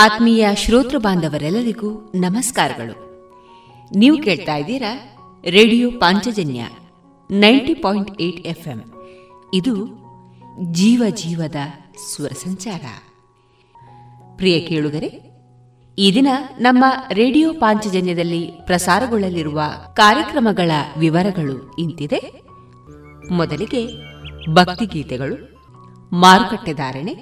[0.00, 3.10] ಆತ್ಮೀಯ ಶ್ರೋತೃ ಬಾಂಧವರೆಲ್ಲರಿಗೂ ನಮಸ್ಕಾರಗಳು.
[3.96, 6.64] ನೀವು ಕೇಳ್ತಾ ಇದ್ದೀರಾ radio Panchajanya
[7.30, 8.82] ninety point eight FM.
[9.54, 9.86] ಇದು
[10.72, 11.56] ಜೀವ ಜೀವದ
[12.14, 12.80] ಸ್ವರ ಸಂಚಾರ.
[14.36, 15.06] ಪ್ರಿಯ ಕೇಳುಗರೆ,
[15.98, 19.62] ಈ ದಿನ ನಮ್ಮ ರೇಡಿಯೋ ಪಾಂಚಜನ್ಯದಲ್ಲಿ ಪ್ರಸಾರಗೊಳ್ಳಲಿರುವ
[19.94, 22.42] ಕಾರ್ಯಕ್ರಮಗಳ ವಿವರಗಳು ಇಂತಿದೆ.
[23.30, 23.86] ಮೊದಲಿಗೆ
[24.54, 25.64] ಭಕ್ತಿಗೀತೆಗಳು
[26.12, 27.16] ಮಾರುಕಟ್ಟೆದಾರಣೆ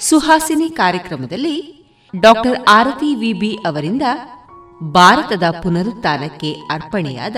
[0.00, 1.79] ಸುಹಾಸಿನಿ ಕಾರ್ಯಕ್ರಮದಲ್ಲಿ
[2.16, 4.02] ಡಾಕ್ಟರ್ ಆರತಿ ವಿಬಿ ಅವರಿಂದ
[4.82, 7.36] ಭಾರತದ ಪುನರುತ್ಥಾನಕ್ಕೆ ಅರ್ಪಣೆಯಾದ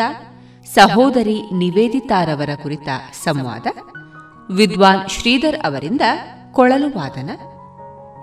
[0.74, 2.88] ಸಹೋದರಿ ನಿವೇದಿತಾರವರ ಕುರಿತ
[3.24, 3.66] ಸಂವಾದ
[4.50, 6.00] ವಿದ್ವಾನ್ ಶ್ರೀಧರ್ ಅವರಿಂದ
[6.52, 7.30] ಕೊಳಲು ವಾದನ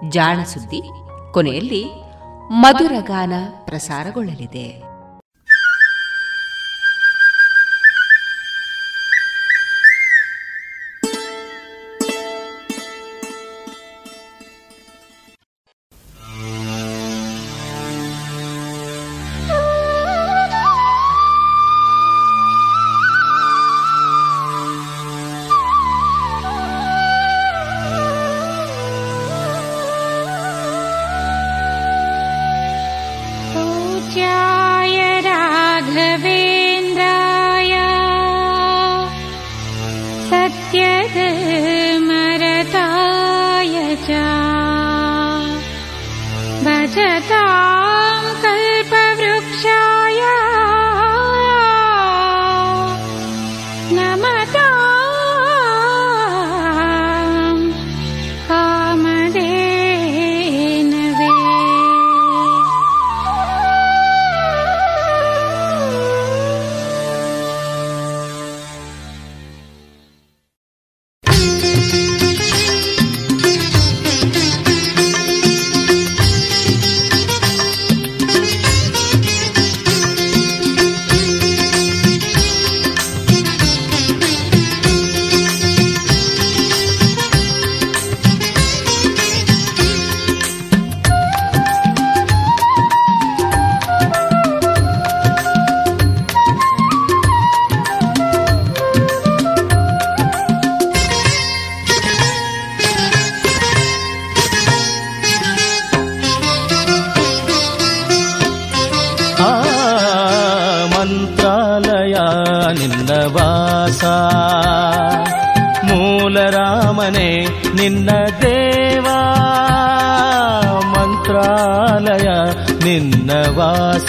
[0.09, 0.81] ಜಾಣಸುದ್ದಿ
[1.33, 1.85] ಕೊನೆಯಲ್ಲಿ
[2.49, 3.33] ಮಧುರಗಾನ
[3.65, 4.88] ಪ್ರಸಾರಗೊಳ್ಳಲಿದೆ.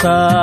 [0.01, 0.40] か。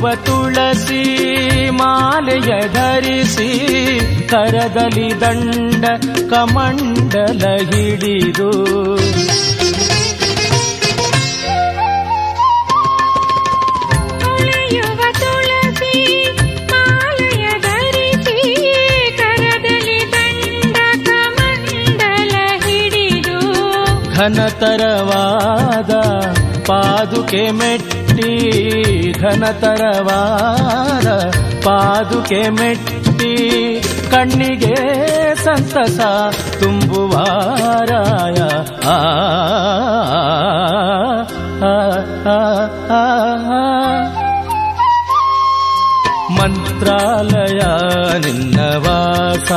[0.00, 1.02] ಹೊಳೆಯುವ ತುಳಸಿ
[1.70, 3.50] ಮಾಲೆಯ ಧರಿಸಿ
[4.28, 5.84] ಕರದಲ್ಲಿ ದಂಡ
[6.30, 8.50] ಕಮಂಡಲ ಹಿಡಿದು.
[24.14, 25.92] ಘನತರವಾದ
[26.66, 28.09] ಪಾದುಕೆ ಮೆಟ್ಟಿ
[29.12, 31.06] ಘನತರವಾದ
[31.64, 33.36] ಪಾದುಕೆ ಮೆಟ್ಟಿ
[34.10, 34.74] ಕಣ್ಣಿಗೆ
[35.44, 36.00] ಸಂತಸ
[36.60, 38.40] ತುಂಬುವಾರಾಯ.
[46.36, 47.58] ಮಂತ್ರಾಲಯ
[48.18, 49.52] ನಿನ್ನ ವಾಸ.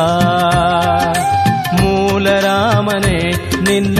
[1.82, 3.32] ಮೂಲರಾಮನೆ
[3.64, 4.00] ನಿನ್ನ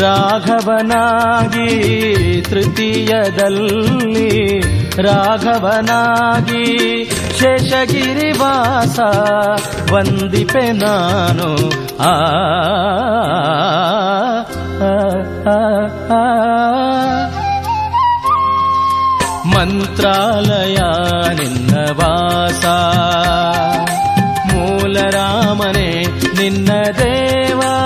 [0.00, 1.72] ರಾಘವನಾಗಿ
[2.42, 4.60] ತೃತೀಯದಲ್ಲಿ
[5.02, 6.64] ರಾಘವನಾಗಿ
[7.38, 8.98] ಶೇಷಗಿರಿವಾಸ
[9.92, 11.70] ವಂದಿಪೆ ನಾನು.
[11.98, 12.14] ಆ
[19.46, 20.78] ಮಂತ್ರಾಲಯ
[21.34, 22.64] ನಿನ್ನ ವಾಸ.
[24.54, 26.06] ಮೂಲರಾಮನೆ
[26.36, 27.85] ನಿನ್ನ ದೇವಾ.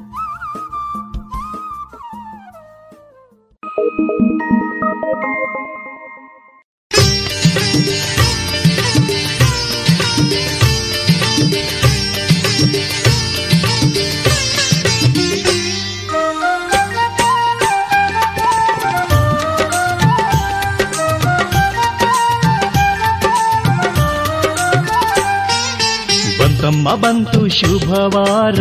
[27.91, 28.59] ಶುಭವಾರ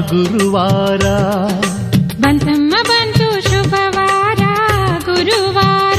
[0.00, 1.06] ಗುರುವಾರ.
[2.20, 4.38] ಬಂತಮ್ಮ ಬಂತು ಶುಭವಾರ
[5.04, 5.98] ಗುರುವಾರ.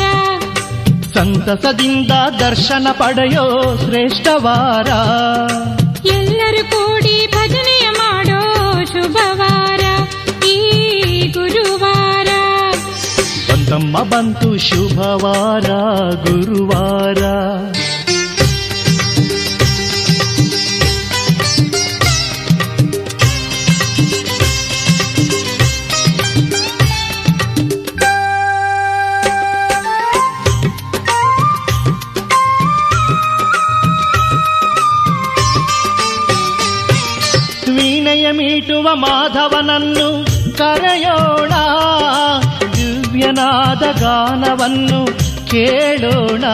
[1.13, 4.87] ಸಂತಸದಿಂದ ದರ್ಶನ ಪಡೆಯೋ ಶ್ರೇಷ್ಠವಾರ
[6.07, 9.79] ಎಲ್ಲರೂ ಕೂಡಿ ಭಜನೆಯ ಮಾಡೋ ಶುಭವಾರ
[10.45, 12.27] ಈ ಗುರುವಾರ.
[13.51, 15.71] ಬಂತಮ್ಮ ಬಂತು ಶುಭವಾರ
[16.25, 17.23] ಗುರುವಾರ.
[38.82, 40.06] ಮಾಧವನನ್ನು
[40.56, 41.52] ಕರೆಯೋಣ
[42.76, 45.00] ದಿವ್ಯನಾದ ಗಾನವನ್ನು
[45.47, 46.44] ಕೇಳೋಣ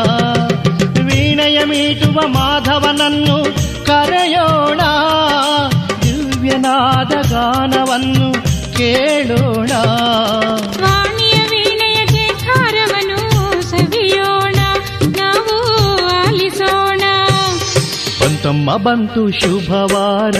[1.06, 3.38] ವೀಣೆಯ ಮೀಟುವ ಮಾಧವನನ್ನು
[3.84, 4.80] ಕರೆಯೋಣ
[6.02, 8.28] ದಿವ್ಯನಾದ ಗಾನವನ್ನು
[8.76, 9.70] ಕೇಳೋಣ
[18.39, 20.37] ಬಂತಮ್ಮ ಬಂತು ಶುಭವಾರ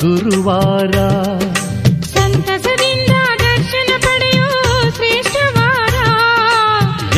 [0.00, 0.96] ಗುರುವಾರ.
[2.04, 4.50] ಸಂತಸದಿಂದ ದರ್ಶನ ಪಡೆಯೋ
[4.90, 5.96] ಶ್ರೇಷ್ಠವಾರ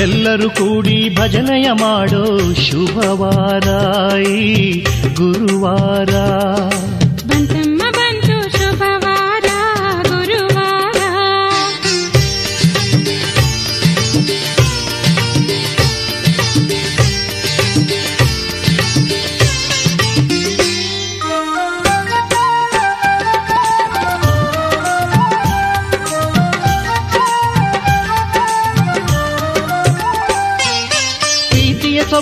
[0.01, 3.69] ಎಲ್ಲರೂ ಕೂಡಿ ಭಜನೆಯ ಮಾಡೋ ಶುಭವಾರ
[5.15, 6.15] ಗುರುವಾರ.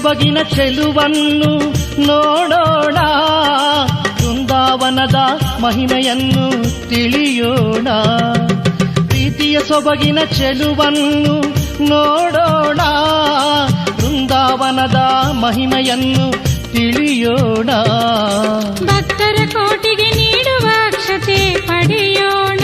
[0.02, 1.58] ಸೊಬಗಿನ ಚೆಲುವನ್ನು
[2.00, 2.94] ನೋಡೋಣ.
[4.22, 5.14] ವೃಂದಾವನದ
[5.60, 6.50] ಮಹಿಮೆಯನ್ನು
[6.88, 7.88] ತಿಳಿಯೋಣ.
[9.06, 11.40] ಪ್ರೀತಿಯ ಸೊಬಗಿನ ಚೆಲುವನ್ನು
[11.88, 12.80] ನೋಡೋಣ.
[13.96, 14.96] ವೃಂದಾವನದ
[15.30, 16.32] ಮಹಿಮೆಯನ್ನು
[16.72, 17.70] ತಿಳಿಯೋಣ.
[18.84, 22.60] ಭಕ್ತರ ಕೋಟಿಗೆ ನೀಡುವ ಅಕ್ಷತೆ ಪಡೆಯೋಣ.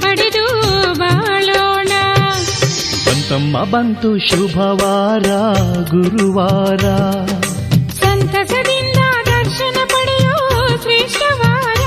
[0.00, 0.46] ಪಡೆದು
[0.98, 1.71] ಬಾಳೋಣ
[3.12, 5.26] ಬಂತಮ್ಮ ಬಂತು ಶುಭವಾರ
[5.90, 6.80] ಗುರುವಾರ.
[7.90, 11.78] ಸಂತಸದಿಂದ ದರ್ಶನ ಪಡೆಯೋ ಶ್ರೇಷ್ಠವಾರ.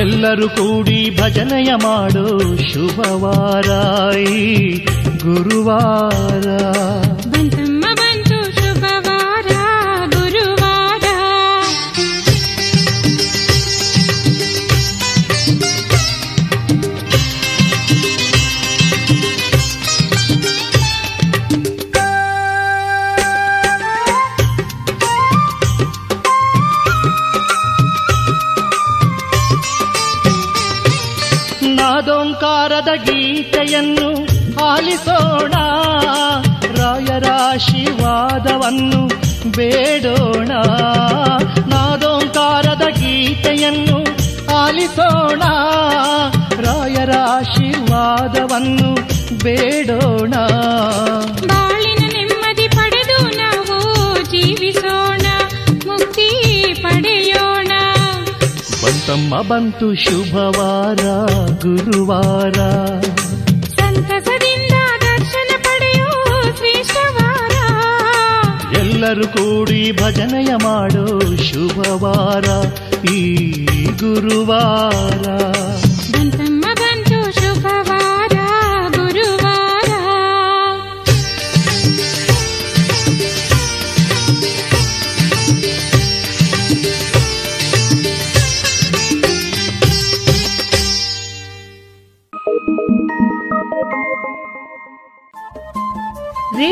[0.00, 3.68] ಎಲ್ಲರೂ ಕೂಡಿ ಭಜನೆಯ ಮಾಡೋ ಶುಭವಾರ
[5.16, 6.46] ಗುರುವಾರ.
[32.76, 34.08] ನಾದೋಂಕಾರದ ಗೀತೆಯನ್ನು
[34.64, 35.52] ಆಲಿಸೋಣ.
[36.82, 39.02] ರಾಯರಾಶಿವಾದವನ್ನು
[39.56, 40.50] ಬೇಡೋಣ.
[41.66, 43.98] ನಾದೋಂಕಾರದ ಗೀತೆಯನ್ನು
[44.56, 45.42] ಆಲಿಸೋಣ.
[46.64, 48.90] ರಾಯರಾಶಿವಾದವನ್ನು
[49.44, 50.34] ಬೇಡೋಣ.
[51.46, 51.95] ಬಾಳಿನ
[59.06, 61.00] ಬಂತಮ್ಮ ಬಂತು ಶುಭವಾರ
[61.62, 62.52] ಗುರುವಾರ.
[63.64, 67.52] ಸಂತಸದಿಂದ ದರ್ಶನ ಪಡೆಯೋ ಶ್ರೇಷ್ಠವಾರ.
[68.76, 72.44] ಎಲ್ಲರೂ ಕೂಡಿ ಭಜನೆಯ ಮಾಡೋ ಶುಭವಾರ
[73.08, 75.24] ಈ ಗುರುವಾರ.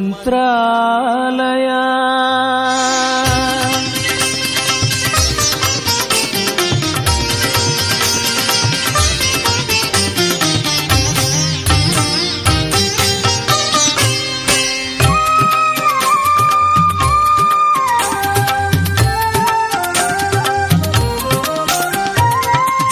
[0.00, 1.68] ಮಂತ್ರಾಲಯ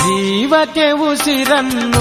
[0.01, 1.96] ಜೀವಕ್ಕೆ ಉಸಿರನ್ನು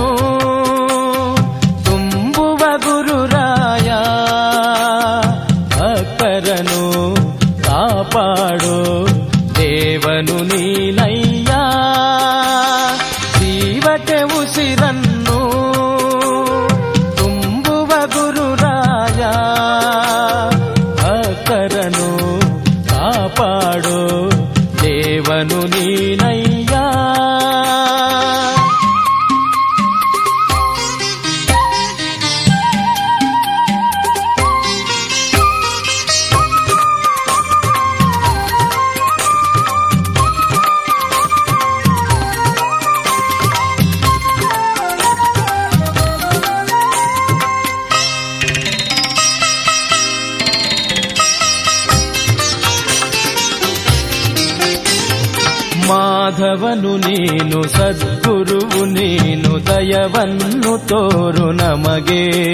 [56.25, 62.53] ಮಾಧವನು ನೀನು, ಸದ್ಗುರುವು ನೀನು, ದಯವನ್ನು ತೋರು ನಮಗೆ.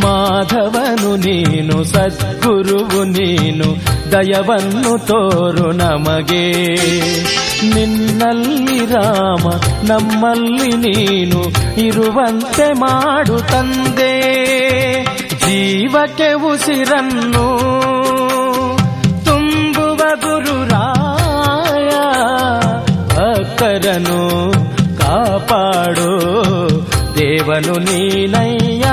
[0.00, 3.64] ಮಾಧವನು ನೀನು, ಸದ್ಗುರುವು ನೀನು,
[4.12, 6.74] ದಯವನ್ನು ತೋರು ನಮಗೆ.
[7.74, 9.50] ನಿನ್ನಲ್ಲಿ ರಾಮ,
[9.84, 11.42] ನಮ್ಮಲ್ಲಿ ನೀನು,
[11.80, 14.14] ಇರುವಂತೆ ಮಾಡು ತಂದೆ.
[15.46, 17.46] ಜೀವಕ್ಕೆ ಉಸಿರನ್ನು
[19.24, 20.93] ತುಂಬುವ ಗುರುರಾಯ
[23.74, 24.52] ಭಕ್ತರನು
[24.98, 26.20] ಕಾಪಾಡು.
[27.18, 28.84] ದೇವನು ನೀನಯ್ಯ.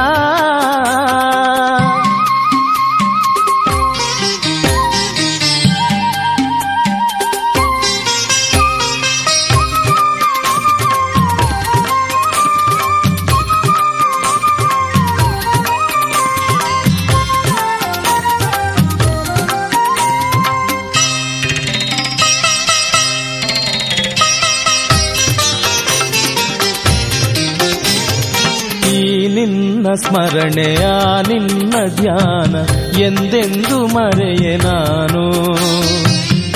[29.95, 30.87] ಸ್ಮರಣೆಯ
[31.27, 32.55] ನಿನ್ನ ಧ್ಯಾನ
[33.00, 35.53] ಎಂದೆಂದು ಮರೆಯೆ ನಾನು?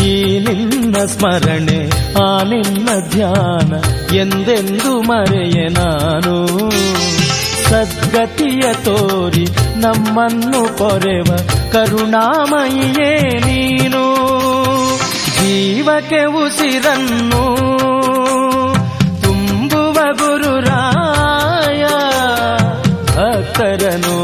[0.03, 3.73] ಈ ನಿನ್ನ ಸ್ಮರಣೆ, ಆ ನಿನ್ನ ಧ್ಯಾನ
[4.15, 6.57] ಎಂದೆಂದು ಮರೆಯೆ ನಾನು?
[7.69, 9.45] ಸದ್ಗತಿಯ ತೋರಿ
[9.79, 11.37] ನಮ್ಮನ್ನು ಪೊರೆವ
[11.71, 14.15] ಕರುಣಾಮಯಿಯೇ ನೀನು?
[15.35, 17.55] ಜೀವಕ್ಕೆ ಉಸಿರನ್ನು
[19.21, 20.94] ತುಂಬುವ ಗುರುರಾಯ
[23.15, 24.17] ಭಕ್ತರನು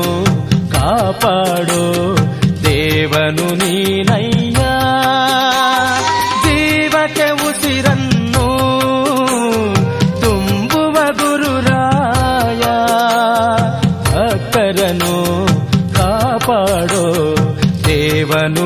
[0.74, 1.84] ಕಾಪಾಡೋ
[2.64, 4.62] ದೇವನು ನೀನಯ್ಯ
[6.46, 8.48] ಜೀವಕ್ಕೆ ಉಸಿರನ್ನು
[10.24, 12.64] ತುಂಬುವ ಗುರುರಾಯ
[14.10, 15.16] ಭಕ್ತರನು
[15.94, 17.06] ಕಾಪಾಡೋ
[17.88, 18.66] ದೇವನು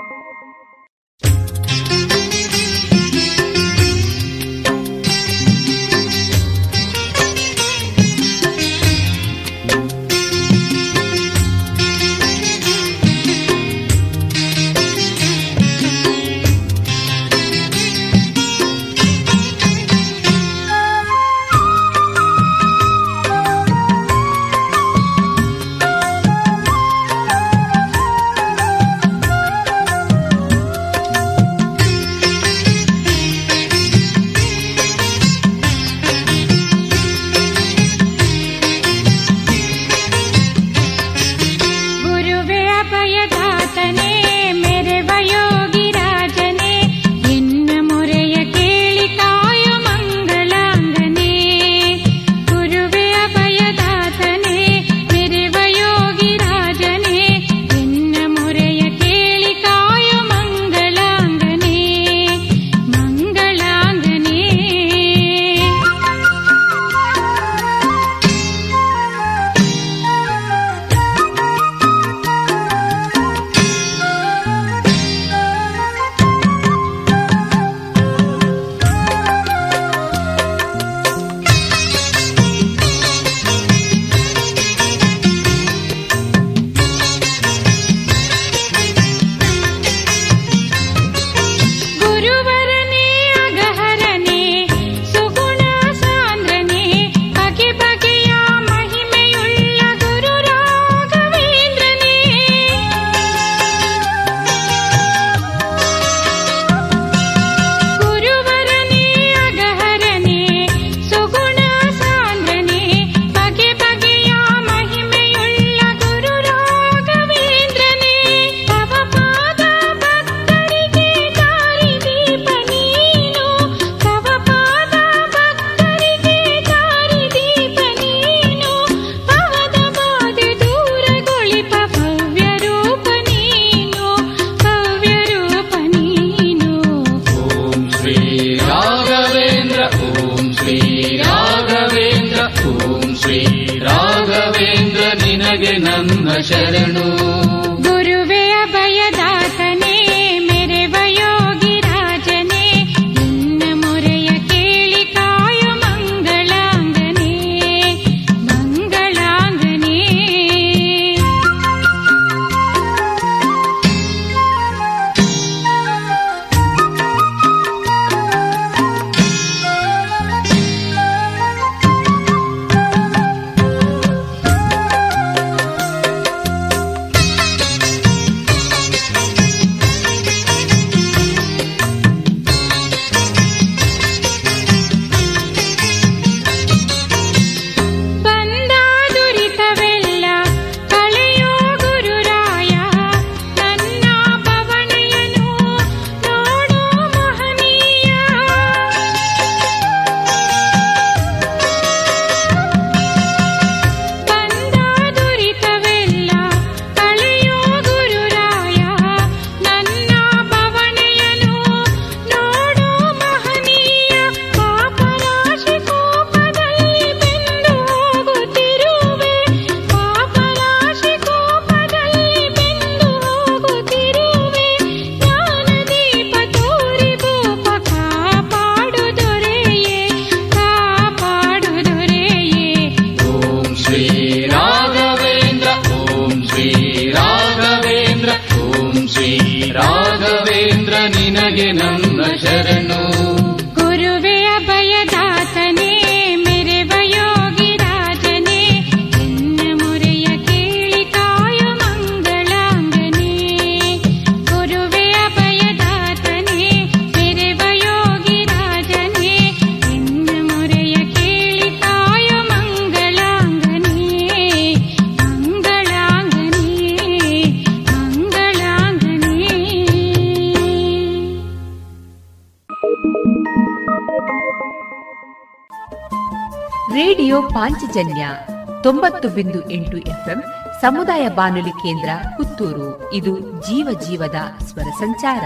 [280.81, 283.13] ಸಮುದಾಯ ಬಾನುಲಿ ಕೇಂದ್ರ ಪುತ್ತೂರು.
[283.13, 285.41] ಇದು ಜೀವ ಜೀವದ ಸ್ವರ ಸಂಚಾರ.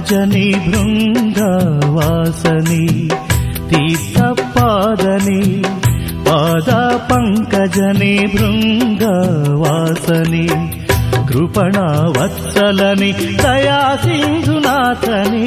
[0.00, 2.84] రజని బృంగవాసని
[3.70, 5.42] తీర్థపాదని
[6.26, 6.68] పాద
[7.10, 10.46] పంకజని బృంగవాసని
[11.28, 13.10] కృపణవత్సలని
[13.44, 15.46] దయాసింధునాథని.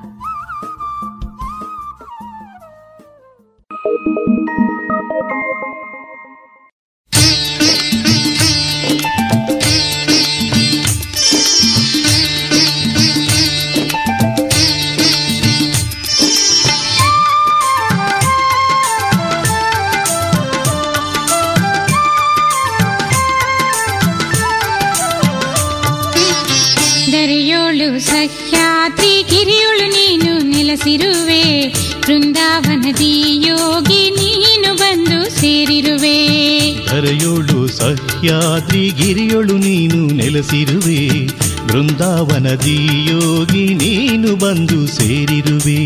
[38.21, 41.25] ಸಹ್ಯಾದ್ರಿ ಗಿರಿಯೊಳು ನೀನು ನೆಲೆಸಿರುವೆ.
[41.67, 45.85] ಬೃಂದಾವನದಿ ಯೋಗಿ ನೀನು ಬಂದು ಸೇರಿರುವೆ.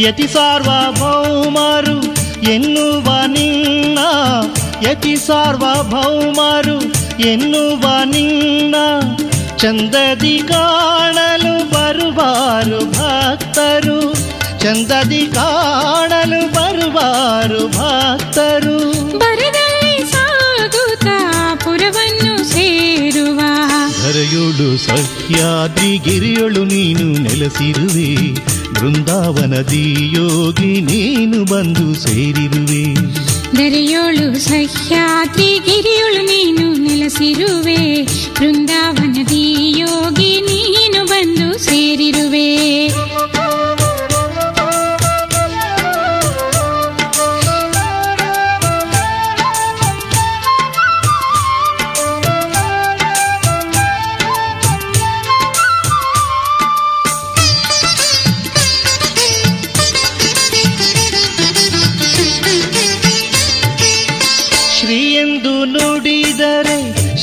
[0.00, 1.98] ಯತಿ ಸಾರ್ವಭೌಮರು
[2.50, 3.98] ಎನ್ನುವ ನಿನ್ನ.
[4.90, 6.80] ಯತಿ ಸಾರ್ವಭೌಮರು
[7.22, 8.74] ಎನ್ನುವ ನಿನ್ನ.
[9.56, 14.14] ಚಂದದಿ ಕಾಣಲು ಬರುವಾರು ಭಕ್ತರು.
[14.60, 19.06] ಚಂದದಿ ಕಾಣಲು ಬರುವಾರು ಭಕ್ತರು.
[24.16, 28.32] ಧರೆಯೋಳು ಸಹ್ಯಾದ್ರಿ ಗಿರಿಯೊಳು ನೀನು ನೆಲೆಸಿರುವೆ.
[28.72, 32.94] ಬೃಂದಾವನದಿ ಯೋಗಿ ನೀನು ಬಂದು ಸೇರಿರುವೆ.
[33.54, 38.02] ನೆರೆಯೋಳು ಸಹ್ಯಾದ್ರಿ ಗಿರಿಯೋಳು ನೀನು ನೆಲೆಸಿರುವೆ.
[38.40, 42.88] ಬೃಂದಾವನದಿ ಯೋಗಿ ನೀನು ಬಂದು ಸೇರಿರುವೆ.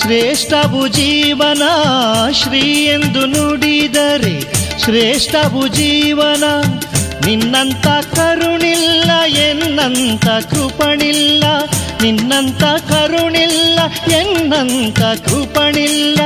[0.03, 1.61] ಶ್ರೇಷ್ಠವು ಜೀವನ
[2.31, 4.35] ಶ್ರೀ ಎಂದು ನುಡಿದರೆ
[4.79, 6.43] ಶ್ರೇಷ್ಠವು ಜೀವನ
[7.25, 11.43] ನಿನ್ನಂತ ಕರುಣಿಲ್ಲ, ಎನ್ನಂತ ಕೃಪಣಿಲ್ಲ.
[12.01, 13.79] ನಿನ್ನಂತ ಕರುಣಿಲ್ಲ,
[14.11, 16.19] ಎನ್ನಂತ ಕೃಪಣಿಲ್ಲ.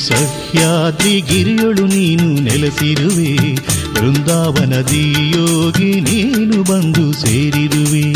[0.00, 3.54] ಸಹ್ಯಾದ್ರಿ ಗಿರಿಯೊಳು ನೀನು ನೆಲೆಸಿರುವೆ.
[3.94, 8.12] ಬೃಂದಾವನದಿ ಯೋಗಿ ನೀನು ಬಂದು ಸೇರಿರುವೆ.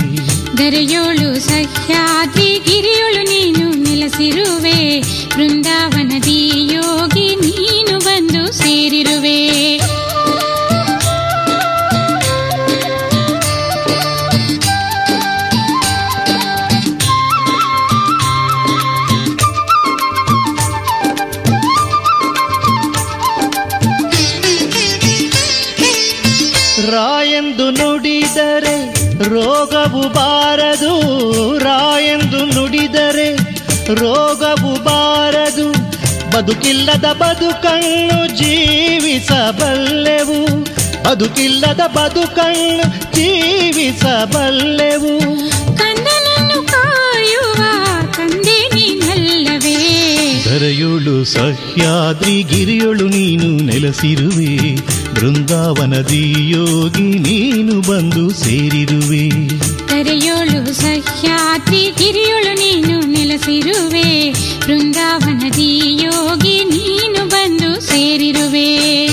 [0.58, 5.00] ದರೆಯೋಳು ಸಹ್ಯಾದ್ರಿ ಗಿರಿಯೊಳು ನೀನು ನೆಲೆಸಿರುವೆ.
[5.36, 9.83] ಬೃಂದಾವನದಿ ಯೋಗಿ ನೀನು ಬಂದು ಸೇರಿರುವೆ.
[33.92, 35.72] ರೋಗವು ಬಾರದು
[36.30, 39.44] ಬದುಕಿಲ್ಲದ ಬದುಕಣ್ಣು ಜೀವಿಸಬಲ್ಲೆವು.
[41.04, 42.84] ಬದುಕಿಲ್ಲದ ಬದುಕಣ್ಣು
[43.16, 43.94] ಜೀವಿಸಬಲ್ಲೆವು.
[50.54, 54.74] ಧರೆಯೋಳು ಸಹ್ಯಾದ್ರಿ ಗಿರಿಯೊಳು ನೀನು ನೆಲೆಸಿರುವೆ.
[55.14, 59.48] ಬೃಂದಾವನದಿ ಯೋಗಿ ನೀನು ಬಂದು ಸೇರಿರುವೆ.
[59.88, 64.32] ಕರೆಯೋಳು ಸಹ್ಯಾದ್ರಿ ಗಿರಿಯೊಳು ನೀನು ನೆಲೆಸಿರುವೆ.
[64.66, 69.06] ಬೃಂದಾವನದಿ ಯೋಗಿ ನೀನು ಬಂದು ಸೇರಿರುವೆ.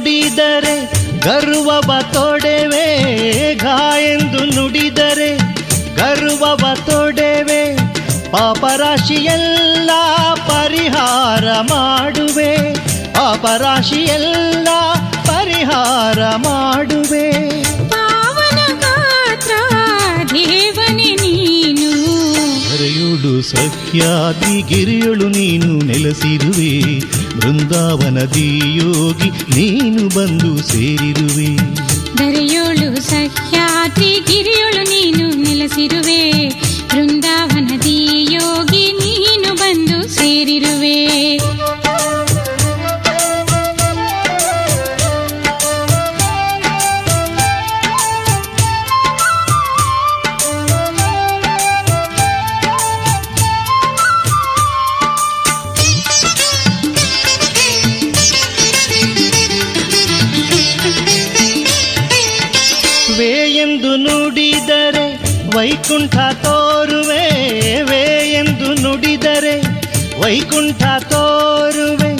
[0.00, 0.74] ನುಡಿದರೆ
[1.22, 2.84] ಗರ್ವವ ತೊಡೆವೆ
[3.62, 5.30] ಘಾಯೆಂದು ನುಡಿದರೆ
[5.96, 7.62] ಗರ್ವವ ತೊಡೆವೆ
[8.30, 9.90] ಪಾಪರಾಶಿಯೆಲ್ಲ
[10.48, 12.52] ಪರಿಹಾರ ಮಾಡುವೆ
[13.12, 14.68] ಪಾಪರಾಶಿಯೆಲ್ಲ
[15.26, 16.97] ಪರಿಹಾರ ಮಾಡುವೆ
[23.56, 26.98] ಹರೆಯುಳು ಗಿರಿಯಳು ನೀನು ನೆಲೆಸಿರುವೆ.
[27.38, 31.56] ಬೃಂದಾವನದಿ ಯೋಗಿ ನೀನು ಬಂದು ಸೇರಿರುವೆ.
[32.18, 36.48] ದರೆಯೋಳು ಸಹ್ಯಾದ್ರಿ ಗಿರಿಯೊಳು ನೀನು ನೆಲೆಸಿರುವೆ.
[36.94, 41.38] ಬೃಂದಾವನದಿ ಯೋಗಿ ನೀನು ಬಂದು ಸೇರಿರುವೆ.
[65.58, 67.22] ವೈಕುಂಠ ತೋರುವೆ
[68.32, 69.54] ಎಂದು ನುಡಿದರೆ
[70.20, 72.10] ವೈಕುಂಠ ತೋರುವೆ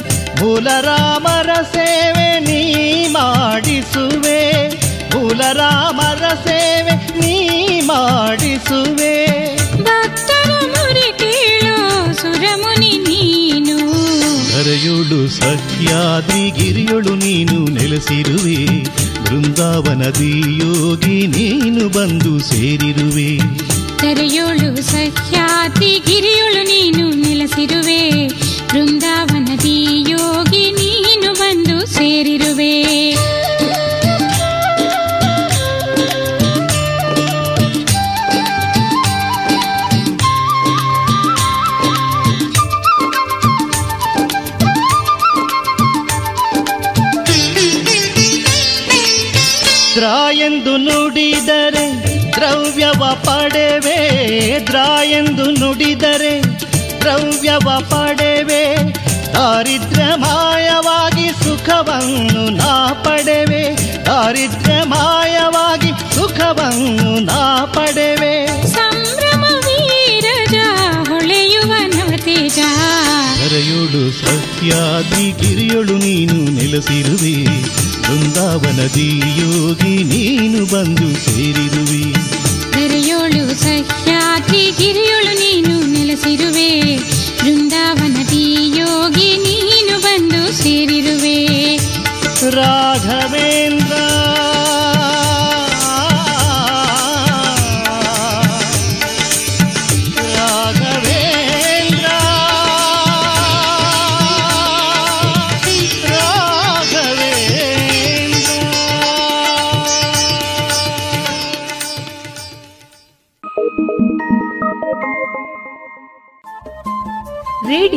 [0.40, 2.62] ಮೂಲರಾಮರ ಸೇವೆ ನೀ
[3.08, 4.40] ಮಾಡಿಸುವೆ
[5.14, 7.36] ಮೂಲರಾಮರ ಸೇವೆ ನೀ
[7.82, 8.87] ಮಾಡಿಸುವೆ
[14.68, 18.84] ಧರೆಯುಳು ಸಹ್ಯಾದ್ರಿ ಗಿರಿಯೊಳು ನೀನು ನೆಲೆಸಿರುವೆ.
[19.24, 23.38] ಬೃಂದಾವನದಿ ಯೋಗಿ ನೀನು ಬಂದು ಸೇರಿರುವೆ.
[23.98, 28.28] ಕರೆಯೋಳು ಸಹ್ಯಾತಿ ಗಿರಿಯೋಳು ನೀನು ನೆಲೆಸಿರುವೆ.
[28.72, 33.08] ಬೃಂದಾವನದಿ ಯೋಗಿ ನೀನು ಬಂದು ಸೇರಿರುವೆ.
[54.68, 56.42] ದ್ರಾ ಎಂದು ನುಡಿದರೆ
[57.00, 58.76] ದ್ರವ್ಯವ ಪಡೆವೆ.
[59.32, 63.64] ದಾರಿದ್ರ್ಯ ಮಾಯವಾಗಿ ಸುಖವನ್ನು ನಾ ಪಡೆವೆ.
[64.06, 68.66] ದಾರಿದ್ರ್ಯ ಮಾಯವಾಗಿ ಸುಖವನ್ನು ನಾ ಪಡೆವೆ.
[68.68, 70.54] ಸಂಭ್ರಮ ವೀರಜ
[71.08, 72.58] ಹೊಳೆಯುವ ನತಿಜ
[73.38, 77.60] ಕರೆಯೋಳು ಸತ್ಯಾದಿ ಗಿರಿಯೊಳು ನೀನು ನೆಲೆಸಿರುವೆ.
[78.02, 82.17] ಬೃಂದಾವನದಿ ಯೋಗಿ ನೀನು ಬಂದು ಸೇರಿರುವೆ.
[83.18, 86.96] ಕರೆಯೋಳು ಸಹ್ಯಾದ್ರಿ ಗಿರಿಯೋಳು ನೀನು ನೆಲೆಸಿರುವೆ.
[87.42, 88.44] ಬೃಂದಾವನದಿ
[88.78, 91.38] ಯೋಗಿ ನೀನು ಬಂದು ಸೇರಿರುವೆ.
[92.50, 93.87] ರಾಘವೇಂದ್ರ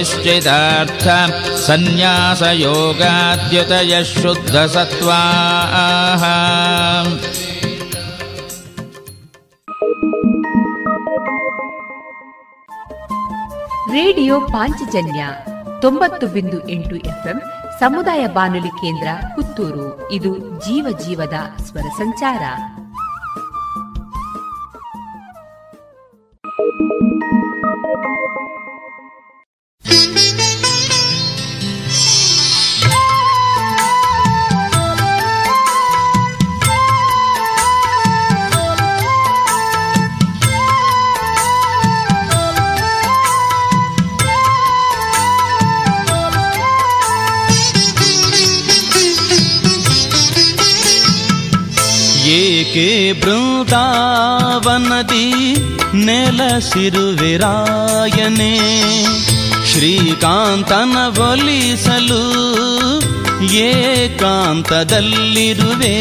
[0.00, 1.06] वेदान्तविज्ञानसुनिश्चितार्थ
[1.66, 6.22] सन्न्यासयोगाद्युतयः शुद्धसत्त्वाः
[13.92, 15.26] ರೇಡಿಯೋ ಪಾಂಚಜನ್ಯ
[15.80, 17.40] ತೊಂಬತ್ತು ಬಿಂದು ಎಂಟು ಎಫ್ಎಂ
[17.80, 22.42] ಸಮುದಾಯ ಬಾನುಲಿ ಕೇಂದ್ರ ಪುತ್ತೂರು ಇದು ಜೀವ ಜೀವದ ಸ್ವರ ಸಂಚಾರ
[52.33, 52.87] ಏಕೆ
[53.21, 55.25] ಬೃಂದಾವನದಿ
[56.05, 56.93] ನೆಲಸಿರುವಿರಾಯನೆ
[59.71, 62.21] ಶ್ರೀಕಾಂತನ ಒಲಿಸಲು
[63.45, 65.95] ಏಕಾಂತದಲ್ಲಿರುವೆ.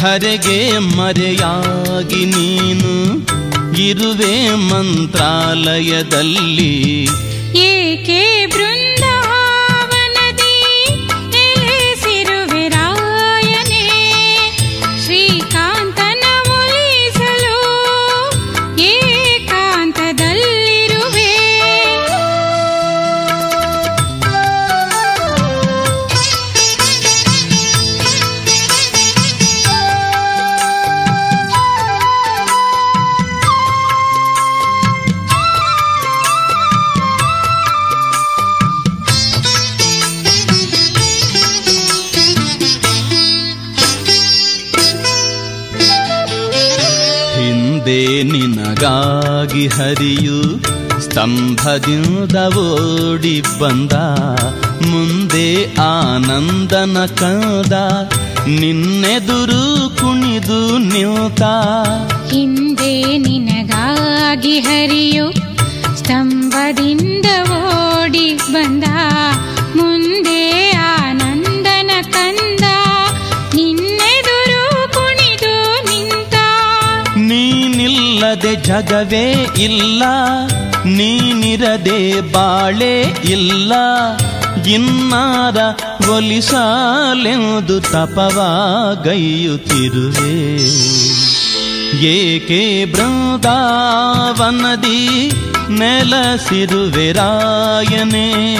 [0.00, 3.26] ಧರೆಗೆ ಮರೆಯಾಗಿ ನೀನು
[3.78, 7.08] ಇರುವೆ ಮಂತ್ರಾಲಯದಲ್ಲಿ.
[49.68, 50.58] ಹರಿಯು
[51.00, 53.92] ಸ್ತಂಭದಿಂದ ಓಡಿ ಬಂದ
[54.86, 57.72] ಮುಂದೆ ಆನಂದನ ಕಂದ.
[58.48, 61.42] ನಿನ್ನೆದುರು ಕುಣಿದು ನಿಂತ.
[62.32, 65.32] ಹಿಂದೆ ನಿನಗಾಗಿ ಹರಿಯು
[65.98, 68.84] ಸ್ತಂಭದಿಂದ ಓಡಿ ಬಂದ
[69.76, 72.53] ಮುಂದೆ ಆನಂದನ ಕಂದ.
[78.34, 80.02] ನೀನಿಲ್ಲದೆ ಜಗವೇ ಇಲ್ಲ
[80.84, 83.72] ನೀನಿರದೆ ಬಾಳೆ ಇಲ್ಲ.
[84.66, 85.56] ಇನ್ನಾರ
[86.10, 90.64] ಒಲಿಸಾಲೆಂದು ತಪವಾಗೈಯುತ್ತಿರುವೆ.
[92.04, 95.32] ಏಕೆ ಬೃಂದಾವನದಿ
[95.70, 98.56] ನೆಲಸಿರುವೆ ರಾಯನೆ?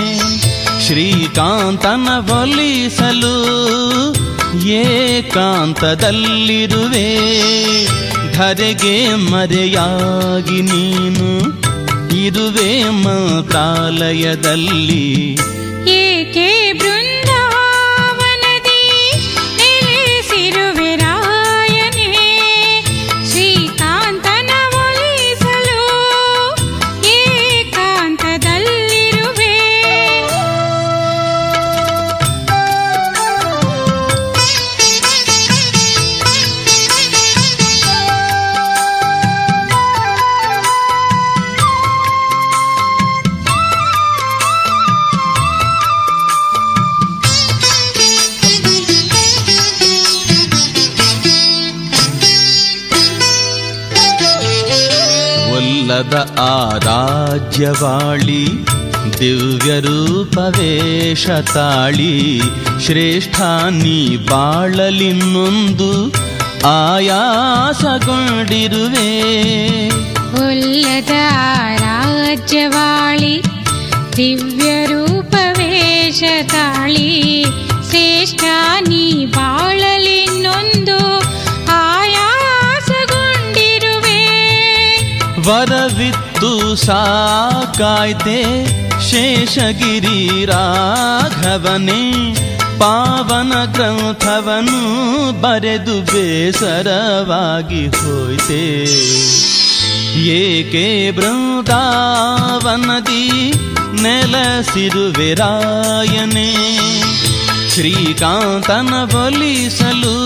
[0.87, 3.37] ಶ್ರೀಕಾಂತನ ಒಲಿಸಲು
[4.69, 7.11] ಏಕಾಂತದಲ್ಲಿರುವೆ.
[8.35, 8.95] ಧರೆಗೆ
[9.31, 11.29] ಮರೆಯಾಗಿ ನೀನು
[12.23, 12.71] ಇರುವೆ
[13.05, 15.05] ಮಂತ್ರಾಲಯದಲ್ಲಿ
[55.95, 58.45] ಒಲ್ಲದ ಆ ರಾಜ್ಯವಾಳಿ
[59.19, 62.15] ದಿವ್ಯ ರೂಪವೇಶ ತಾಳಿ
[62.87, 63.37] ಶ್ರೇಷ್ಠ
[63.71, 65.91] ನೀ ಬಾಳಲಿನ್ನೊಂದು
[66.71, 68.01] ಆಯಾಸಗೊಂಡಿರುವೆ.
[70.47, 71.15] ಒಲ್ಲದ
[71.85, 73.35] ರಾಜ್ಯವಾಳಿ
[74.17, 76.23] ದಿವ್ಯ ರೂಪವೇಶ
[76.53, 77.11] ತಾಳಿ
[77.91, 78.45] ಶ್ರೇಷ್ಠ
[78.89, 80.99] ನೀ ಬಾಳಲಿನ್ನೊಂದು
[85.47, 88.45] ವರವಿತ್ತು ಸಾಕಾಯ್ತೆ
[89.11, 92.35] ಶೇಷಗಿರಿ ರಾಘವನೇ.
[92.79, 98.85] ಪಾವನ ಗ್ರಂಥವನು ಬರೆದು ಬೇಸರವಾಗಿ ಹೋಯ್ತೆ.
[100.21, 103.53] ಏಕೆ ಬೃಂದಾವನದಿ
[104.03, 106.55] ನೆಲಸಿರುವೆರಾಯನೆ
[107.71, 110.17] ಶ್ರೀಕಾಂತನ ಒಲಿಸಲು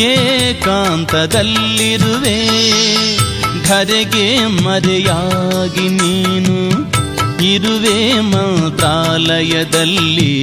[0.00, 2.38] ಏಕಾಂತದಲ್ಲಿರುವೆ.
[3.68, 6.72] ಘರೆಗೆ ಮರೆಯಾಗಿ ನೀನು
[7.42, 10.34] ಇರುವೆ ಮಂತ್ರಾಲಯದಲ್ಲಿ.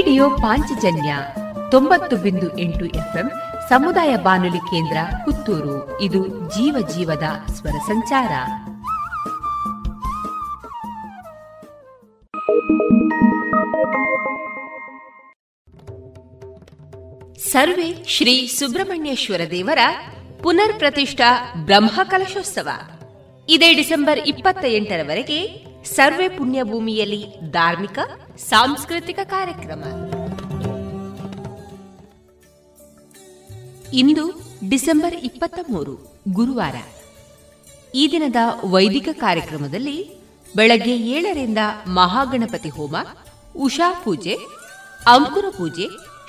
[0.00, 1.16] ರೇಡಿಯೋ ಪಾಂಚಜನ್ಯ
[1.70, 3.30] ತೊಂಬತ್ತು ಬಿಂದು ಎಂಟು ಎಫ್ಎಂ
[3.68, 6.00] ಸಮುದಾಯ ಬಾನುಲಿ ಕೇಂದ್ರ ಪುತ್ತೂರು.
[6.00, 7.22] ಇದು ಜೀವ ಜೀವದ
[7.52, 8.28] ಸ್ವರ ಸಂಚಾರ.
[17.38, 19.78] ಸರ್ವೆ ಶ್ರೀ ಸುಬ್ರಹ್ಮಣ್ಯೇಶ್ವರ ದೇವರ
[20.42, 22.68] ಪುನರ್ ಪ್ರತಿಷ್ಠಾ ಬ್ರಹ್ಮ ಕಲಶೋತ್ಸವ.
[23.48, 27.98] ಇದೇ ಡಿಸೆಂಬರ್ ಇಪ್ಪತ್ತ ಎಂಟರವರೆಗೆ ಸರ್ವೆ ಪುಣ್ಯಭೂಮಿಯಲ್ಲಿ ಧಾರ್ಮಿಕ,
[28.38, 29.82] ಸಾಂಸ್ಕೃತಿಕ ಕಾರ್ಯಕ್ರಮ.
[33.92, 36.74] ಇಂದು ಡಿಸೆಂಬರ್ ಇಪ್ಪತ್ತ ಮೂರು ಗುರುವಾರ.
[37.94, 40.20] ಈ ದಿನದ ವೈದಿಕ ಕಾರ್ಯಕ್ರಮದಲ್ಲಿ
[40.56, 42.96] ಬೆಳಗ್ಗೆ ಏಳರಿಂದ ಮಹಾಗಣಪತಿ ಹೋಮ,
[43.56, 44.36] ಉಷಾ ಪೂಜೆ,
[45.06, 45.86] ಅಂಕುರ ಪೂಜೆ,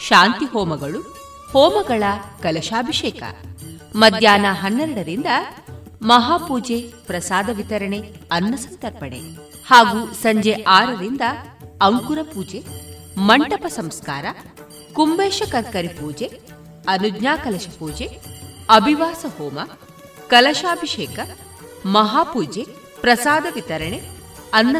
[0.07, 1.01] ಶಾಂತಿ ಹೋಮಗಳು,
[1.51, 2.03] ಹೋಮಗಳ
[2.41, 3.23] ಕಲಶಾಭಿಷೇಕ.
[3.95, 5.25] ಮಧ್ಯಾಹ್ನ ಹನ್ನೆರಡರಿಂದ
[6.03, 9.19] ಮಹಾಪೂಜೆ, ಪ್ರಸಾದ ವಿತರಣೆ, ಅನ್ನ ಸಂತರ್ಪಣೆ
[9.65, 11.21] ಹಾಗೂ ಸಂಜೆ ಆರರಿಂದ
[11.81, 12.63] ಅಂಕುರ ಪೂಜೆ,
[13.17, 14.25] ಮಂಟಪ ಸಂಸ್ಕಾರ
[14.93, 16.25] ಕುಂಬೇಶ ಕರ್ಕರಿ ಪೂಜೆ,
[16.87, 18.05] ಅನುಜ್ಞಾ ಕಲಶ ಪೂಜೆ,
[18.69, 19.59] ಅಭಿವಾಸ ಹೋಮ,
[20.27, 21.19] ಕಲಶಾಭಿಷೇಕ,
[21.85, 22.65] ಮಹಾಪೂಜೆ,
[23.01, 24.01] ಪ್ರಸಾದ ವಿತರಣೆ,
[24.53, 24.75] ಅನ್ನ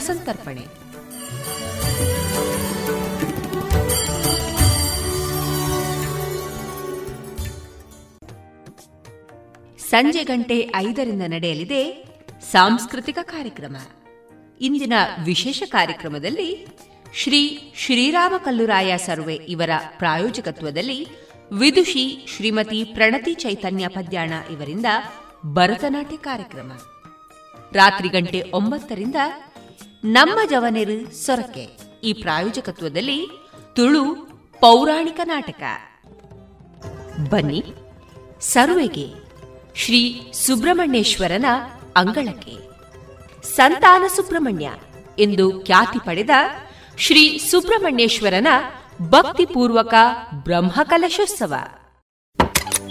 [9.91, 12.05] ಸಂಜೆ ಗಂಟೆ ಐದರಿಂದ ನಡೆಯಲಿದೆ
[12.51, 13.77] ಸಾಂಸ್ಕೃತಿಕ ಕಾರ್ಯಕ್ರಮ.
[14.61, 14.93] ಇಂದಿನ
[15.25, 16.67] ವಿಶೇಷ ಕಾರ್ಯಕ್ರಮದಲ್ಲಿ
[17.13, 21.07] ಶ್ರೀ ಶ್ರೀರಾಮ ಕಲ್ಲುರಾಯ ಸರ್ವೆ ಇವರ ಪ್ರಾಯೋಜಕತ್ವದಲ್ಲಿ
[21.51, 24.85] ವಿದುಷಿ ಶ್ರೀಮತಿ ಪ್ರಣತಿ ಚೈತನ್ಯ ಪದ್ಯಾಣ ಇವರಿಂದ
[25.45, 26.71] ಭರತನಾಟ್ಯ ಕಾರ್ಯಕ್ರಮ.
[27.73, 29.15] ರಾತ್ರಿ ಗಂಟೆ ಒಂಬತ್ತರಿಂದ
[30.03, 31.67] ನಮ್ಮ ಜವನೆರು ಸೊರಕೆ.
[32.03, 33.27] ಈ ಪ್ರಾಯೋಜಕತ್ವದಲ್ಲಿ
[33.75, 34.15] ತುಳು
[34.59, 35.63] ಪೌರಾಣಿಕ ನಾಟಕ.
[37.29, 37.63] ಬನ್ನಿ,
[38.39, 39.20] ಸರ್ವೆಗೆ.
[39.75, 41.45] ಶ್ರೀ ಸುಬ್ರಹ್ಮಣ್ಯೇಶ್ವರನ
[41.97, 42.53] ಅಂಗಳಕ್ಕೆ.
[43.55, 44.69] ಸಂತಾನ ಸುಬ್ರಹ್ಮಣ್ಯ
[45.19, 46.29] ಎಂದು ಖ್ಯಾತಿ ಪಡೆದ
[46.97, 48.47] ಶ್ರೀ ಸುಬ್ರಹ್ಮಣ್ಯೇಶ್ವರನ
[49.01, 49.93] ಭಕ್ತಿಪೂರ್ವಕ
[50.43, 51.53] ಬ್ರಹ್ಮಕಲಶೋತ್ಸವ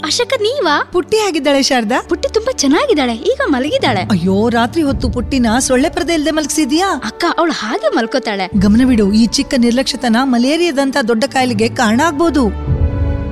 [0.04, 0.84] ಅಶಕ ನೀವಾ?
[0.92, 2.02] ಪುಟ್ಟಿ ಆಗಿದ್ದಾಳೆ ಶಾರದಾ.
[2.08, 4.00] ಪುಟ್ಟಿ ತುಂಬಾ ಚೆನ್ನಾಗಿದ್ದಾಳೆ ಈಗ ಮಲಗಿದ್ದಾಳೆ.
[4.00, 6.88] ಅಯ್ಯೋ ರಾತ್ರಿ ಹೊತ್ತು ಪುಟ್ಟಿನ ಸೊಳ್ಳೆ ಪರದೆ ಇಲ್ಲದೆ ಮಲಗಿಸಿದ್ಯಾ?
[7.04, 8.50] ಅಕ್ಕ ಅವಳು ಹಾಗೆ ಮಲ್ಕೋತಾಳೆ.
[8.58, 12.48] ಗಮನವಿಡು ಈ ಚಿಕ್ಕ ನಿರ್ಲಕ್ಷ್ಯತನ ಮಲೇರಿಯಾದಂತ ದೊಡ್ಡ ಕಾಯಿಲೆಗೆ ಕಾರಣ ಆಗ್ಬೋದು.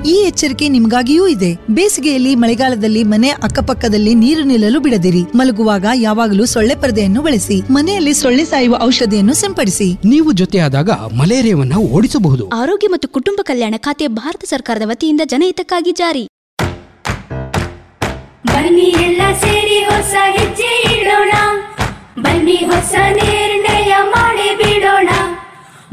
[0.05, 1.59] ಈ ಎಚ್ಚರಿಕೆ ನಿಮಗಾಗಿಯೂ ಇದೆ.
[1.71, 5.21] ಬೇಸಿಗೆಯಲ್ಲಿ ಮಳೆಗಾಲದಲ್ಲಿ ಮನೆ ಅಕ್ಕಪಕ್ಕದಲ್ಲಿ ನೀರು ನಿಲ್ಲಲು ಬಿಡದಿರಿ.
[5.35, 7.61] ಮಲಗುವಾಗ ಯಾವಾಗಲೂ ಸೊಳ್ಳೆ ಪರದೆಯನ್ನು ಬಳಸಿ.
[7.71, 9.93] ಮನೆಯಲ್ಲಿ ಸೊಳ್ಳೆ ಸಾಯುವ ಔಷಧಿಯನ್ನು ಸಿಂಪಡಿಸಿ.
[10.05, 12.47] ನೀವು ಜೊತೆಯಾದಾಗ ಮಲೇರಿಯಾವನ್ನು ಓಡಿಸಬಹುದು.
[12.47, 16.27] ಆರೋಗ್ಯ ಮತ್ತು ಕುಟುಂಬ ಕಲ್ಯಾಣ ಖಾತೆ ಭಾರತ ಸರ್ಕಾರದ ವತಿಯಿಂದ ಜನಹಿತಕ್ಕಾಗಿ ಜಾರಿ.
[18.45, 21.31] ಬನ್ನಿ ಎಲ್ಲ ಸೇರಿ ಹೊಸ ಹೆಜ್ಜೆ ಇಡೋಣ.
[22.21, 25.09] ಬನ್ನಿ ಹೊಸ ನಿರ್ಣಯ ಮಾಡಿ ಬಿಡೋಣ.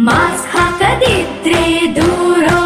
[0.01, 1.63] ಮಾಸ್ಕ್ ಹಾಕದಿದ್ರೆ
[1.97, 2.66] ದೂರೋಣ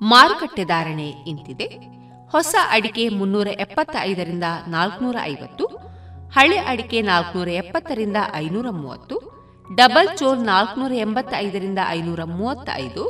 [0.00, 1.68] ಮಾರುಕಟ್ಟೆ ಧಾರಣೆ ಇಂತಿದೆ.
[2.32, 5.66] ಹೊಸ ಅಡಿಕೆ ಮುನ್ನೂರ ಎಪ್ಪತ್ತೈದರಿಂದ ನಾಲ್ಕುನೂರ ಐವತ್ತು,
[6.36, 9.16] ಹಳೆ ಅಡಿಕೆ ನಾಲ್ಕುನೂರ ಎಪ್ಪತ್ತರಿಂದ ಐನೂರ ಮೂವತ್ತು,
[9.74, 13.04] ಡಬಲ್ ಚೋರ್ ನಾಲ್ಕುನೂರ ಎಂಬತ್ತೈದರಿಂದ ಐನೂರ ಮೂವತ್ತೈದು,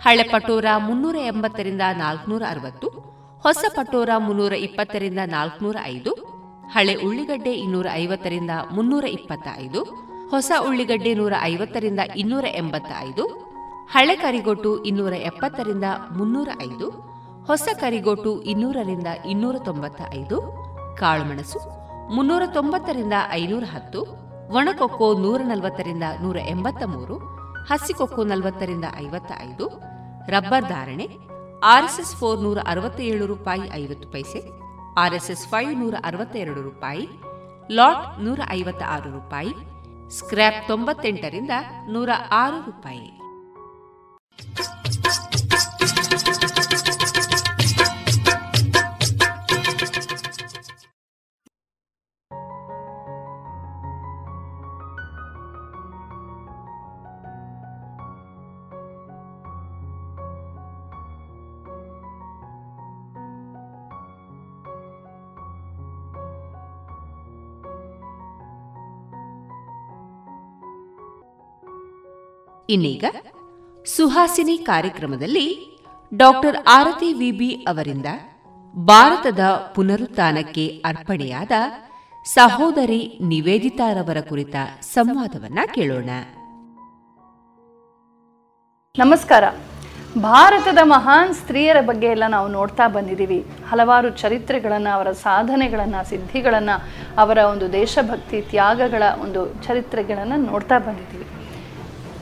[0.00, 2.88] ಹಳೆ ಪಟೋರ ಮುನ್ನೂರ ಎಂಬತ್ತರಿಂದ ನಾಲ್ಕುನೂರ ಅರವತ್ತು,
[3.40, 6.14] ಹೊಸ ಪಟೋರ ಮುನ್ನೂರ ಇಪ್ಪತ್ತರಿಂದ ನಾಲ್ಕುನೂರ ಐದು,
[6.68, 9.84] ಹಳೆ ಉಳ್ಳಿಗಡ್ಡೆ ಇನ್ನೂರ ಐವತ್ತರಿಂದ ಮುನ್ನೂರ ಇಪ್ಪತ್ತ ಐದು
[10.30, 13.51] ಹೊಸ ಉಳ್ಳಿಗಡ್ಡೆ ನೂರ ಐವತ್ತರಿಂದ ಇನ್ನೂರ ಎಂಬತ್ತ ಐದು
[13.90, 15.84] ಹಳೆ ಕರಿಗೋಟು ಇನ್ನೂರ ಎಪ್ಪತ್ತರಿಂದ
[16.16, 16.90] ಮುನ್ನೂರ ಐದು,
[17.46, 20.40] ಹೊಸ ಕರಿಗೋಟು ಇನ್ನೂರರಿಂದ ಇನ್ನೂರ ತೊಂಬತ್ತ ಐದು
[20.98, 21.58] ಕಾಳುಮೆಣಸು
[22.12, 24.00] ಮುನ್ನೂರ ತೊಂಬತ್ತರಿಂದ ಐನೂರ ಹತ್ತು,
[24.52, 27.18] ಒಣಕೊಕ್ಕೋ ನೂರ ನಲವತ್ತರಿಂದ ನೂರ ಎಂಬತ್ತ ಮೂರು,
[27.70, 29.68] ಹಸಿಕೊಕ್ಕೋ ನಲವತ್ತರಿಂದ ಐವತ್ತ ಐದು
[30.28, 31.08] ರಬ್ಬರ್ ಧಾರಣೆ
[31.64, 34.42] ಆರ್ಎಸ್ಎಸ್ ಫೋರ್ ನೂರ ಅರವತ್ತೇಳು ರೂಪಾಯಿ ಐವತ್ತು ಪೈಸೆ
[34.98, 37.08] ಆರ್ಎಸ್ಎಸ್ ಫೈವ್ ನೂರ ಅರವತ್ತೆರಡು ರೂಪಾಯಿ,
[37.70, 39.52] ಲಾಟ್ ನೂರ ಐವತ್ತ ಆರು ರೂಪಾಯಿ,
[40.08, 41.50] ಸ್ಕ್ರ್ಯಾಪ್ ತೊಂಬತ್ತೆಂಟರಿಂದ
[41.88, 43.21] ನೂರ ಆರು ರೂಪಾಯಿ.
[72.68, 73.04] ಇನ್ನೀಗ
[73.86, 75.78] ಸುಹಾಸಿನಿ ಕಾರ್ಯಕ್ರಮದಲ್ಲಿ
[76.16, 78.06] ಡಾಕ್ಟರ್ ಆರತಿ ವಿಬಿ ಅವರಿಂದ
[78.78, 79.40] ಭಾರತದ
[79.74, 81.50] ಪುನರುತ್ಥಾನಕ್ಕೆ ಅರ್ಪಣೆಯಾದ
[82.24, 86.10] ಸಹೋದರಿ ನಿವೇದಿತಾರವರ ಕುರಿತ ಸಂವಾದವನ್ನ ಕೇಳೋಣ.
[88.98, 89.44] ನಮಸ್ಕಾರ.
[90.18, 93.46] ಭಾರತದ ಮಹಾನ್ ಸ್ತ್ರೀಯರ ಬಗ್ಗೆ ಎಲ್ಲ ನಾವು ನೋಡ್ತಾ ಬಂದಿದ್ದೀವಿ.
[93.70, 96.82] ಹಲವಾರು ಚರಿತ್ರೆಗಳನ್ನು, ಅವರ ಸಾಧನೆಗಳನ್ನು, ಸಿದ್ಧಿಗಳನ್ನು,
[97.18, 101.21] ಅವರ ಒಂದು ದೇಶಭಕ್ತಿ ತ್ಯಾಗಗಳ ಒಂದು ಚರಿತ್ರೆಗಳನ್ನು ನೋಡ್ತಾ ಬಂದಿದ್ದೀವಿ.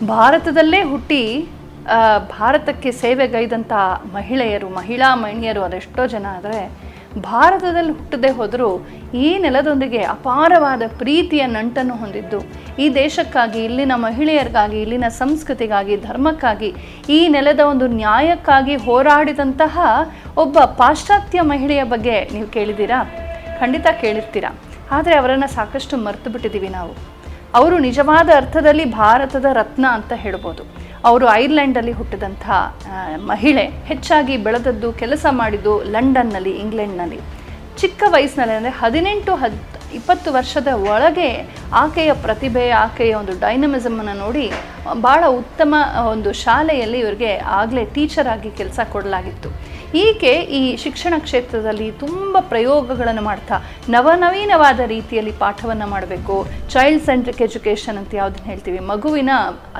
[0.08, 1.48] ಭಾರತದಲ್ಲೇ ಹುಟ್ಟಿ
[2.38, 3.72] ಭಾರತಕ್ಕೆ ಸೇವೆಗೈದಂಥ
[4.12, 6.60] ಮಹಿಳೆಯರು, ಮಹಿಳಾ ಮಣಿಯರು ಅದೆಷ್ಟೋ ಜನ ಆದರೆ,
[7.18, 8.68] ಭಾರತದಲ್ಲಿ ಹುಟ್ಟದೆ ಹೋದರೂ
[9.14, 12.40] ಈ ನೆಲದೊಂದಿಗೆ ಅಪಾರವಾದ ಪ್ರೀತಿಯ ನಂಟನ್ನು ಹೊಂದಿದ್ದು,
[12.78, 16.74] ಈ ದೇಶಕ್ಕಾಗಿ, ಇಲ್ಲಿನ ಮಹಿಳೆಯರಿಗಾಗಿ, ಇಲ್ಲಿನ ಸಂಸ್ಕೃತಿಗಾಗಿ, ಧರ್ಮಕ್ಕಾಗಿ,
[17.08, 19.78] ಈ ನೆಲದ ಒಂದು ನ್ಯಾಯಕ್ಕಾಗಿ ಹೋರಾಡಿದಂತಹ
[20.36, 23.00] ಒಬ್ಬ ಪಾಶ್ಚಾತ್ಯ ಮಹಿಳೆಯ ಬಗ್ಗೆ ನೀವು ಕೇಳಿದ್ದೀರಾ?
[23.60, 24.52] ಖಂಡಿತ ಕೇಳಿರ್ತೀರಾ.
[24.90, 27.19] ಆದರೆ ಅವರನ್ನು ಸಾಕಷ್ಟು ಮರೆತು ಬಿಟ್ಟಿದ್ದೀವಿ ನಾವು.
[27.54, 30.62] ಅವರು ನಿಜವಾದ ಅರ್ಥದಲ್ಲಿ ಭಾರತದ ರತ್ನ ಅಂತ ಹೇಳ್ಬೋದು.
[31.04, 32.46] ಅವರು ಐರ್ಲೆಂಡಲ್ಲಿ ಹುಟ್ಟಿದಂಥ
[33.30, 37.20] ಮಹಿಳೆ ಹೆಚ್ಚಾಗಿ ಬೆಳೆದದ್ದು, ಕೆಲಸ ಮಾಡಿದ್ದು ಲಂಡನ್ನಲ್ಲಿ, ಇಂಗ್ಲೆಂಡ್ನಲ್ಲಿ.
[37.80, 39.58] ಚಿಕ್ಕ ವಯಸ್ಸಿನಲ್ಲಿ ಅಂದರೆ ಹದಿನೆಂಟು, ಹದ್,
[39.94, 41.28] ಇಪ್ಪತ್ತು ವರ್ಷದ ಒಳಗೆ
[41.72, 44.46] ಆಕೆಯ ಪ್ರತಿಭೆ, ಆಕೆಯ ಒಂದು ಡೈನಮಿಸಮನ್ನು ನೋಡಿ,
[45.02, 45.74] ಭಾಳ ಉತ್ತಮ
[46.10, 49.50] ಒಂದು ಶಾಲೆಯಲ್ಲಿ ಇವರಿಗೆ ಆಗಲೇ ಟೀಚರ್ ಆಗಿ ಕೆಲಸ ಕೊಡಲಾಗಿತ್ತು.
[49.98, 53.56] ಈಕೆ ಈ ಶಿಕ್ಷಣ ಕ್ಷೇತ್ರದಲ್ಲಿ ತುಂಬ ಪ್ರಯೋಗಗಳನ್ನು ಮಾಡ್ತಾ,
[53.94, 56.36] ನವನವೀನವಾದ ರೀತಿಯಲ್ಲಿ ಪಾಠವನ್ನು ಮಾಡಬೇಕು.
[56.72, 58.80] ಚೈಲ್ಡ್ ಸೆಂಟ್ರಿಕ್ ಎಜುಕೇಷನ್ ಅಂತ ಯಾವುದನ್ನು ಹೇಳ್ತೀವಿ?
[58.92, 59.30] ಮಗುವಿನ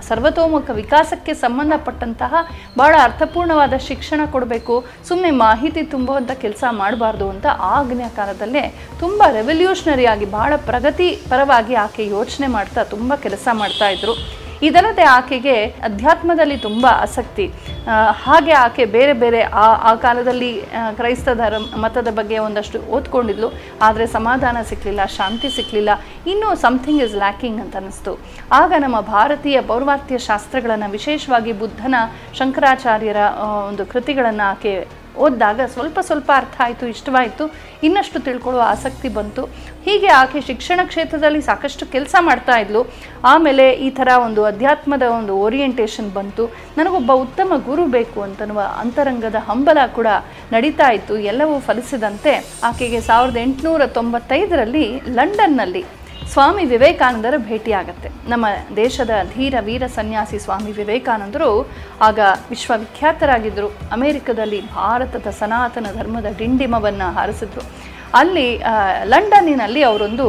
[0.09, 2.35] ಸರ್ವತೋಮುಖ ವಿಕಾಸಕ್ಕೆ ಸಂಬಂಧಪಟ್ಟಂತಹ
[2.81, 4.77] ಭಾಳ ಅರ್ಥಪೂರ್ಣವಾದ ಶಿಕ್ಷಣ ಕೊಡಬೇಕು.
[5.09, 7.47] ಸುಮ್ಮನೆ ಮಾಹಿತಿ ತುಂಬುವಂಥ ಕೆಲಸ ಮಾಡಬಾರ್ದು ಅಂತ
[7.77, 8.65] ಆಗ್ನೆಯ ಕಾಲದಲ್ಲೇ
[9.01, 14.17] ತುಂಬ ರೆವಲ್ಯೂಷನರಿ ಆಗಿ ಭಾಳ ಪ್ರಗತಿ ಪರವಾಗಿ ಆಕೆ ಯೋಚನೆ ಮಾಡ್ತಾ ತುಂಬ ಕೆಲಸ ಮಾಡ್ತಾ ಇದ್ರು.
[14.69, 15.55] ಇದಲ್ಲದೆ ಆಕೆಗೆ
[15.89, 17.47] ಅಧ್ಯಾತ್ಮದಲ್ಲಿ ತುಂಬ ಆಸಕ್ತಿ.
[18.25, 20.51] ಹಾಗೆ ಆಕೆ ಬೇರೆ ಬೇರೆ ಆ ಆ ಕಾಲದಲ್ಲಿ
[20.99, 23.49] ಕ್ರೈಸ್ತ ಧರ್ಮ, ಮತದ ಬಗ್ಗೆ ಒಂದಷ್ಟು ಓದ್ಕೊಂಡಿದ್ಲು.
[23.87, 25.91] ಆದರೆ ಸಮಾಧಾನ ಸಿಕ್ಕಲಿಲ್ಲ ಶಾಂತಿ ಸಿಕ್ಕಲಿಲ್ಲ
[26.33, 28.15] ಇನ್ನೂ ಸಮಥಿಂಗ್ ಇಸ್ ಲ್ಯಾಕಿಂಗ್ ಅಂತ ಅನ್ನಿಸ್ತು.
[28.61, 31.95] ಆಗ ನಮ್ಮ ಭಾರತೀಯ ಪೌರ್ವಾತ್ಯ ಶಾಸ್ತ್ರಗಳನ್ನು ವಿಶೇಷವಾಗಿ ಬುದ್ಧನ
[32.41, 33.23] ಶಂಕರಾಚಾರ್ಯರ
[33.71, 34.75] ಒಂದು ಕೃತಿಗಳನ್ನು ಆಕೆ
[35.17, 39.45] ಓದಿದಾಗ ಸ್ವಲ್ಪ ಸ್ವಲ್ಪ ಅರ್ಥ ಆಯಿತು, ಇಷ್ಟವಾಯಿತು, ಇನ್ನಷ್ಟು ತಿಳ್ಕೊಳ್ಳುವ ಆಸಕ್ತಿ ಬಂತು.
[39.85, 42.87] ಹೀಗೆ ಆಕೆ ಶಿಕ್ಷಣ ಕ್ಷೇತ್ರದಲ್ಲಿ ಸಾಕಷ್ಟು ಕೆಲಸ ಮಾಡ್ತಾ ಇದ್ಲು.
[43.25, 46.47] ಆಮೇಲೆ ಈ ಥರ ಒಂದು ಅಧ್ಯಾತ್ಮದ ಒಂದು ಓರಿಯೆಂಟೇಷನ್ ಬಂತು.
[46.79, 50.07] ನನಗೊಬ್ಬ ಉತ್ತಮ ಗುರು ಬೇಕು ಅಂತನ್ನುವ ಅಂತರಂಗದ ಹಂಬಲ ಕೂಡ
[50.53, 51.19] ನಡೀತಾ ಇತ್ತು.
[51.19, 55.85] ಎಲ್ಲವೂ ಫಲಿಸಿದಂತೆ ಆಕೆಗೆ ಸಾವಿರದ ಎಂಟುನೂರ ತೊಂಬತ್ತೈದರಲ್ಲಿ ಲಂಡನ್ನಲ್ಲಿ
[56.33, 58.09] ಸ್ವಾಮಿ ವಿವೇಕಾನಂದರ ಭೇಟಿಯಾಗತ್ತೆ.
[58.29, 61.49] ನಮ್ಮ ದೇಶದ ಧೀರ ವೀರ ಸನ್ಯಾಸಿ ಸ್ವಾಮಿ ವಿವೇಕಾನಂದರು
[62.09, 62.19] ಆಗ
[62.51, 63.69] ವಿಶ್ವವಿಖ್ಯಾತರಾಗಿದ್ದರು.
[63.93, 67.63] ಅಮೆರಿಕದಲ್ಲಿ ಭಾರತದ ಸನಾತನ ಧರ್ಮದ ಡಿಂಡಿಮವನ್ನು ಹಾರಿಸಿದ್ರು.
[68.15, 68.49] ಅಲ್ಲಿ
[69.05, 70.27] ಲಂಡನ್ನಿನಲ್ಲಿ ಅವರೊಂದು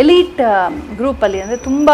[0.00, 0.40] ಎಲೀಟ್
[0.98, 1.90] ಗ್ರೂಪಲ್ಲಿ ಅಂದರೆ ತುಂಬ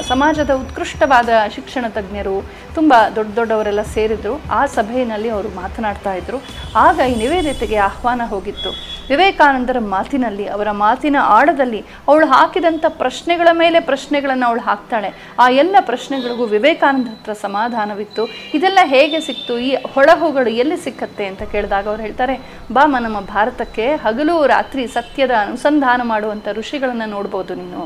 [0.00, 4.40] ಸಮಾಜದ ಉತ್ಕೃಷ್ಟವಾದ ಶಿಕ್ಷಣ ತಜ್ಞರು, ತುಂಬ ದೊಡ್ಡ ದೊಡ್ಡವರೆಲ್ಲ ಸೇರಿದ್ರು.
[4.50, 6.40] ಆ ಸಭೆಯಲ್ಲಿ ಅವರು ಮಾತನಾಡ್ತಾ ಇದ್ರು.
[6.76, 8.72] ಆಗ ಈ ನಿವೇದಿತೆಗೆ ಆಹ್ವಾನ ಹೋಗಿತ್ತು.
[9.08, 15.10] ವಿವೇಕಾನಂದರ ಮಾತಿನಲ್ಲಿ, ಅವರ ಮಾತಿನ ಆಳದಲ್ಲಿ ಅವಳು ಹಾಕಿದಂಥ ಪ್ರಶ್ನೆಗಳ ಮೇಲೆ ಪ್ರಶ್ನೆಗಳನ್ನು ಅವಳು ಹಾಕ್ತಾಳೆ.
[15.38, 18.28] ಆ ಎಲ್ಲ ಪ್ರಶ್ನೆಗಳಿಗೂ ವಿವೇಕಾನಂದ ಹತ್ರ ಸಮಾಧಾನವಿತ್ತು.
[18.54, 19.58] ಇದೆಲ್ಲ ಹೇಗೆ ಸಿಕ್ತು?
[19.58, 22.36] ಈ ಹೊಳಹುಗಳು ಎಲ್ಲಿ ಸಿಕ್ಕತ್ತೆ ಅಂತ ಕೇಳಿದಾಗ ಅವ್ರು ಹೇಳ್ತಾರೆ
[22.72, 27.80] ಬಾಮ ನಮ್ಮ ಭಾರತಕ್ಕೆ ಹಗಲು ರಾತ್ರಿ ಸತ್ಯದ ಅನುಸಂಧಾನ ಮಾಡುವಂಥ ಋಷಿಗಳನ್ನು ನೋಡ್ಬೋದು ನೀನು.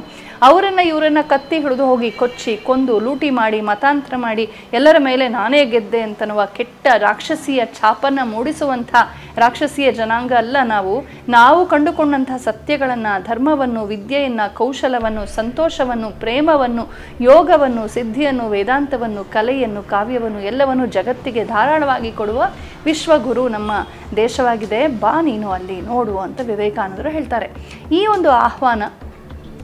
[0.48, 6.00] ಅವರನ್ನು ಇವರನ್ನು ಕತ್ತಿ ಹಿಡಿದು ಹೋಗಿ ಕೊಚ್ಚಿ, ಕೊಂದು, ಲೂಟಿ ಮಾಡಿ, ಮತಾಂತರ ಮಾಡಿ, ಎಲ್ಲರ ಮೇಲೆ ನಾನೇ ಗೆದ್ದೆ
[6.06, 8.94] ಅಂತನ್ನುವ ಕೆಟ್ಟ ರಾಕ್ಷಸಿಯ ಛಾಪನ್ನು ಮೂಡಿಸುವಂಥ
[9.38, 10.94] ರಾಕ್ಷಸಿಯ ಜನಾಂಗ ಅಲ್ಲ ನಾವು.
[11.28, 16.84] ನಾವು ಕಂಡುಕೊಂಡಂಥ ಸತ್ಯಗಳನ್ನು, ಧರ್ಮವನ್ನು, ವಿದ್ಯೆಯನ್ನು, ಕೌಶಲವನ್ನು, ಸಂತೋಷವನ್ನು, ಪ್ರೇಮವನ್ನು,
[17.20, 22.42] ಯೋಗವನ್ನು, ಸಿದ್ಧಿಯನ್ನು, ವೇದಾಂತವನ್ನು, ಕಲೆಯನ್ನು, ಕಾವ್ಯವನ್ನು ಎಲ್ಲವನ್ನು ಜಗತ್ತಿಗೆ ಧಾರಾಳವಾಗಿ ಕೊಡುವ
[22.84, 23.72] ವಿಶ್ವಗುರು ನಮ್ಮ
[24.16, 24.80] ದೇಶವಾಗಿದೆ.
[25.04, 27.50] ಬಾ ನೀನು ಅಲ್ಲಿ, ನೋಡು ಅಂತ ವಿವೇಕಾನಂದರು ಹೇಳ್ತಾರೆ.
[27.92, 28.82] ಈ ಒಂದು ಆಹ್ವಾನ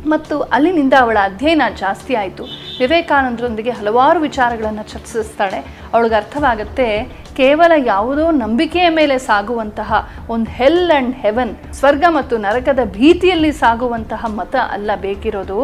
[0.07, 2.45] ಮತ್ತು ಅಲ್ಲಿನಿಂದ ಅವಳ ಅಧ್ಯಯನ ಜಾಸ್ತಿ ಆಯಿತು.
[2.79, 5.61] ವಿವೇಕಾನಂದರೊಂದಿಗೆ ಹಲವಾರು ವಿಚಾರಗಳನ್ನು ಚರ್ಚಿಸ್ತಾಳೆ.
[5.93, 6.89] ಅವಳಿಗೆ ಅರ್ಥವಾಗುತ್ತೆ,
[7.37, 14.57] ಕೇವಲ ಯಾವುದೋ ನಂಬಿಕೆಯ ಮೇಲೆ ಸಾಗುವಂತಹ ಒಂದು ಹೆಲ್ ಆ್ಯಂಡ್ ಹೆವನ್ ಸ್ವರ್ಗ ಮತ್ತು ನರಕದ ಭೀತಿಯಲ್ಲಿ ಸಾಗುವಂತಹ ಮತ
[14.71, 15.59] ಅಲ್ಲ ಬೇಕಿರೋದು.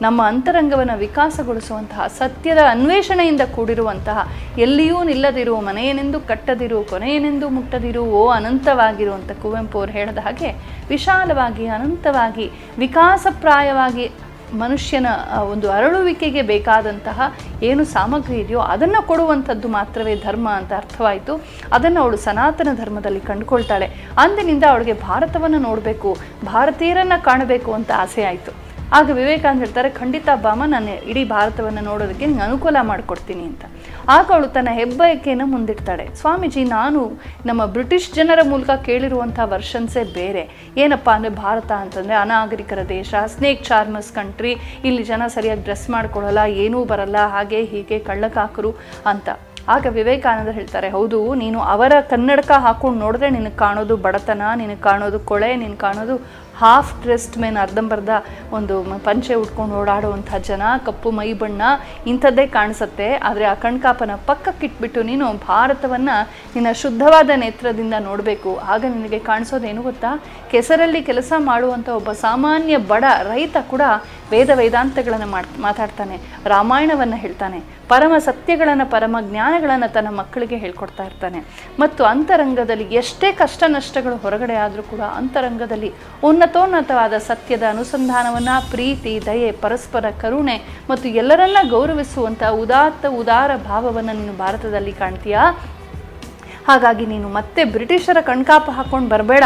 [0.00, 4.18] ನಮ್ಮ ಅಂತರಂಗವನ್ನು ವಿಕಾಸಗೊಳಿಸುವಂತಹ, ಸತ್ಯದ ಅನ್ವೇಷಣೆಯಿಂದ ಕೂಡಿರುವಂತಹ,
[4.58, 10.50] ಎಲ್ಲಿಯೂ ನಿಲ್ಲದಿರು, ಮನೆಯನೆಂದು ಕಟ್ಟದಿರು, ಕೊನೆಯನೆಂದು ಮುಟ್ಟದಿರು, ಓ ಅನಂತವಾಗಿರು ಅಂತ ಕುವೆಂಪು ಅವರು ಹೇಳಿದ ಹಾಗೆ
[10.88, 14.10] ವಿಶಾಲವಾಗಿ, ಅನಂತವಾಗಿ, ವಿಕಾಸಪ್ರಾಯವಾಗಿ
[14.54, 15.06] ಮನುಷ್ಯನ
[15.52, 21.34] ಒಂದು ಅರಳುವಿಕೆಗೆ ಬೇಕಾದಂತಹ ಏನು ಸಾಮಗ್ರಿ ಇದೆಯೋ ಅದನ್ನು ಕೊಡುವಂಥದ್ದು ಮಾತ್ರವೇ ಧರ್ಮ ಅಂತ ಅರ್ಥವಾಯಿತು.
[21.72, 23.88] ಅದನ್ನು ಅವಳು ಸನಾತನ ಧರ್ಮದಲ್ಲಿ ಕಂಡುಕೊಳ್ತಾಳೆ.
[24.18, 28.67] ಅಂದಿನಿಂದ ಅವಳಿಗೆ ಭಾರತವನ್ನು ನೋಡಬೇಕು, ಭಾರತೀಯರನ್ನು ಕಾಣಬೇಕು ಅಂತ ಆಸೆ ಆಯಿತು.
[28.96, 33.64] ಆಗ ವಿವೇಕಾನಂದ ಹೇಳ್ತಾರೆ, ಖಂಡಿತ ಬಾಮ, ನಾನು ಇಡೀ ಭಾರತವನ್ನು ನೋಡೋದಕ್ಕೆ ನಿಂಗೆ ಅನುಕೂಲ ಮಾಡಿಕೊಡ್ತೀನಿ ಅಂತ.
[34.14, 36.04] ಆಗ ಅವಳು ತನ್ನ ಹೆಬ್ಬಯಕೆಯನ್ನು ಮುಂದಿಡ್ತಾಳೆ.
[36.20, 37.00] ಸ್ವಾಮೀಜಿ, ನಾನು
[37.48, 40.44] ನಮ್ಮ ಬ್ರಿಟಿಷ್ ಜನರ ಮೂಲಕ ಕೇಳಿರುವಂಥ ವರ್ಷನ್ಸೇ ಬೇರೆ.
[40.84, 44.54] ಏನಪ್ಪ ಅಂದರೆ ಭಾರತ ಅಂತಂದರೆ ಅನಾಗರಿಕರ ದೇಶ, ಸ್ನೇಕ್ ಚಾರ್ಮಸ್ ಕಂಟ್ರಿ,
[44.90, 48.72] ಇಲ್ಲಿ ಜನ ಸರಿಯಾಗಿ ಡ್ರೆಸ್ ಮಾಡ್ಕೊಳ್ಳಲ್ಲ ಏನೂ ಬರಲ್ಲ, ಹಾಗೆ ಹೀಗೆ ಕಳ್ಳಕಾಕರು
[49.12, 49.28] ಅಂತ.
[49.74, 55.50] ಆಗ ವಿವೇಕಾನಂದ ಹೇಳ್ತಾರೆ, ಹೌದು, ನೀನು ಅವರ ಕನ್ನಡಕ ಹಾಕೊಂಡು ನೋಡಿದ್ರೆ ನಿನಗೆ ಕಾಣೋದು ಬಡತನ, ನಿನಗೆ ಕಾಣೋದು ಕೊಳೆ,
[55.62, 56.14] ನಿನಗೆ ಕಾಣೋದು
[56.60, 58.10] ಹಾಫ್ ಡ್ರೆಸ್ಡ್ ಮೇನ್ ಅರ್ಧಂಬರ್ಧ
[58.58, 61.62] ಒಂದು ಪಂಚೆ ಉಟ್ಕೊಂಡು ಓಡಾಡುವಂಥ ಜನ, ಕಪ್ಪು ಮೈ ಬಣ್ಣ
[62.06, 63.08] ಇಂಥದ್ದೇ ಕಾಣಿಸುತ್ತೆ.
[63.28, 66.16] ಆದರೆ ಆ ಕಣ್ಕಾಪನ ಪಕ್ಕಕ್ಕಿಟ್ಬಿಟ್ಟು ನೀನು ಭಾರತವನ್ನು
[66.54, 68.52] ನಿನ್ನ ಶುದ್ಧವಾದ ನೇತ್ರದಿಂದ ನೋಡಬೇಕು.
[68.72, 70.10] ಆಗ ನಿನಗೆ ಕಾಣಿಸೋದೇನು ಗೊತ್ತಾ?
[70.50, 73.82] ಕೆಸರಲ್ಲಿ ಕೆಲಸ ಮಾಡುವಂಥ ಒಬ್ಬ ಸಾಮಾನ್ಯ ಬಡ ರೈತ ಕೂಡ
[74.32, 75.28] ವೇದ ವೇದಾಂತಗಳನ್ನು
[75.62, 76.16] ಮಾತಾಡ್ತಾನೆ,
[76.46, 81.40] ರಾಮಾಯಣವನ್ನು ಹೇಳ್ತಾನೆ, ಪರಮ ಸತ್ಯಗಳನ್ನು, ಪರಮ ಜ್ಞಾನಗಳನ್ನು ತನ್ನ ಮಕ್ಕಳಿಗೆ ಹೇಳ್ಕೊಡ್ತಾ ಇರ್ತಾನೆ.
[81.80, 85.90] ಮತ್ತು ಅಂತರಂಗದಲ್ಲಿ ಎಷ್ಟೇ ಕಷ್ಟ ನಷ್ಟಗಳು ಹೊರಗಡೆ ಆದರೂ ಕೂಡ ಅಂತರಂಗದಲ್ಲಿ
[86.24, 90.58] ಉನ್ನತೋನ್ನತವಾದ ಸತ್ಯದ ಅನುಸಂಧಾನವನ್ನು, ಪ್ರೀತಿ, ದಯೆ, ಪರಸ್ಪರ ಕರುಣೆ
[90.90, 95.42] ಮತ್ತು ಎಲ್ಲರನ್ನ ಗೌರವಿಸುವಂಥ ಉದಾತ್ತ, ಉದಾರ ಭಾವವನ್ನು ನೀನು ಭಾರತದಲ್ಲಿ ಕಾಣ್ತೀಯಾ?
[96.68, 99.44] ಹಾಗಾಗಿ ನೀನು ಮತ್ತೆ ಬ್ರಿಟಿಷರ ಕಣ್ಕಾಪ ಹಾಕ್ಕೊಂಡು ಬರಬೇಡ,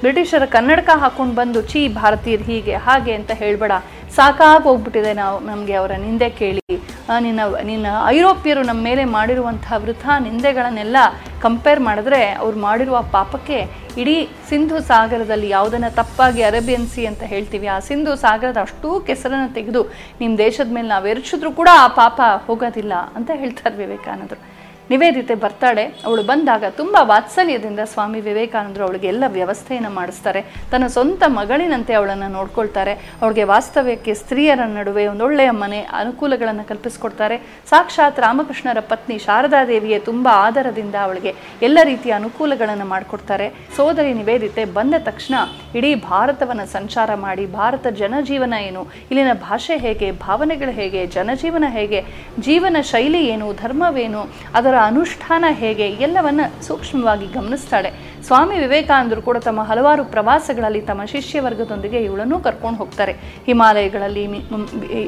[0.00, 3.72] ಬ್ರಿಟಿಷರ ಕನ್ನಡಕ ಹಾಕೊಂಡು ಬಂದು ಚೀ ಭಾರತೀಯರು ಹೀಗೆ, ಹಾಗೆ ಅಂತ ಹೇಳಬೇಡ.
[4.16, 6.62] ಸಾಕಾಗಿ ಹೋಗ್ಬಿಟ್ಟಿದೆ ನಾವು, ನಮಗೆ ಅವರ ನಿಂದೆ ಕೇಳಿ.
[7.24, 7.40] ನಿನ್ನ
[7.70, 7.86] ನಿನ್ನ
[8.16, 10.98] ಐರೋಪ್ಯರು ನಮ್ಮ ಮೇಲೆ ಮಾಡಿರುವಂತಹ ವೃಥ ನಿಂದೆಗಳನ್ನೆಲ್ಲ
[11.44, 13.58] ಕಂಪೇರ್ ಮಾಡಿದ್ರೆ ಅವ್ರು ಮಾಡಿರುವ ಪಾಪಕ್ಕೆ
[14.02, 14.16] ಇಡೀ
[14.50, 19.82] ಸಿಂಧು ಸಾಗರದಲ್ಲಿ ಯಾವುದನ್ನು ತಪ್ಪಾಗಿ ಅರೇಬಿಯನ್ ಸಿ ಅಂತ ಹೇಳ್ತೀವಿ, ಆ ಸಿಂಧು ಸಾಗರದ ಅಷ್ಟೂ ಕೆಸರನ್ನು ತೆಗೆದು
[20.22, 24.40] ನಿಮ್ಮ ದೇಶದ ಮೇಲೆ ನಾವು ಎರಚಿದ್ರು ಕೂಡ ಆ ಪಾಪ ಹೋಗೋದಿಲ್ಲ ಅಂತ ಹೇಳ್ತಾರೆ ವಿವೇಕಾನಂದರು.
[24.90, 30.40] ನಿವೇದಿತೆ ಬರ್ತಾಳೆ, ಅವಳು ಬಂದಾಗ ತುಂಬ ವಾತ್ಸಲ್ಯದಿಂದ ಸ್ವಾಮಿ ವಿವೇಕಾನಂದರು ಅವಳಿಗೆ ಎಲ್ಲ ವ್ಯವಸ್ಥೆಯನ್ನು ಮಾಡಿಸ್ತಾರೆ.
[30.70, 32.92] ತನ್ನ ಸ್ವಂತ ಮಗಳಿನಂತೆ ಅವಳನ್ನು ನೋಡ್ಕೊಳ್ತಾರೆ.
[33.22, 37.38] ಅವಳಿಗೆ ವಾಸ್ತವ್ಯಕ್ಕೆ ಸ್ತ್ರೀಯರ ನಡುವೆ ಒಂದೊಳ್ಳೆಯ ಮನೆ ಅನುಕೂಲಗಳನ್ನು ಕಲ್ಪಿಸ್ಕೊಡ್ತಾರೆ.
[37.70, 43.48] ಸಾಕ್ಷಾತ್ ರಾಮಕೃಷ್ಣರ ಪತ್ನಿ ಶಾರದಾದೇವಿಯೇ ತುಂಬ ಆದರದಿಂದ ಅವಳಿಗೆ ಎಲ್ಲ ರೀತಿಯ ಅನುಕೂಲಗಳನ್ನು ಮಾಡಿಕೊಡ್ತಾರೆ.
[43.76, 45.34] ಸೋದರಿ ನಿವೇದಿತೆ ಬಂದ ತಕ್ಷಣ
[45.78, 52.02] ಇಡೀ ಭಾರತವನ್ನು ಸಂಚಾರ ಮಾಡಿ, ಭಾರತ ಜನಜೀವನ ಏನು, ಇಲ್ಲಿನ ಭಾಷೆ ಹೇಗೆ, ಭಾವನೆಗಳು ಹೇಗೆ, ಜನಜೀವನ ಹೇಗೆ,
[52.40, 54.22] ಜೀವನ ಶೈಲಿ ಏನು, ಧರ್ಮವೇನು,
[54.54, 57.92] ಅದರ ಅನುಷ್ಠಾನ ಹೇಗೆ ಎಲ್ಲವನ್ನ ಸೂಕ್ಷ್ಮವಾಗಿ ಗಮನಿಸ್ತಾಳೆ.
[58.26, 63.12] ಸ್ವಾಮಿ ವಿವೇಕಾನಂದರು ಕೂಡ ತಮ್ಮ ಹಲವಾರು ಪ್ರವಾಸಗಳಲ್ಲಿ ತಮ್ಮ ಶಿಷ್ಯ ವರ್ಗದೊಂದಿಗೆ ಇವಳನ್ನು ಕರ್ಕೊಂಡು ಹೋಗ್ತಾರೆ.
[63.48, 64.24] ಹಿಮಾಲಯಗಳಲ್ಲಿ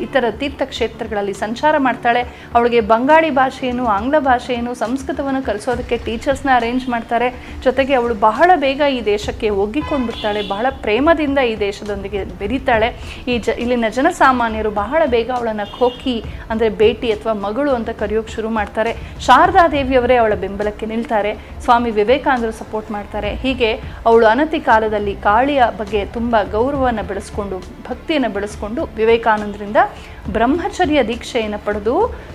[0.07, 2.23] ಇತರ ತೀರ್ಥಕ್ಷೇತ್ರಗಳಲ್ಲಿ ಸಂಚಾರ ಮಾಡ್ತಾಳೆ.
[2.55, 7.29] ಅವಳಿಗೆ ಬಂಗಾಳಿ ಭಾಷೆಯನ್ನು, ಆಂಗ್ಲ ಭಾಷೆಯನ್ನು, ಸಂಸ್ಕೃತವನ್ನು ಕಲಿಸೋದಕ್ಕೆ ಟೀಚರ್ಸ್ನ ಅರೇಂಜ್ ಮಾಡ್ತಾರೆ.
[7.67, 12.91] ಜೊತೆಗೆ ಅವಳು ಬಹಳ ಬೇಗ ಈ ದೇಶಕ್ಕೆ ಒಗ್ಗಿಕೊಂಡು ಬಿಡ್ತಾಳೆ ಬಹಳ ಪ್ರೇಮದಿಂದ ಈ ದೇಶದೊಂದಿಗೆ ಬೆರೀತಾಳೆ.
[13.33, 16.17] ಈ ಜ ಇಲ್ಲಿನ ಜನಸಾಮಾನ್ಯರು ಬಹಳ ಬೇಗ ಅವಳನ್ನು ಖೋಖಿ
[16.51, 18.95] ಅಂದರೆ ಭೇಟಿ ಅಥವಾ ಮಗಳು ಅಂತ ಕರೆಯೋಕೆ ಶುರು ಮಾಡ್ತಾರೆ.
[19.29, 21.31] ಶಾರದಾ ಶಾರದಾದೇವಿಯವರೇ ಅವಳ ಬೆಂಬಲಕ್ಕೆ ನಿಲ್ತಾರೆ.
[21.65, 23.05] ಸ್ವಾಮಿ ವಿವೇಕಾನಂದರು ಸಪೋರ್ಟ್ ಮಾಡ್ತಾರೆ.
[23.15, 23.71] ಹೀಗೆ
[24.07, 29.77] ಅವಳು ಅನತಿ ಕಾಲದಲ್ಲಿ ಕಾಳಿಯ ಬಗ್ಗೆ ತುಂಬ ಗೌರವವನ್ನು ಬೆಳೆಸ್ಕೊಂಡು, ಭಕ್ತಿಯನ್ನು ಬೆಳೆಸ್ಕೊಂಡು ವಿವೇಕಾನಂದರಿಂದ
[30.31, 31.95] ಬ್ರಹ್ಮಚರ್ಯ ದೀಕ್ಷೆಯನ್ನು ಪಡೆದು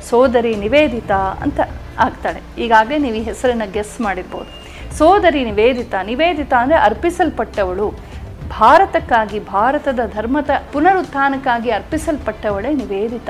[0.09, 1.59] ಸೋದರಿ ನಿವೇದಿತಾ ಅಂತ
[1.99, 2.41] ಆಗ್ತಾಳೆ.
[2.57, 4.49] ಈಗಾಗಲೇ ನೀವು ಈ ಹೆಸರನ್ನು ಗೆಸ್ ಮಾಡಿರ್ಬೋದು.
[4.97, 7.87] ಸೋದರಿ ನಿವೇದಿತ ನಿವೇದಿತ ಅಂದರೆ ಅರ್ಪಿಸಲ್ಪಟ್ಟವಳು.
[8.59, 13.29] ಭಾರತಕ್ಕಾಗಿ, ಭಾರತದ ಧರ್ಮದ ಪುನರುತ್ಥಾನಕ್ಕಾಗಿ ಅರ್ಪಿಸಲ್ಪಟ್ಟವಳೇ ನಿವೇದಿತ.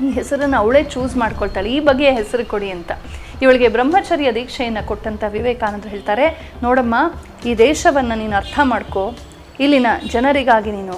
[0.00, 1.70] ಈ ಹೆಸರನ್ನು ಅವಳೇ ಚೂಸ್ ಮಾಡ್ಕೊಳ್ತಾಳೆ.
[1.70, 2.92] ಈ ಬಗೆಯ ಹೆಸರು ಕೊಡಿ ಅಂತ.
[3.42, 6.26] ಇವಳಿಗೆ ಬ್ರಹ್ಮಚರ್ಯ ದೀಕ್ಷೆಯನ್ನು ಕೊಟ್ಟಂತ ವಿವೇಕಾನಂದರು ಹೇಳ್ತಾರೆ,
[6.62, 6.94] ನೋಡಮ್ಮ,
[7.48, 9.04] ಈ ದೇಶವನ್ನು ನೀನು ಅರ್ಥ ಮಾಡ್ಕೋ.
[9.64, 10.96] ಇಲ್ಲಿನ ಜನರಿಗಾಗಿ ನೀನು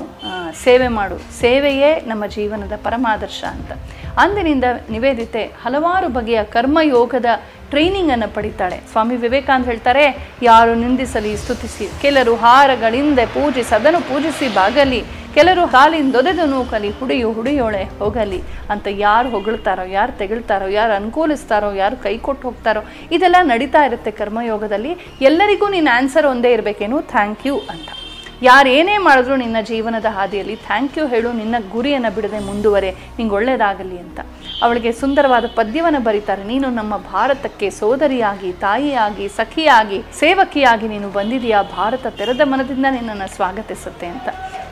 [0.64, 1.16] ಸೇವೆ ಮಾಡು.
[1.40, 3.72] ಸೇವೆಯೇ ನಮ್ಮ ಜೀವನದ ಪರಮಾದರ್ಶ ಅಂತ.
[4.18, 7.26] ಅಂದಿನಿಂದ ನಿವೇದಿತೆ ಹಲವಾರು ಬಗೆಯ ಕರ್ಮಯೋಗದ
[7.70, 8.80] ಟ್ರೈನಿಂಗನ್ನು ಪಡಿತಾಳೆ.
[8.90, 11.88] ಸ್ವಾಮಿ ವಿವೇಕಾನಂದ ಹೇಳ್ತಾರೆ, ಯಾರು ನಿಂದಿಸಲಿ, ಸ್ತುತಿಸಿ.
[12.02, 15.04] ಕೆಲರು ಹಾರಗಳಿಂದ ಪೂಜಿಸಿ ಅದನ್ನು ಪೂಜಿಸಿ ಬಾಗಲಿ.
[15.34, 18.40] ಕೆಲರು ಹಾಲಿಂದೊದೆದು ನೂಕಲಿ, ಹುಡಿಯು ಹುಡಿಯೋಳೆ ಹೋಗಲಿ.
[18.70, 22.80] ಅಂತ ಯಾರು ಹೊಗಳ್ತಾರೋ, ಯಾರು ತೆಗಳ್ತಾರೋ, ಯಾರು ಅನುಕೂಲಿಸ್ತಾರೋ, ಯಾರು ಕೈ ಕೊಟ್ಟು ಹೋಗ್ತಾರೋ,
[23.12, 24.96] ಇದೆಲ್ಲ ನಡೀತಾ ಇರುತ್ತೆ ಕರ್ಮಯೋಗದಲ್ಲಿ.
[25.20, 27.00] ಎಲ್ಲರಿಗೂ ನಿನ್ನ ಆನ್ಸರ್ ಒಂದೇ ಇರಬೇಕೇನು?
[27.00, 27.88] ಥ್ಯಾಂಕ್ ಯು ಅಂತ.
[28.42, 33.98] ಯಾರು ಏನೇ ಮಾಡಿದ್ರು ನಿನ್ನ ಜೀವನದ ಹಾದಿಯಲ್ಲಿ ಥ್ಯಾಂಕ್ ಯು ಹೇಳು, ನಿನ್ನ ಗುರಿಯನ್ನು ಬಿಡದೆ ಮುಂದುವರೆ, ನಿಂಗೆ ಒಳ್ಳೆಯದಾಗಲಿ
[33.98, 34.20] ಅಂತ.
[34.62, 36.44] ಅವಳಿಗೆ ಸುಂದರವಾದ ಪದ್ಯವನ್ನು ಬರೀತಾರೆ.
[36.44, 44.28] ನೀನು ನಮ್ಮ ಭಾರತಕ್ಕೆ ಸೋದರಿಯಾಗಿ, ತಾಯಿಯಾಗಿ, ಸಖಿಯಾಗಿ, ಸೇವಕಿಯಾಗಿ ನೀನು ಬಂದಿದೆಯಾ ಭಾರತ ತೆರೆದ ಮನದಿಂದ ನಿನ್ನನ್ನು ಸ್ವಾಗತಿಸುತ್ತೆ ಅಂತ.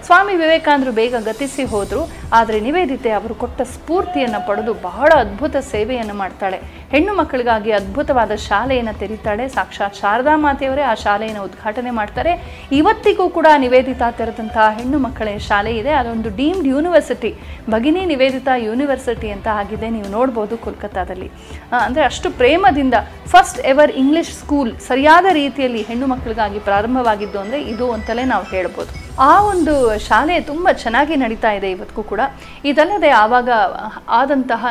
[0.09, 2.03] ಸ್ವಾಮಿ ವಿವೇಕಾನಂದರು ಬೇಗ ಗತಿಸಿ ಹೋದರು,
[2.37, 6.59] ಆದರೆ ನಿವೇದಿತೆ ಅವರು ಕೊಟ್ಟ ಸ್ಫೂರ್ತಿಯನ್ನು ಪಡೆದು ಬಹಳ ಅದ್ಭುತ ಸೇವೆಯನ್ನು ಮಾಡ್ತಾಳೆ.
[6.93, 9.45] ಹೆಣ್ಣು ಮಕ್ಕಳಿಗಾಗಿ ಅದ್ಭುತವಾದ ಶಾಲೆಯನ್ನು ತೆರೀತಾಳೆ.
[9.57, 12.33] ಸಾಕ್ಷಾತ್ ಶಾರದಾ ಮಾತೆಯವರೇ ಆ ಶಾಲೆಯನ್ನು ಉದ್ಘಾಟನೆ ಮಾಡ್ತಾರೆ.
[12.79, 15.93] ಇವತ್ತಿಗೂ ಕೂಡ ನಿವೇದಿತಾ ತೆರೆದಂತಹ ಹೆಣ್ಣು ಮಕ್ಕಳ ಶಾಲೆ ಇದೆ.
[16.01, 17.33] ಅದೊಂದು deemed university.
[17.75, 19.91] Bhagini Nivedita university ಅಂತ ಆಗಿದೆ.
[19.97, 21.29] ನೀವು ನೋಡ್ಬೋದು ಕೋಲ್ಕತ್ತಾದಲ್ಲಿ.
[21.87, 22.95] ಅಂದರೆ ಅಷ್ಟು ಪ್ರೇಮದಿಂದ
[23.35, 28.95] ಫಸ್ಟ್ ಎವರ್ ಇಂಗ್ಲಿಷ್ ಸ್ಕೂಲ್ ಸರಿಯಾದ ರೀತಿಯಲ್ಲಿ ಹೆಣ್ಣು ಮಕ್ಕಳಿಗಾಗಿ ಪ್ರಾರಂಭವಾಗಿದ್ದು ಅಂದರೆ ಇದು ಅಂತಲೇ ನಾವು ಹೇಳ್ಬೋದು.
[29.27, 32.23] ಆ ಒಂದು ಶಾಲೆ ತುಂಬ ಚೆನ್ನಾಗಿ ನಡೀತಾ ಇದೆ ಇವತ್ತಿಗೂ ಕೂಡ.
[32.71, 33.51] ಇದಲ್ಲದೆ ಆವಾಗ
[34.21, 34.67] ಆದಂತಹ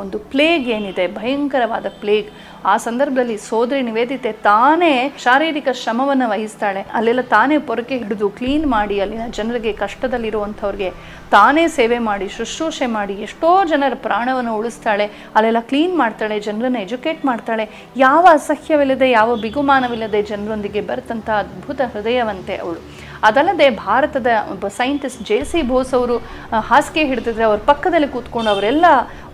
[0.00, 2.30] ಒಂದು ಪ್ಲೇಗ್ ಏನಿದೆ, ಭಯಂಕರವಾದ ಪ್ಲೇಗ್
[2.72, 4.92] ಆ ಸಂದರ್ಭದಲ್ಲಿ ಸೋದರಿ ನಿವೇದಿತೆ ತಾನೇ
[5.24, 6.82] ಶಾರೀರಿಕ ಶ್ರಮವನ್ನು ವಹಿಸ್ತಾಳೆ.
[6.98, 10.90] ಅಲ್ಲೆಲ್ಲ ತಾನೇ ಪೊರಕೆ ಹಿಡಿದು ಕ್ಲೀನ್ ಮಾಡಿ, ಅಲ್ಲಿನ ಜನರಿಗೆ ಕಷ್ಟದಲ್ಲಿರುವಂಥವ್ರಿಗೆ
[11.34, 15.06] ತಾನೇ ಸೇವೆ ಮಾಡಿ, ಶುಶ್ರೂಷೆ ಮಾಡಿ, ಎಷ್ಟೋ ಜನರ ಪ್ರಾಣವನ್ನು ಉಳಿಸ್ತಾಳೆ.
[15.36, 17.66] ಅಲ್ಲೆಲ್ಲ ಕ್ಲೀನ್ ಮಾಡ್ತಾಳೆ, ಜನರನ್ನು ಎಜುಕೇಟ್ ಮಾಡ್ತಾಳೆ.
[17.96, 22.82] ಯಾವ ಅಸಹ್ಯವಿಲ್ಲದೆ, ಯಾವ ಬಿಗುಮಾನವಿಲ್ಲದೆ ಜನರೊಂದಿಗೆ ಬರ್ತಂಥ ಅದ್ಭುತ ಹೃದಯವಂತೆ ಅವಳು.
[23.28, 26.16] ಅದಲ್ಲದೆ ಭಾರತದ ಒಬ್ಬ ಸೈಂಟಿಸ್ಟ್ ಜೆ ಸಿ ಬೋಸ್ ಅವರು
[26.70, 28.86] ಹಾಸಿಗೆ ಹಿಡಿದಿದ್ರೆ ಅವ್ರ ಪಕ್ಕದಲ್ಲಿ ಕೂತ್ಕೊಂಡು ಅವರೆಲ್ಲ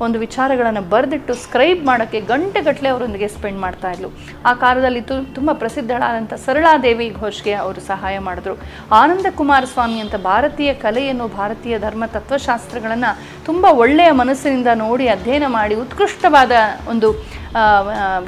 [0.07, 4.09] ಒಂದು ವಿಚಾರಗಳನ್ನು ಬರೆದಿಟ್ಟು ಸ್ಕ್ರೈಬ್ ಮಾಡೋಕ್ಕೆ ಗಂಟೆಗಟ್ಟಲೆ ಅವರೊಂದಿಗೆ ಸ್ಪೆಂಡ್ ಮಾಡ್ತಾ ಇದ್ಲು.
[4.47, 8.55] ಆ ಕಾಲದಲ್ಲಿ ತು, ತುಂಬ ಪ್ರಸಿದ್ಧಳಾದಂಥ ಸರಳಾದೇವಿ ಘೋಷ್ಗೆ ಅವರು ಸಹಾಯ ಮಾಡಿದ್ರು.
[9.01, 13.11] ಆನಂದ ಕುಮಾರಸ್ವಾಮಿ ಅಂತ ಭಾರತೀಯ ಕಲೆಯನ್ನು ಭಾರತೀಯ ಧರ್ಮ ತತ್ವಶಾಸ್ತ್ರಗಳನ್ನು
[13.47, 16.53] ತುಂಬ ಒಳ್ಳೆಯ ಮನಸ್ಸಿನಿಂದ ನೋಡಿ ಅಧ್ಯಯನ ಮಾಡಿ ಉತ್ಕೃಷ್ಟವಾದ
[16.89, 17.11] ಒಂದು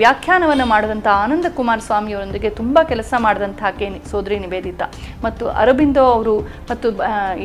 [0.01, 4.83] ವ್ಯಾಖ್ಯಾನವನ್ನು ಮಾಡಿದಂಥ ಆನಂದ ಕುಮಾರ್ ಸ್ವಾಮಿಯವರೊಂದಿಗೆ ತುಂಬ ಕೆಲಸ ಮಾಡಿದಂಥ ಕೆ ಸೋದರಿ ನಿವೇದಿತ.
[5.25, 6.35] ಮತ್ತು ಅರಬಿಂದೋ ಅವರು
[6.71, 6.89] ಮತ್ತು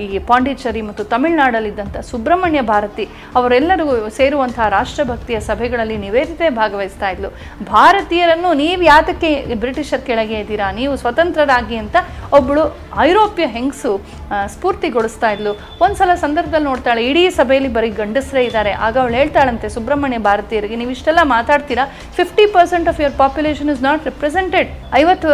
[0.03, 3.05] ಈ ಪಾಂಡಿಚೇರಿ ಮತ್ತು ತಮಿಳುನಾಡಲ್ಲಿದ್ದಂಥ ಸುಬ್ರಹ್ಮಣ್ಯ ಭಾರತಿ
[3.39, 3.85] ಅವರೆಲ್ಲರೂ
[4.19, 7.31] ಸೇರುವಂತಹ ರಾಷ್ಟ್ರಭಕ್ತಿಯ ಸಭೆಗಳಲ್ಲಿ ನಿವೇದಿತೆ ಭಾಗವಹಿಸ್ತಾ ಇದ್ಲು.
[7.73, 9.31] ಭಾರತೀಯರನ್ನು ನೀವು ಯಾತಕ್ಕೆ
[9.63, 10.69] ಬ್ರಿಟಿಷರ್ ಕೆಳಗೆ ಇದ್ದೀರಾ?
[10.79, 11.95] ನೀವು ಸ್ವತಂತ್ರರಾಗಿ ಅಂತ
[12.37, 12.63] ಒಬ್ಬಳು
[13.07, 13.91] ಐರೋಪ್ಯ ಹೆಂಗಸು
[14.53, 15.51] ಸ್ಫೂರ್ತಿಗೊಳಿಸ್ತಾ ಇದ್ಲು.
[15.85, 18.71] ಒಂದ್ಸಲ ಸಂದರ್ಭದಲ್ಲಿ ನೋಡ್ತಾಳೆ, ಇಡೀ ಸಭೆಯಲ್ಲಿ ಬರೀ ಗಂಡಸರೇ ಇದ್ದಾರೆ.
[18.85, 21.85] ಆಗ ಅವಳು ಹೇಳ್ತಾಳಂತೆ, ಸುಬ್ರಹ್ಮಣ್ಯ ಭಾರತೀಯರಿಗೆ, ನೀವು ಇಷ್ಟೆಲ್ಲ ಮಾತಾಡ್ತೀರಾ?
[22.17, 24.69] Fifty percent of your population is not represented
[25.01, 25.29] ಐವತ್ತು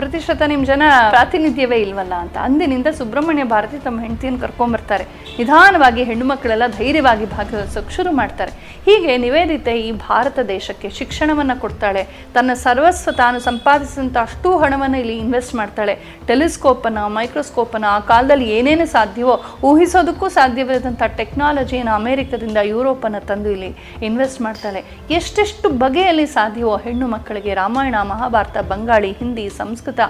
[0.00, 0.82] ಪ್ರತಿಶತ ನಿಮ್ಮ ಜನ
[1.16, 5.04] ಪ್ರಾತಿನಿಧ್ಯವೇ ಇಲ್ವಲ್ಲ ಅಂತ ಅಂದಿನಿಂದ ಸುಬ್ರಹ್ಮಣ್ಯ ಭಾರತಿ ತಮ್ಮ ಹೆಂಡತಿಯನ್ನು ಕರ್ಕೊಂಡ್ಬರ್ತಾರೆ
[5.38, 8.52] ನಿಧಾನವಾಗಿ ಹೆಣ್ಣು ಮಕ್ಕಳೆಲ್ಲ ಧೈರ್ಯವಾಗಿ ಭಾಗವಹಿಸೋಕೆ ಶುರು ಮಾಡ್ತಾರೆ.
[8.86, 12.02] ಹೀಗೆ ನಿವೇದಿತೆ ಈ ಭಾರತ ದೇಶಕ್ಕೆ ಶಿಕ್ಷಣವನ್ನು ಕೊಡ್ತಾಳೆ.
[12.36, 15.94] ತನ್ನ ಸರ್ವಸ್ವ ತಾನು ಸಂಪಾದಿಸಿದಂಥ ಅಷ್ಟು ಹಣವನ್ನು ಇಲ್ಲಿ ಇನ್ವೆಸ್ಟ್ ಮಾಡ್ತಾಳೆ.
[16.38, 19.32] ಟೆಲಿಸ್ಕೋಪನ್ನು, ಮೈಕ್ರೋಸ್ಕೋಪನ್ನು, ಆ ಕಾಲದಲ್ಲಿ ಏನೇನು ಸಾಧ್ಯವೋ
[19.68, 23.70] ಊಹಿಸೋದಕ್ಕೂ ಸಾಧ್ಯವಿರದಂಥ ಟೆಕ್ನಾಲಜಿಯನ್ನು ಅಮೇರಿಕದಿಂದ ಯುರೋಪನ್ನು ತಂದು ಇಲ್ಲಿ
[24.08, 24.80] ಇನ್ವೆಸ್ಟ್ ಮಾಡ್ತಾಳೆ
[25.18, 30.00] ಎಷ್ಟೆಷ್ಟು ಬಗೆಯಲ್ಲಿ ಸಾಧ್ಯವೋ ಹೆಣ್ಣು ಮಕ್ಕಳಿಗೆ ರಾಮಾಯಣ, ಮಹಾಭಾರತ, ಬಂಗಾಳಿ, ಹಿಂದಿ, ಸಂಸ್ಕೃತ,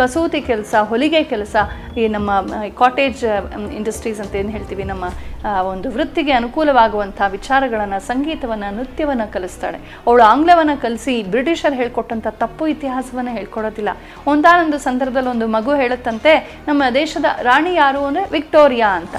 [0.00, 1.56] ಕಸೂತಿ ಕೆಲಸ, ಹೊಲಿಗೆ ಕೆಲಸ,
[2.00, 2.30] ಈ ನಮ್ಮ
[2.82, 3.22] ಕಾಟೇಜ್
[3.80, 5.04] ಇಂಡಸ್ಟ್ರೀಸ್ ಅಂತ ಏನು ಹೇಳ್ತೀವಿ, ನಮ್ಮ
[5.70, 9.78] ಒಂದು ವೃತ್ತಿಗೆ ಅನುಕೂಲವಾಗುವಂಥ ವಿಚಾರಗಳನ್ನು, ಸಂಗೀತವನ್ನು, ನೃತ್ಯವನ್ನು ಕಲಿಸ್ತಾಳೆ.
[10.06, 13.90] ಅವಳು ಆಂಗ್ಲವನ್ನು ಕಲಿಸಿ ಬ್ರಿಟಿಷರು ಹೇಳ್ಕೊಟ್ಟಂಥ ತಪ್ಪು ಇತಿಹಾಸವನ್ನು ಹೇಳ್ಕೊಡೋದಿಲ್ಲ.
[14.32, 16.32] ಒಂದಾನೊಂದು ಸಂದರ್ಭದಲ್ಲಿ ಒಂದು ಮಗು ಹೇಳುತ್ತಂತೆ,
[16.68, 19.16] ನಮ್ಮ ದೇಶದ ರಾಣಿ ಯಾರು ಅಂದರೆ ವಿಕ್ಟೋರಿಯಾ ಅಂತ.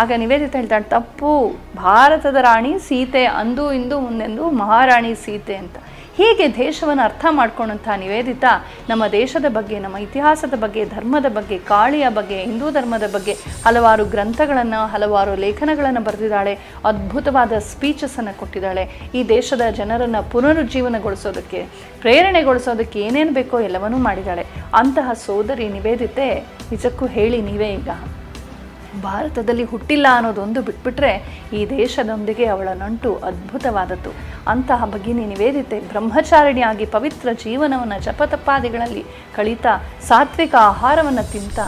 [0.00, 1.32] ಆಗ ನಿವೇದಿತ ಹೇಳ್ತಾಳೆ, ತಪ್ಪು,
[1.76, 5.76] ಭಾರತದ ರಾಣಿ ಸೀತೆ ಅಂದು ಇಂದು ಮುಂದೆಂದು ಮಹಾರಾಣಿ ಸೀತೆ ಅಂತ.
[6.18, 8.44] ಹೀಗೆ ದೇಶವನ್ನು ಅರ್ಥ ಮಾಡ್ಕೊಂಡಂಥ ನಿವೇದಿತ
[8.90, 13.34] ನಮ್ಮ ದೇಶದ ಬಗ್ಗೆ, ನಮ್ಮ ಇತಿಹಾಸದ ಬಗ್ಗೆ, ಧರ್ಮದ ಬಗ್ಗೆ, ಕಾಳಿಯ ಬಗ್ಗೆ, ಹಿಂದೂ ಧರ್ಮದ ಬಗ್ಗೆ
[13.66, 16.54] ಹಲವಾರು ಗ್ರಂಥಗಳನ್ನು, ಹಲವಾರು ಲೇಖನಗಳನ್ನು ಬರೆದಿದ್ದಾಳೆ,
[16.84, 18.84] ಅದ್ಭುತವಾದ ಸ್ಪೀಚಸನ್ನು ಕೊಟ್ಟಿದ್ದಾಳೆ.
[19.14, 21.62] ಈ ದೇಶದ ಜನರನ್ನು ಪುನರುಜ್ಜೀವನಗೊಳಿಸೋದಕ್ಕೆ,
[22.00, 24.46] ಪ್ರೇರಣೆಗೊಳಿಸೋದಕ್ಕೆ ಏನೇನು ಬೇಕೋ ಎಲ್ಲವನ್ನೂ ಮಾಡಿದ್ದಾಳೆ.
[24.74, 26.28] ಅಂತಹ ಸೋದರಿ ನಿವೇದಿತೆ,
[26.70, 27.90] ನಿಜಕ್ಕೂ ಹೇಳಿ ನೀವೇ ಈಗ.
[29.02, 31.12] ಭಾರತದಲ್ಲಿ ಹುಟ್ಟಿಲ್ಲ ಅನ್ನೋದೊಂದು ಬಿಟ್ಬಿಟ್ರೆ
[31.52, 34.10] ಈ ದೇಶದೊಂದಿಗೆ ಅವಳ ನಂಟು ಅದ್ಭುತವಾದದ್ದು.
[34.48, 39.04] ಅಂತಹ ಭಗಿನಿ ನಿವೇದಿತೆ ಬ್ರಹ್ಮಚಾರಿಣಿಯಾಗಿ ಪವಿತ್ರ ಜೀವನವನ್ನು ಜಪತಪಾದಿಗಳಲ್ಲಿ
[39.36, 39.74] ಕಳೀತಾ
[40.08, 41.58] ಸಾತ್ವಿಕ ಆಹಾರವನ್ನು ತಿಂತ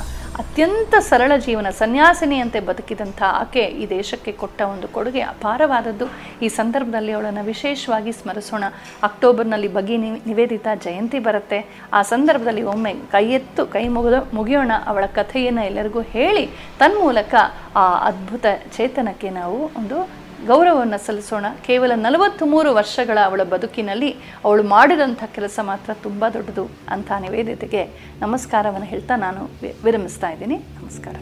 [0.40, 6.06] ಅತ್ಯಂತ ಸರಳ ಜೀವನ, ಸನ್ಯಾಸಿನಿಯಂತೆ ಬದುಕಿದಂಥ ಆಕೆ ಈ ದೇಶಕ್ಕೆ ಕೊಟ್ಟ ಒಂದು ಕೊಡುಗೆ ಅಪಾರವಾದದ್ದು.
[6.42, 8.64] ಈ ಸಂದರ್ಭದಲ್ಲಿ ಅವಳನ್ನು ವಿಶೇಷವಾಗಿ ಸ್ಮರಿಸೋಣ.
[9.02, 9.96] ಅಕ್ಟೋಬರ್ನಲ್ಲಿ ಬಗೆ
[10.28, 11.58] ನಿವೇದಿತ ಜಯಂತಿ ಬರುತ್ತೆ.
[11.92, 16.46] ಆ ಸಂದರ್ಭದಲ್ಲಿ ಒಮ್ಮೆ ಕೈ ಎತ್ತು, ಕೈ ಮುಗಿದ, ಮುಗಿಯೋಣ ಅವಳ ಕಥೆಯನ್ನು ಎಲ್ಲರಿಗೂ ಹೇಳಿ.
[16.78, 17.34] ತನ್ಮೂಲಕ
[17.76, 19.98] ಆ ಅದ್ಭುತ ಚೇತನಕ್ಕೆ ನಾವು ಒಂದು
[20.46, 21.46] ಗೌರವವನ್ನು ಸಲ್ಲಿಸೋಣ.
[21.66, 27.86] ಕೇವಲ ನಲವತ್ತು ಮೂರು ವರ್ಷಗಳ ಅವಳ ಬದುಕಿನಲ್ಲಿ ಅವಳು ಮಾಡಿದಂಥ ಕೆಲಸ ಮಾತ್ರ ತುಂಬ ದೊಡ್ಡದು ಅಂತ ನಿವೇದ್ಯತೆಗೆ
[28.20, 29.50] ನಮಸ್ಕಾರವನ್ನು ಹೇಳ್ತಾ ನಾನು
[29.84, 30.56] ವಿರಮಿಸ್ತಾ ಇದ್ದೀನಿ.
[30.56, 31.14] ನಮಸ್ಕಾರ.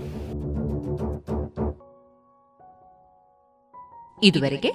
[4.22, 4.72] ಇದುವರೆಗೆ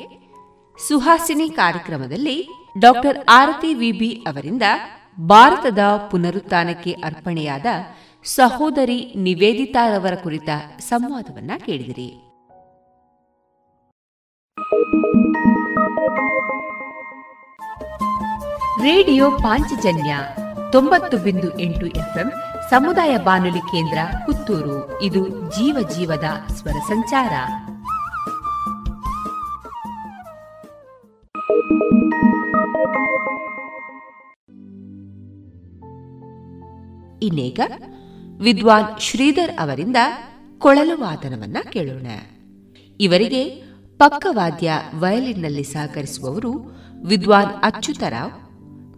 [0.87, 2.47] ಸುಹಾಸಿನಿ ಕಾರ್ಯಕ್ರಮದಲ್ಲಿ
[2.79, 4.63] ಡಾಕ್ಟರ್ ಆರತಿ ವಿಬಿ ಅವರಿಂದ
[5.19, 5.79] ಭಾರತದ
[6.11, 7.65] ಪುನರುತ್ಥಾನಕ್ಕೆ ಅರ್ಪಣೆಯಾದ
[8.23, 12.32] ಸಹೋದರಿ ನಿವೇದಿತಾರವರ ಕುರಿತ ಸಂವಾದವನ್ನ ಕೇಳಿದಿರಿ.
[18.83, 20.17] ರೇಡಿಯೋ ಪಾಂಚಜನ್ಯ
[20.71, 22.31] ತೊಂಬತ್ತು ಬಿಂದು ಎಂಟು ಎಫ್ಎಂ
[22.69, 25.01] ಸಮುದಾಯ ಬಾನುಲಿ ಕೇಂದ್ರ ಪುತ್ತೂರು.
[25.01, 27.31] ಇದು ಜೀವ ಜೀವದ ಸ್ವರ ಸಂಚಾರ.
[37.23, 37.59] ಇನ್ನೇಗ
[38.39, 39.97] ವಿದ್ವಾನ್ ಶ್ರೀಧರ್ ಅವರಿಂದ
[40.57, 42.07] ಕೊಳಲು ವಾದನವನ್ನ ಕೇಳೋಣ.
[42.99, 43.62] ಇವರಿಗೆ
[44.00, 46.52] ಪಕ್ಕವಾದ್ಯ ವಯಲಿನ್ನಲ್ಲಿ ಸಹಕರಿಸುವವರು
[47.10, 48.34] ವಿದ್ವಾನ್ ಅಚ್ಯುತರಾವ್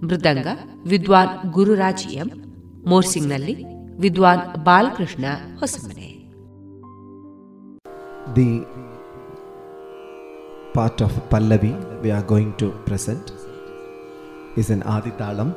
[0.09, 0.49] ಮೃದಂಗ
[0.85, 2.31] ವಿದ್ವಾನ್ ಗುರುರಾಜ್ ಎಂ
[2.93, 3.57] ಮೋರ್ಸಿಂಗ್ನಲ್ಲಿ
[3.97, 5.25] ವಿದ್ವಾನ್ Balakrishna
[5.61, 6.09] Hosamane
[8.35, 8.51] the
[10.75, 11.71] part of Pallavi
[12.03, 13.33] we are going to present
[14.57, 15.49] is an Aditalam.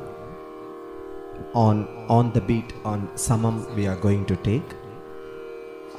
[1.54, 1.76] On,
[2.08, 4.70] on the beat, on Samam, we are going to take.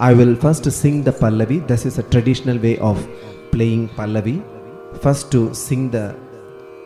[0.09, 1.57] I will first sing the Pallavi.
[1.69, 2.97] This is a traditional way of
[3.53, 4.37] playing Pallavi.
[5.03, 6.17] First to sing the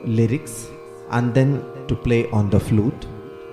[0.04, 0.66] lyrics
[1.12, 3.06] and then to play on the flute.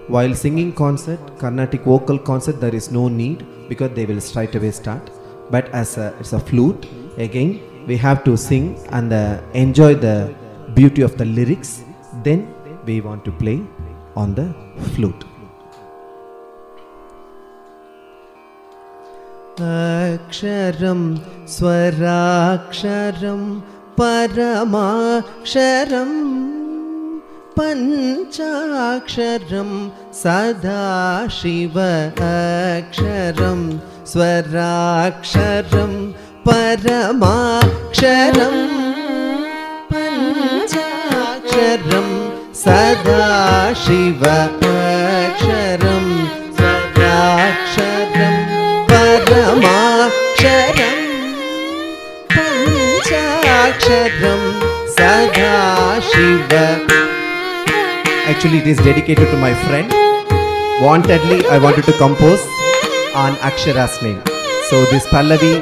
[0.07, 4.72] While singing concert, Carnatic vocal concert, there is no need because they will straight away
[4.72, 5.12] start.
[5.51, 6.88] But as a, it's a flute,
[7.18, 10.34] again we have to sing and uh, enjoy the
[10.74, 11.84] beauty of the lyrics.
[12.24, 12.51] Then
[12.88, 13.62] we want to play
[14.16, 14.55] on the
[14.95, 15.24] flute.
[19.62, 21.01] अक्षरं
[21.55, 23.41] स्वराक्षरं
[23.99, 26.12] परमाक्षरं
[27.57, 29.72] पञ्चाक्षरं
[30.22, 33.62] सदाशिव अक्षरं
[34.14, 35.93] स्वराक्षरं
[36.47, 38.57] परमाक्षरं
[39.91, 40.89] पञ्चाक्षरं
[42.64, 45.81] सदाशिव अक्षरं
[53.91, 54.43] पञ्चाक्षरं
[54.97, 56.53] Sadashiv
[58.31, 59.91] Actually, it is dedicated to my friend.
[60.85, 62.43] Wantedly, I wanted to compose
[63.14, 64.21] on Akshara's name.
[64.69, 65.55] So this Pallavi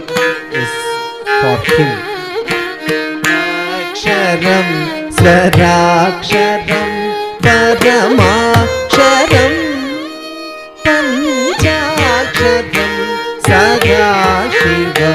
[0.62, 0.70] is
[1.40, 1.90] for him.
[3.76, 4.68] Aksharam
[5.18, 6.90] Swaraksharam
[7.46, 9.54] Paramaksharam
[10.84, 12.92] Panchaksharam
[13.46, 15.10] Sadashiva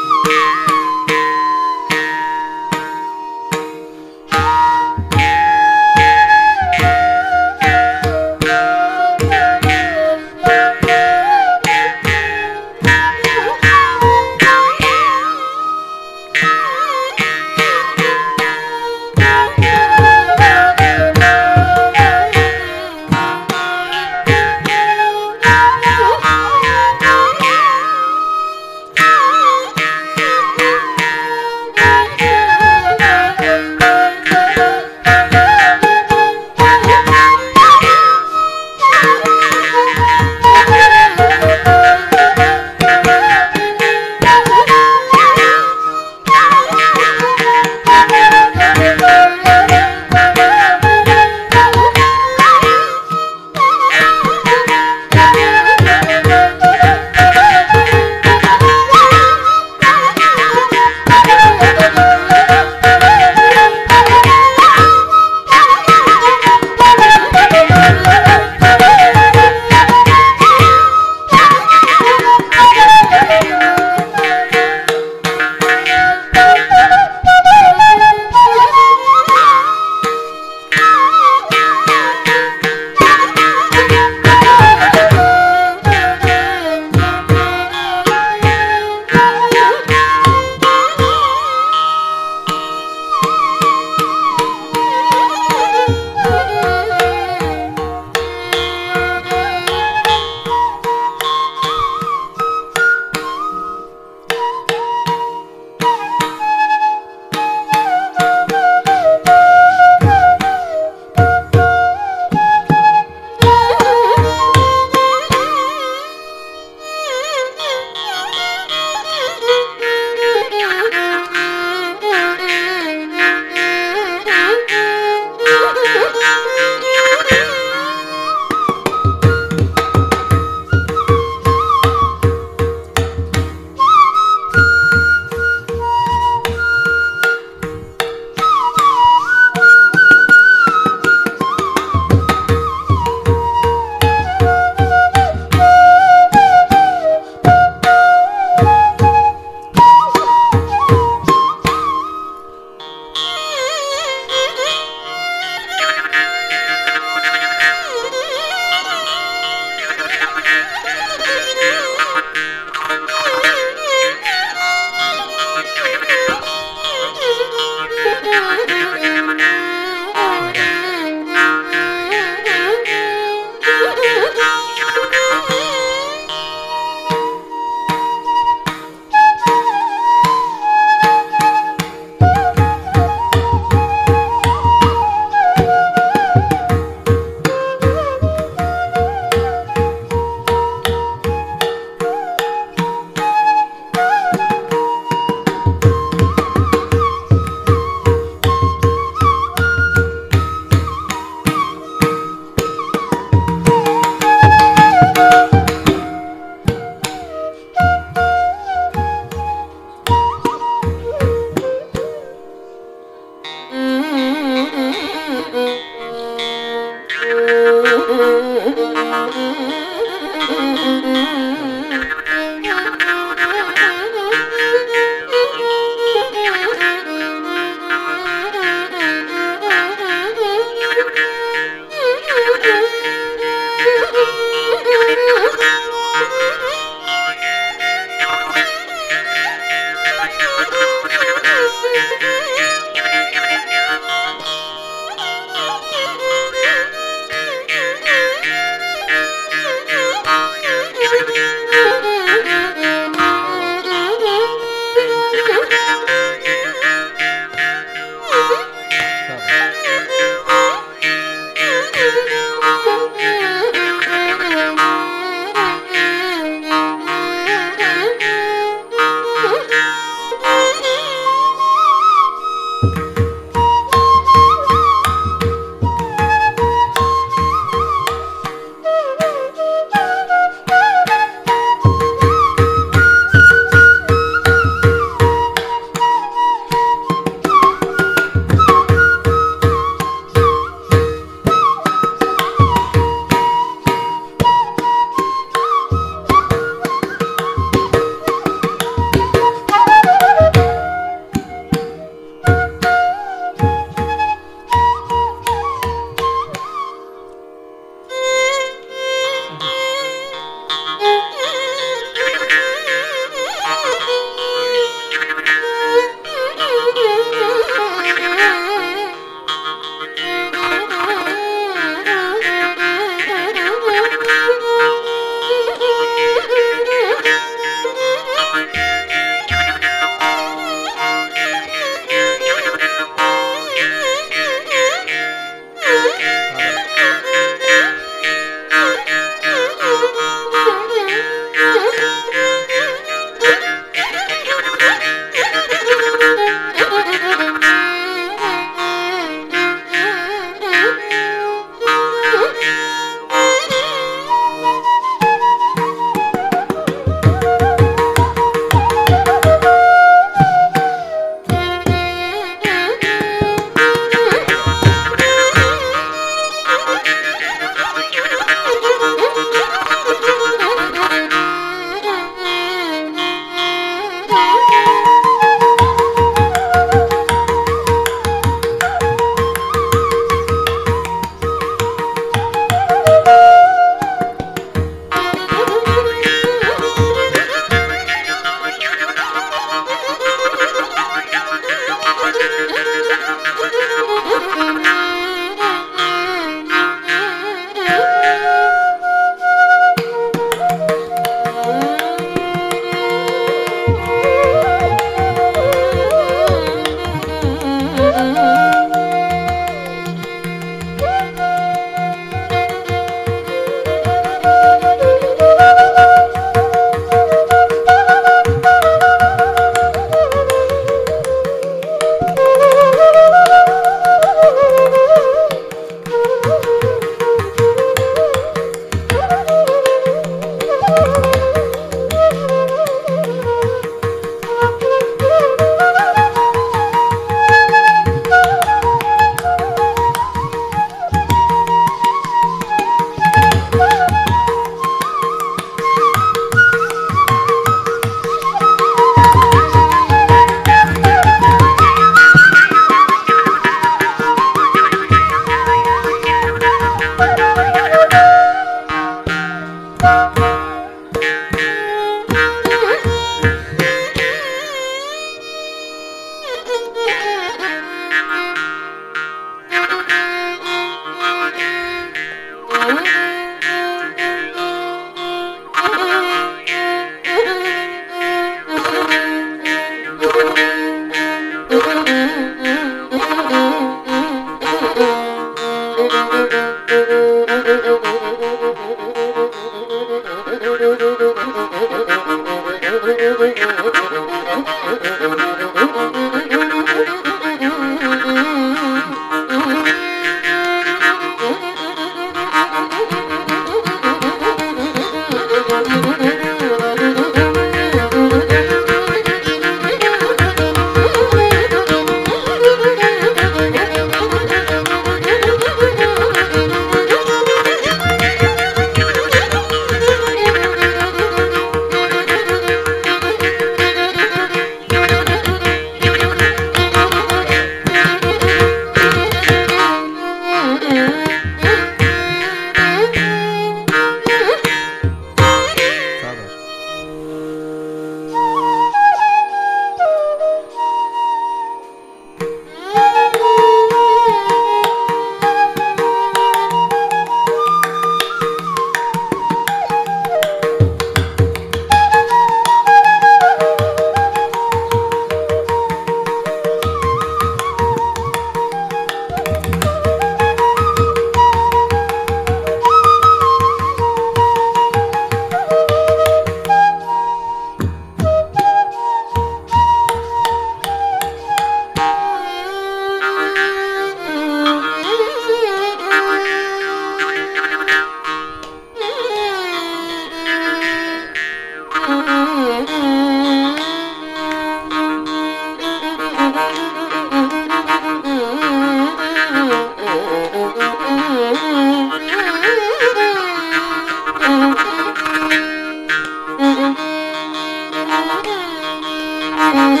[599.62, 600.00] Thank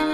[0.00, 0.05] you.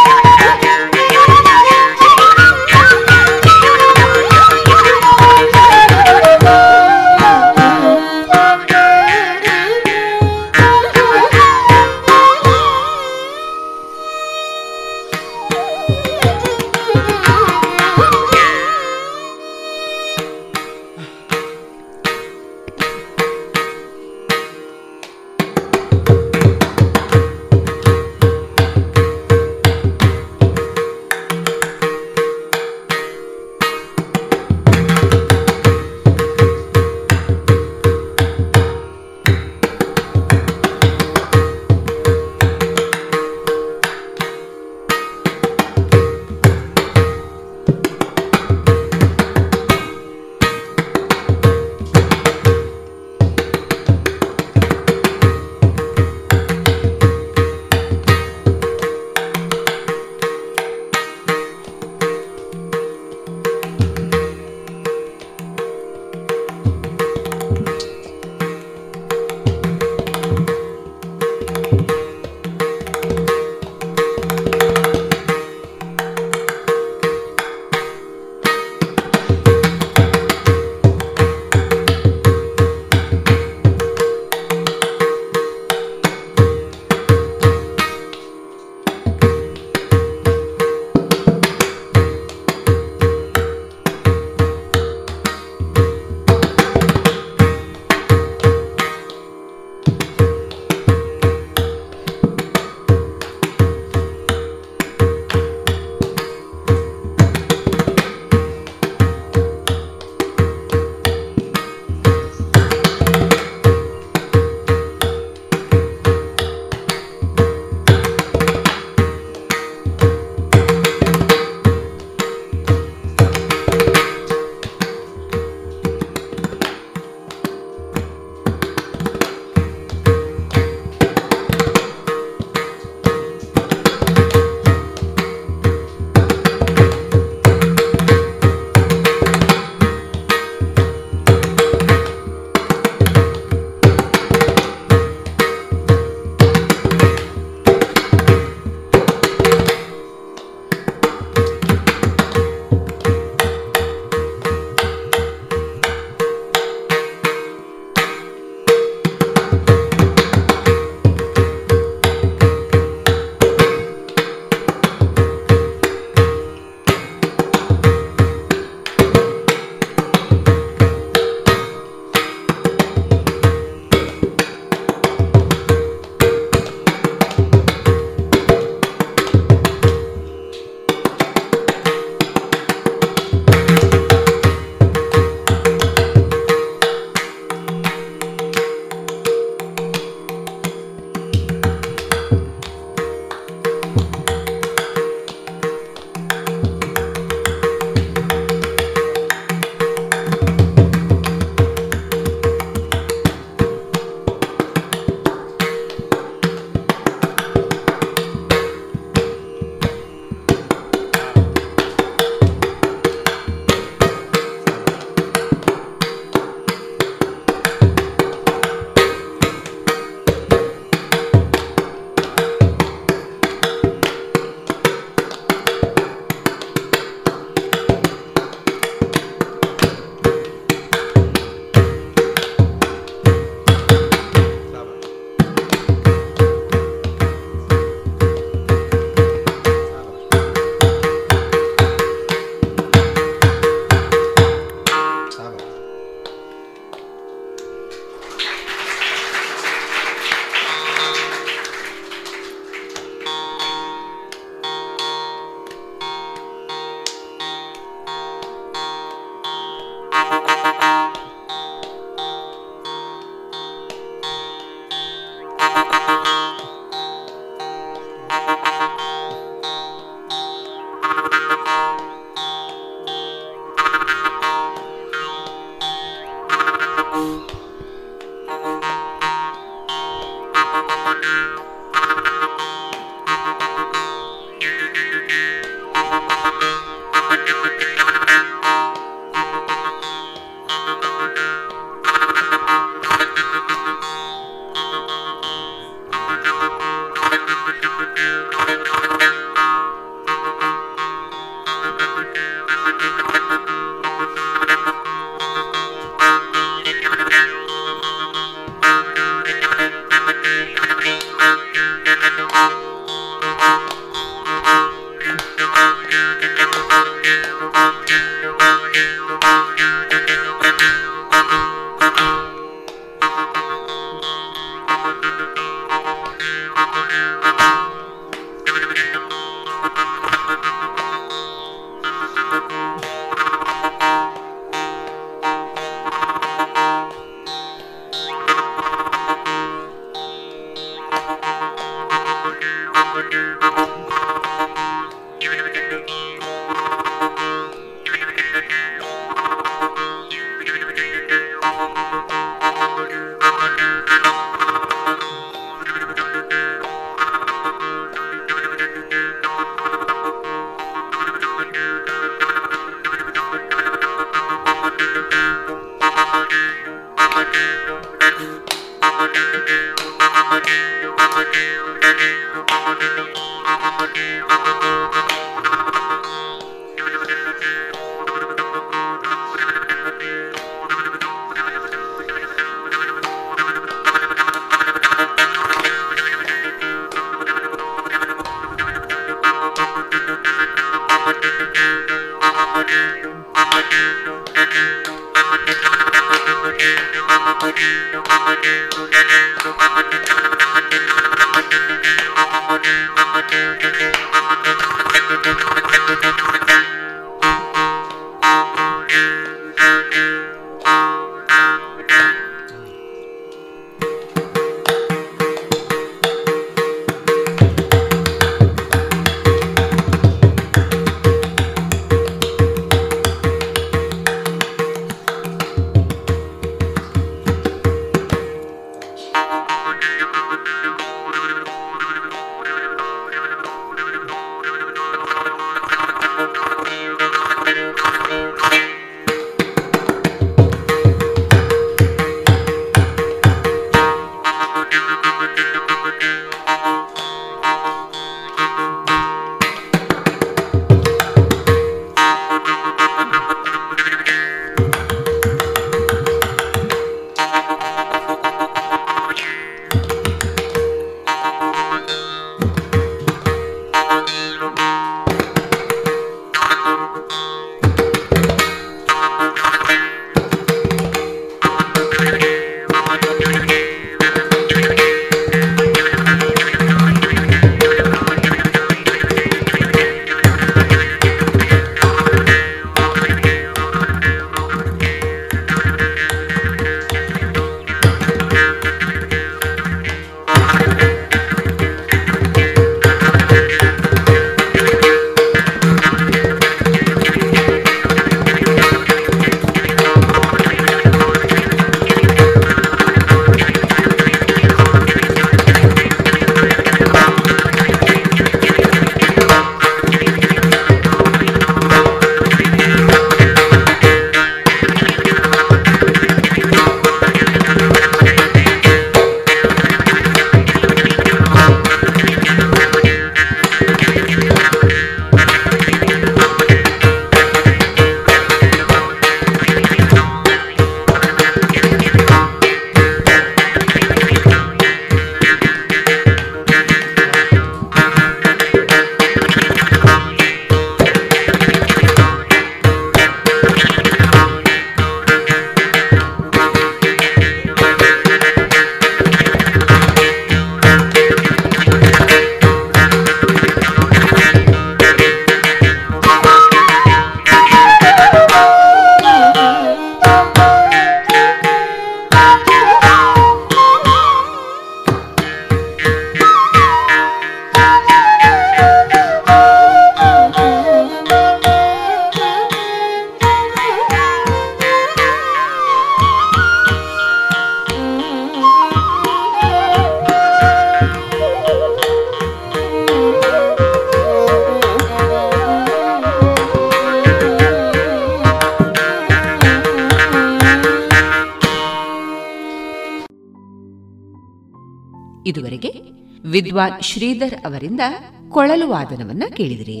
[596.74, 598.00] ವಿದ್ವಾನ್ ಶ್ರೀಧರ್ ಅವರಿಂದ
[598.48, 600.00] ಕೊಳಲು ವಾದನವನ್ನ ಕೇಳಿದಿರಿ.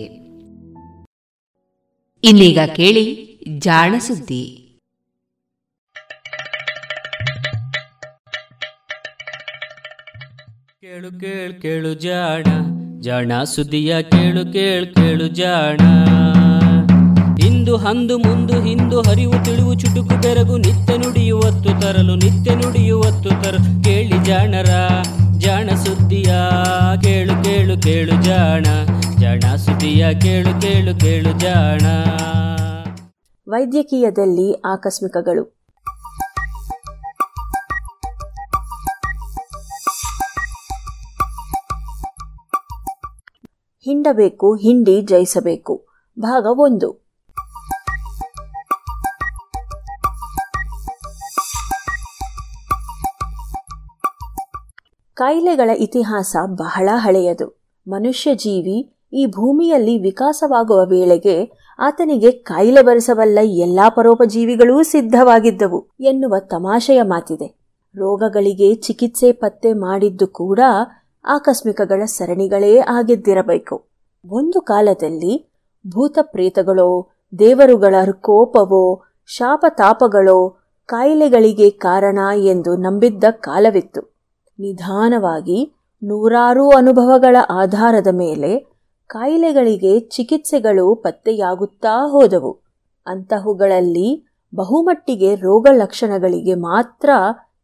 [2.24, 3.04] ಇನ್ನೀಗ ಕೇಳಿ
[3.58, 4.42] ಜಾಣ ಸುದ್ದಿ.
[10.80, 12.44] ಕೇಳು ಕೇಳು ಕೇಳು ಜಾಣ
[13.00, 15.80] ಜಾಣ ಸುದ್ದಿಯ ಕೇಳು ಕೇಳು ಕೇಳು ಜಾಣ.
[17.46, 24.24] ಇಂದು ಹಂದು ಮುಂದು ಹಿಂದು ಹರಿವು ತಿಳಿವು ಚುಟುಕು ಬೆರಗು ನಿತ್ಯ ನುಡಿಯುವತ್ತು ತರಲು ನಿತ್ಯ ನುಡಿಯುವತ್ತು ತರಲು ಕೇಳಿ
[24.24, 24.70] ಜಾಣರ.
[25.44, 26.34] ಜಾಣ ಸುದ್ದಿಯ
[27.02, 28.66] ಕೇಳು ಕೇಳು ಕೇಳು ಜಾಣ.
[29.18, 31.80] ಜಾಣ ಸುದ್ದಿಯ ಕೇಳು ಕೇಳು ಕೇಳು ಜಾಣ.
[33.48, 35.44] ವೈದ್ಯಕೀಯದಲ್ಲಿ ಆಕಸ್ಮಿಕಗಳು.
[43.80, 45.86] ಹಿಂಡಬೇಕು, ಹಿಂಡಿ ಜಯಿಸಬೇಕು.
[46.20, 47.03] ಭಾಗ ಒಂದು.
[55.34, 57.60] ಕಾಯಿಲೆಗಳ ಇತಿಹಾಸ ಬಹಳ ಹಳೆಯದು.
[57.88, 67.46] ಮನುಷ್ಯ ಜೀವಿ ಈ ಭೂಮಿಯಲ್ಲಿ ವಿಕಾಸವಾಗುವ ವೇಳೆಗೆ ಆತನಿಗೆ ಕಾಯಿಲೆ ಬರೆಸಬಲ್ಲ ಎಲ್ಲಾ ಪರೋಪಜೀವಿಗಳೂ ಸಿದ್ಧವಾಗಿದ್ದವು ಎನ್ನುವ ತಮಾಷೆಯ ಮಾತಿದೆ.
[67.96, 70.60] ರೋಗಗಳಿಗೆ ಚಿಕಿತ್ಸೆ ಪತ್ತೆ ಮಾಡಿದ್ದು ಕೂಡ
[71.24, 73.84] ಆಕಸ್ಮಿಕಗಳ ಸರಣಿಗಳೇ ಆಗಿದ್ದಿರಬೇಕು.
[74.28, 75.52] ಒಂದು ಕಾಲದಲ್ಲಿ
[75.90, 77.08] ಭೂತ ಪ್ರೇತಗಳೋ
[77.38, 80.56] ದೇವರುಗಳ ಕೋಪವೋ, ಶಾಪತಾಪಗಳೋ
[80.86, 84.13] ಕಾಯಿಲೆಗಳಿಗೆ ಕಾರಣ ಎಂದು ನಂಬಿದ್ದ ಕಾಲವಿತ್ತು.
[84.58, 85.72] ನಿಧಾನವಾಗಿ
[86.02, 88.74] ನೂರಾರು ಅನುಭವಗಳ ಆಧಾರದ ಮೇಲೆ
[89.06, 92.60] ಕಾಯಿಲೆಗಳಿಗೆ ಚಿಕಿತ್ಸೆಗಳು ಪತ್ತೆಯಾಗುತ್ತಾ ಹೋದವು.
[93.06, 94.24] ಅಂತಹುಗಳಲ್ಲಿ
[94.54, 97.10] ಬಹುಮಟ್ಟಿಗೆ ರೋಗ ಲಕ್ಷಣಗಳಿಗೆ ಮಾತ್ರ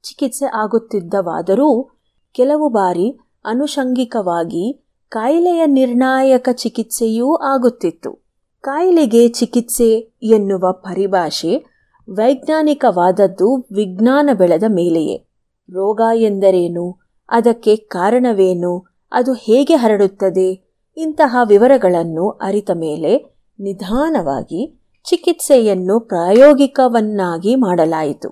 [0.03, 1.91] ಚಿಕಿತ್ಸೆ ಆಗುತ್ತಿದ್ದವಾದರೂ
[2.33, 8.25] ಕೆಲವು ಬಾರಿ ಅನುಷಂಗಿಕವಾಗಿ ಕಾಯಿಲೆಯ ನಿರ್ಣಾಯಕ ಚಿಕಿತ್ಸೆಯೂ ಆಗುತ್ತಿತ್ತು.
[8.61, 11.65] ಕಾಯಿಲೆಗೆ ಚಿಕಿತ್ಸೆ ಎನ್ನುವ ಪರಿಭಾಷೆ
[12.11, 15.30] ವೈಜ್ಞಾನಿಕವಾದದ್ದು ವಿಜ್ಞಾನ ಬೆಳೆದ ಮೇಲೆಯೇ.
[15.71, 17.01] ರೋಗ ಎಂದರೇನು?
[17.29, 18.87] ಅದಕ್ಕೆ ಕಾರಣವೇನು?
[19.13, 20.77] ಅದು ಹೇಗೆ ಹರಡುತ್ತದೆ?
[20.97, 28.29] ಇಂತಹ ವಿವರಗಳನ್ನು ಅರಿತ ಮೇಲೆ ನಿಧಾನವಾಗಿ ಚಿಕಿತ್ಸೆಯನ್ನು ಪ್ರಾಯೋಗಿಕವನ್ನಾಗಿ ಮಾಡಲಾಯಿತು.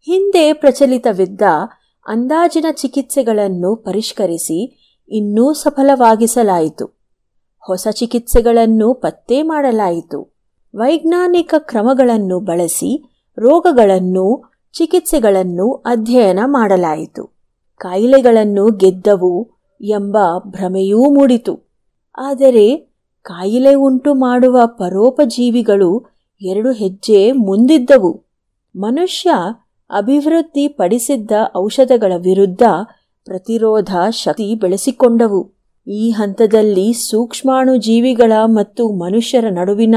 [0.00, 1.42] ಹಿಂದೆ ಪ್ರಚಲಿತವಿದ್ದ
[2.06, 6.86] ಅಂದಾಜಿನ ಚಿಕಿತ್ಸೆಗಳನ್ನು ಪರಿಷ್ಕರಿಸಿ ಇನ್ನೂ ಸಫಲವಾಗಿಸಲಾಯಿತು.
[7.66, 10.38] ಹೊಸ ಚಿಕಿತ್ಸೆಗಳನ್ನು ಪತ್ತೆ ಮಾಡಲಾಯಿತು.
[10.76, 17.24] ವೈಜ್ಞಾನಿಕ ಕ್ರಮಗಳನ್ನು ಬಳಸಿ ರೋಗಗಳನ್ನು ಚಿಕಿತ್ಸೆಗಳನ್ನು ಅಧ್ಯಯನ ಮಾಡಲಾಯಿತು.
[17.76, 19.50] ಕಾಯಿಲೆಗಳನ್ನು ಗೆದ್ದವು
[19.80, 21.78] ಎಂಬ ಭ್ರಮೆಯೂ ಮೂಡಿತು.
[22.18, 22.76] ಆದರೆ
[23.22, 26.06] ಕಾಯಿಲೆ ಉಂಟು ಮಾಡುವ ಪರೋಪಜೀವಿಗಳು
[26.42, 28.24] ಎರಡು ಹೆಜ್ಜೆ ಮುಂದಿದ್ದವು.
[28.76, 29.30] ಮನುಷ್ಯ
[29.90, 32.62] ಅಭಿವೃದ್ಧಿ ಪಡಿಸಿದ್ದ ಔಷಧಗಳ ವಿರುದ್ಧ
[33.24, 35.58] ಪ್ರತಿರೋಧ ಶಕ್ತಿ ಬೆಳೆಸಿಕೊಂಡವು.
[35.86, 39.94] ಈ ಹಂತದಲ್ಲಿ ಸೂಕ್ಷ್ಮಾಣು ಜೀವಿಗಳ ಮತ್ತು ಮನುಷ್ಯರ ನಡುವಿನ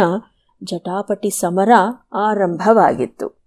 [0.64, 1.70] ಜಟಾಪಟಿ ಸಮರ
[2.14, 3.41] ಆರಂಭವಾಗಿತ್ತು.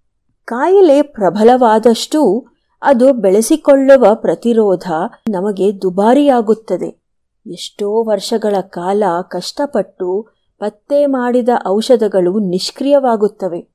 [0.44, 2.46] ಕಾಯಿಲೆ ಪ್ರಬಲವಾದಷ್ಟು
[2.82, 4.92] ಅದು ಬೆಳೆಸಿಕೊಳ್ಳುವ ಪ್ರತಿರೋಧ
[5.28, 7.04] ನಮಗೆ ದುಬಾರಿಯಾಗುತ್ತದೆ.
[7.46, 13.68] ಎಷ್ಟೋ ವರ್ಷಗಳ ಕಾಲ ಕಷ್ಟಪಟ್ಟು ಪತ್ತೆ ಮಾಡಿದ ಔಷಧಗಳು ನಿಷ್ಕ್ರಿಯವಾಗುತ್ತವೆ.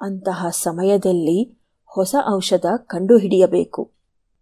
[0.00, 3.90] ಅಂತಹ ಸಮಯದಲ್ಲಿ ಹೊಸ ಔಷಧ ಕಂಡುಹಿಡಿಯಬೇಕು.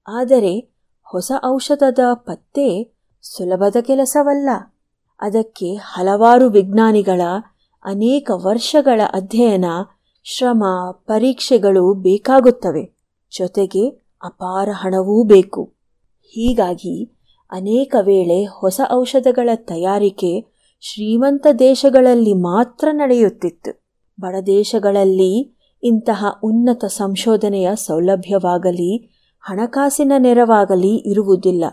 [0.08, 4.50] ಆದರೆ ಹೊಸ ಔಷಧದ ಪತ್ತೆ ಸುಲಭದ ಕೆಲಸವಲ್ಲ.
[5.20, 7.20] ಅದಕ್ಕೆ ಹಲವಾರು ವಿಜ್ಞಾನಿಗಳ
[7.84, 9.64] ಅನೇಕ ವರ್ಷಗಳ ಅಧ್ಯಯನ
[10.22, 12.96] ಶ್ರಮ, ಪರೀಕ್ಷೆಗಳು ಬೇಕಾಗುತ್ತವೆ.
[13.38, 13.88] ಜೊತೆಗೆ
[14.24, 15.72] ಅಪಾರ ಹಣವೂ ಬೇಕು.
[16.22, 17.12] ಹೀಗಾಗಿ
[17.52, 20.46] ಅನೇಕ ವೇಳೆ ಹೊಸ ಔಷಧಗಳ ತಯಾರಿಕೆ
[20.80, 23.80] ಶ್ರೀಮಂತ ದೇಶಗಳಲ್ಲಿ ಮಾತ್ರ ನಡೆಯುತ್ತಿತ್ತು.
[24.20, 28.96] ಬಡ ದೇಶಗಳಲ್ಲಿ ಇಂತಹ ಉನ್ನತ ಸಂಶೋಧನೆಯ ಸೌಲಭ್ಯವಾಗಲಿ,
[29.40, 31.64] ಹಣಕಾಸಿನ ನೆರವಾಗಲಿ ಇರುವುದಿಲ್ಲ.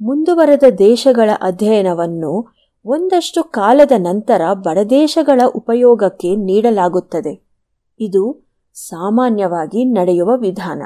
[0.00, 2.54] ಮುಂದುವರೆದ ದೇಶಗಳ ಅಧ್ಯಯನವನ್ನು
[2.84, 7.51] ಒಂದಷ್ಟು ಕಾಲದ ನಂತರ ಬಡದೇಶಗಳ ಉಪಯೋಗಕ್ಕೆ ನೀಡಲಾಗುತ್ತದೆ.
[8.02, 10.82] ಇದು ಸಾಮಾನ್ಯವಾಗಿ ನಡೆಯುವ ವಿಧಾನ.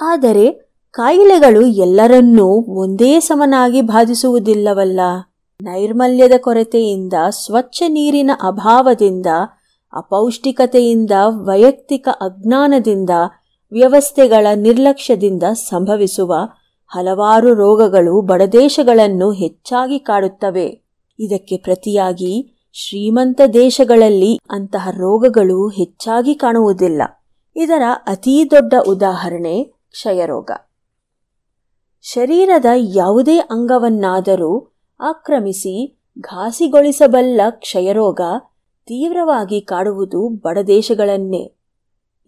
[0.00, 0.44] ಆದರೆ
[0.90, 2.46] ಕಾಯಿಲೆಗಳು ಎಲ್ಲರನ್ನೂ
[2.80, 5.00] ಒಂದೇ ಸಮನಾಗಿ ಬಾಧಿಸುವುದಿಲ್ಲವಲ್ಲ?
[5.62, 9.26] ನೈರ್ಮಲ್ಯದ ಕೊರತೆಯಿಂದ, ಸ್ವಚ್ಛ ನೀರಿನ ಅಭಾವದಿಂದ,
[9.92, 13.10] ಅಪೌಷ್ಟಿಕತೆಯಿಂದ, ವೈಯಕ್ತಿಕ ಅಜ್ಞಾನದಿಂದ,
[13.72, 16.34] ವ್ಯವಸ್ಥೆಗಳ ನಿರ್ಲಕ್ಷ್ಯದಿಂದ ಸಂಭವಿಸುವ
[16.88, 20.82] ಹಲವಾರು ರೋಗಗಳು ಬಡದೇಶಗಳನ್ನು ಹೆಚ್ಚಾಗಿ ಕಾಡುತ್ತವೆ.
[21.18, 27.02] ಇದಕ್ಕೆ ಪ್ರತಿಯಾಗಿ ಶ್ರೀಮಂತ ದೇಶಗಳಲ್ಲಿ ಅಂತಹ ರೋಗಗಳು ಹೆಚ್ಚಾಗಿ ಕಾಣುವುದಿಲ್ಲ.
[27.56, 30.50] ಇದರ ಅತೀ ದೊಡ್ಡ ಉದಾಹರಣೆ ಕ್ಷಯರೋಗ.
[32.02, 38.20] ಶರೀರದ ಯಾವುದೇ ಅಂಗವನ್ನಾದರೂ ಆಕ್ರಮಿಸಿ ಘಾಸಿಗೊಳಿಸಬಲ್ಲ ಕ್ಷಯರೋಗ
[38.86, 41.52] ತೀವ್ರವಾಗಿ ಕಾಡುವುದು ಬಡದೇಶಗಳನ್ನೇ.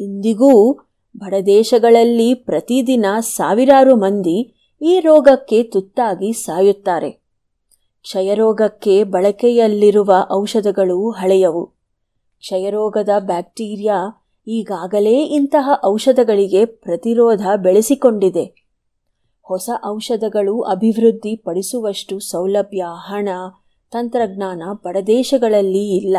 [0.01, 0.73] ಇಂದಿಗೂ
[1.17, 7.11] ಬಡದೇಶಗಳಲ್ಲಿ ಪ್ರತಿದಿನ ಸಾವಿರಾರು ಮಂದಿ ಈ ರೋಗಕ್ಕೆ ತುತ್ತಾಗಿ ಸಾಯುತ್ತಾರೆ.
[8.03, 11.67] ಕ್ಷಯರೋಗಕ್ಕೆ ಬಳಕೆಯಲ್ಲಿರುವ ಔಷಧಗಳು ಹಳೆಯವು.
[12.39, 18.69] ಕ್ಷಯರೋಗದ ಬ್ಯಾಕ್ಟೀರಿಯಾ ಈಗಾಗಲೇ ಇಂತಹ ಔಷಧಗಳಿಗೆ ಪ್ರತಿರೋಧ ಬೆಳೆಸಿಕೊಂಡಿದೆ.
[19.43, 23.29] ಹೊಸ ಔಷಧಗಳು ಅಭಿವೃದ್ಧಿ ಪಡಿಸುವಷ್ಟು ಸೌಲಭ್ಯ, ಹಣ,
[23.91, 26.17] ತಂತ್ರಜ್ಞಾನ ಬಡದೇಶಗಳಲ್ಲಿ ಇಲ್ಲ.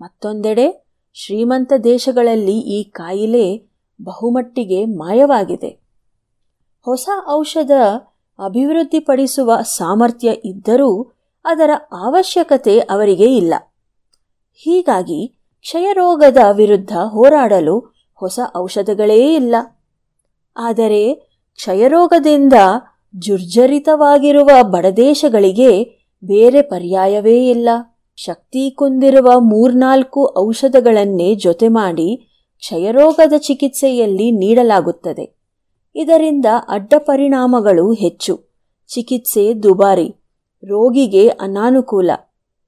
[0.00, 5.80] ಮತ್ತೊಂದೆಡೆ ಶ್ರೀಮಂತ ದೇಶಗಳಲ್ಲಿ ಈ ಕಾಯಿಲೆ ಬಹುಮಟ್ಟಿಗೆ ಮಾಯವಾಗಿದೆ.
[6.80, 7.70] ಹೊಸ ಔಷಧ
[8.44, 11.12] ಅಭಿವೃದ್ಧಿಪಡಿಸುವ ಸಾಮರ್ಥ್ಯ ಇದ್ದರೂ
[11.44, 13.54] ಅದರ ಅವಶ್ಯಕತೆ ಅವರಿಗೆ ಇಲ್ಲ.
[14.54, 17.78] ಹೀಗಾಗಿ ಕ್ಷಯರೋಗದ ವಿರುದ್ಧ ಹೋರಾಡಲು
[18.14, 19.54] ಹೊಸ ಔಷಧಗಳೇ ಇಲ್ಲ.
[20.56, 21.14] ಆದರೆ
[21.54, 22.52] ಕ್ಷಯರೋಗದಿಂದ
[23.18, 25.82] ಜುರ್ಜರಿತವಾಗಿರುವ ಬಡದೇಶಗಳಿಗೆ
[26.24, 27.68] ಬೇರೆ ಪರ್ಯಾಯವೇ ಇಲ್ಲ.
[28.16, 32.25] ಶಕ್ತಿ ಕುಂದಿರುವ ಮೂರ್ನಾಲ್ಕು ಔಷಧಗಳನ್ನೇ ಜೊತೆ ಮಾಡಿ
[32.58, 35.36] ಕ್ಷಯರೋಗದ ಚಿಕಿತ್ಸೆಯಲ್ಲಿ ನೀಡಲಾಗುತ್ತದೆ.
[35.94, 38.44] ಇದರಿಂದ ಅಡ್ಡ ಪರಿಣಾಮಗಳು ಹೆಚ್ಚು.
[38.88, 40.08] ಚಿಕಿತ್ಸೆ ದುಬಾರಿ.
[40.64, 42.10] ರೋಗಿಗೆ ಅನಾನುಕೂಲ.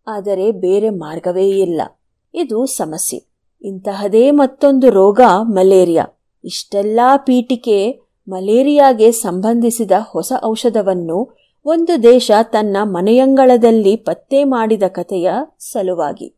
[0.06, 1.82] ಆದರೆ ಬೇರೆ ಮಾರ್ಗವೇ ಇಲ್ಲ.
[2.34, 3.24] ಇದು ಸಮಸ್ಯೆ.
[3.62, 6.06] ಇಂತಹದೇ ಮತ್ತೊಂದು ರೋಗ ಮಲೇರಿಯಾ.
[6.44, 16.37] ಇಷ್ಟೆಲ್ಲ ಪೀಠಿಕೆ ಮಲೇರಿಯಾಗೆ ಸಂಬಂಧಿಸಿದ ಹೊಸ ಔಷಧವನ್ನು ಒಂದು ದೇಶ ತನ್ನ ಮನೆಯಂಗಳದಲ್ಲಿ ಪತ್ತೆ ಮಾಡಿದ ಕಥೆಯ ಸಲುವಾಗಿ.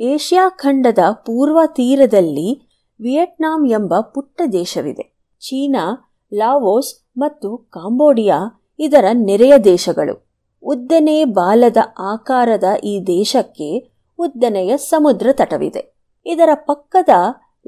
[0.00, 2.68] ಏಷ್ಯಾ ಖಂಡದ ಪೂರ್ವ ತೀರದಲ್ಲಿ
[3.00, 5.16] ವಿಯೆಟ್ನಾಂ ಎಂಬ ಪುಟ್ಟ ದೇಶವಿದೆ.
[5.40, 8.38] ಚೀನಾ, ಲಾವೋಸ್ ಮತ್ತು ಕಾಂಬೋಡಿಯಾ
[8.78, 10.26] ಇದರ ನೆರೆಯ ದೇಶಗಳು.
[10.62, 15.96] ಉದ್ದನೆ ಬಾಲದ ಆಕಾರದ ಈ ದೇಶಕ್ಕೆ ಉದ್ದನೆಯ ಸಮುದ್ರ ತಟವಿದೆ.
[16.26, 17.08] ಇದರ ಪಕ್ಕದ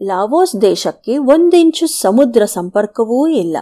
[0.03, 3.57] ಲಾವೋಸ್ ದೇಶಕ್ಕೆ ಒಂದಿಂಚು ಸಮುದ್ರ ಸಂಪರ್ಕವೂ ಇಲ್ಲ.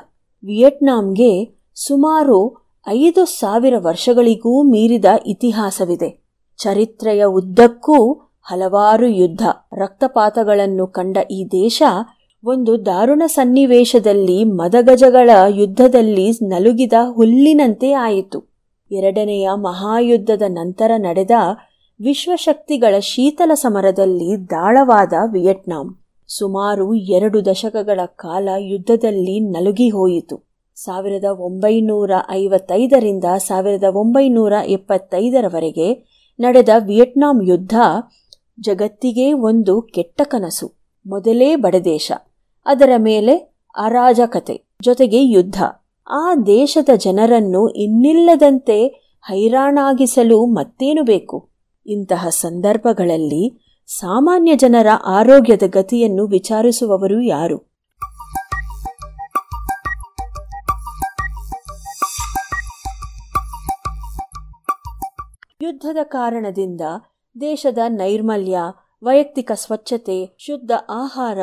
[0.45, 6.25] ವಿಯೆಟ್ನಾಂಗೆ ಸುಮಾರು ಐದು ಸಾವಿರ ವರ್ಷಗಳಿಗೂ ಮೀರಿದ ಇತಿಹಾಸವಿದೆ.
[6.57, 9.43] ಚರಿತ್ರೆಯ ಉದ್ದಕ್ಕೂ ಹಲವಾರು ಯುದ್ಧ,
[9.73, 11.83] ರಕ್ತಪಾತಗಳನ್ನು ಕಂಡ ಈ ದೇಶ
[12.45, 18.39] ಒಂದು ದಾರುಣ ಸನ್ನಿವೇಶದಲ್ಲಿ ಮದಗಜಗಳ ಯುದ್ಧದಲ್ಲಿ ನಲುಗಿದ ಹುಲ್ಲಿನಂತೆ ಆಯಿತು.
[18.91, 21.31] ಎರಡನೆಯ ಮಹಾಯುದ್ಧದ ನಂತರ ನಡೆದ
[22.01, 25.87] ವಿಶ್ವಶಕ್ತಿಗಳ ಶೀತಲ ಸಮರದಲ್ಲಿ ದಾಳವಾದ ವಿಯೆಟ್ನಾಂ.
[26.29, 30.37] ಸುಮಾರು ಎರಡು ದಶಕಗಳ ಕಾಲ ಯುದ್ಧದಲ್ಲಿ ನಲುಗಿ ಹೋಯಿತು.
[30.77, 35.89] ಸಾವಿರದ ಒಂಬೈನೂರ ಐವತ್ತೈದರಿಂದ ಸಾವಿರದ ಒಂಬೈನೂರ ಎಪ್ಪತ್ತೈದರವರೆಗೆ
[36.41, 37.75] ನಡೆದ ವಿಯೆಟ್ನಾಂ ಯುದ್ಧ
[38.61, 40.73] ಜಗತ್ತಿಗೆ ಒಂದು ಕೆಟ್ಟ ಕನಸು,
[41.07, 42.13] ಮೊದಲೇ ಬಡದೇಶ
[42.67, 43.37] ಅದರ ಮೇಲೆ
[43.77, 45.63] ಅರಾಜಕತೆ ಜೊತೆಗೆ ಯುದ್ಧ.
[46.11, 48.87] ಆ ದೇಶದ ಜನರನ್ನು ಇನ್ನಿಲ್ಲದಂತೆ
[49.27, 51.51] ಹೈರಾಣಾಗಿಸಲು ಮತ್ತೇನು ಬೇಕು?
[51.87, 57.75] ಇಂತಹ ಸಂದರ್ಭಗಳಲ್ಲಿ ಸಾಮಾನ್ಯ ಜನರ ಆರೋಗ್ಯದ ಗತಿಯನ್ನು ವಿಚಾರಿಸುವವರು ಯಾರು?
[65.63, 66.81] ಯುದ್ಧದ ಕಾರಣದಿಂದ
[67.41, 68.59] ದೇಶದ ನೈರ್ಮಲ್ಯ,
[69.03, 71.39] ವೈಯಕ್ತಿಕ ಸ್ವಚ್ಛತೆ, ಶುದ್ಧ ಆಹಾರ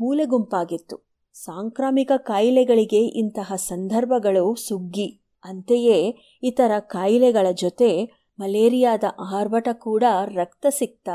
[0.00, 1.06] ಮೂಲೆಗುಂಪಾಗಿತ್ತು.
[1.34, 5.22] ಸಾಂಕ್ರಾಮಿಕ ಕಾಯಿಲೆಗಳಿಗೆ ಇಂತಹ ಸಂದರ್ಭಗಳು ಸುಗ್ಗಿ.
[5.44, 8.04] ಅಂತೆಯೇ ಇತರ ಕಾಯಿಲೆಗಳ ಜೊತೆ
[8.38, 9.04] ಮಲೇರಿಯಾದ
[9.34, 10.04] ಆರ್ಭಟ ಕೂಡ
[10.34, 11.08] ರಕ್ತ ಸಿಕ್ತ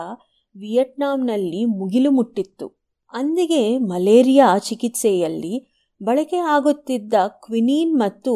[0.56, 2.68] ವಿಯೆಟ್ನಾಂನಲ್ಲಿ ಮುಗಿಲು ಮುಟ್ಟಿತ್ತು
[3.14, 8.34] ಅಂದಿಗೆ ಮಲೇರಿಯಾ ಚಿಕಿತ್ಸೆಯಲ್ಲಿ ಬಳಕೆ ಆಗುತ್ತಿದ್ದ ಕ್ವಿನೀನ್ ಮತ್ತು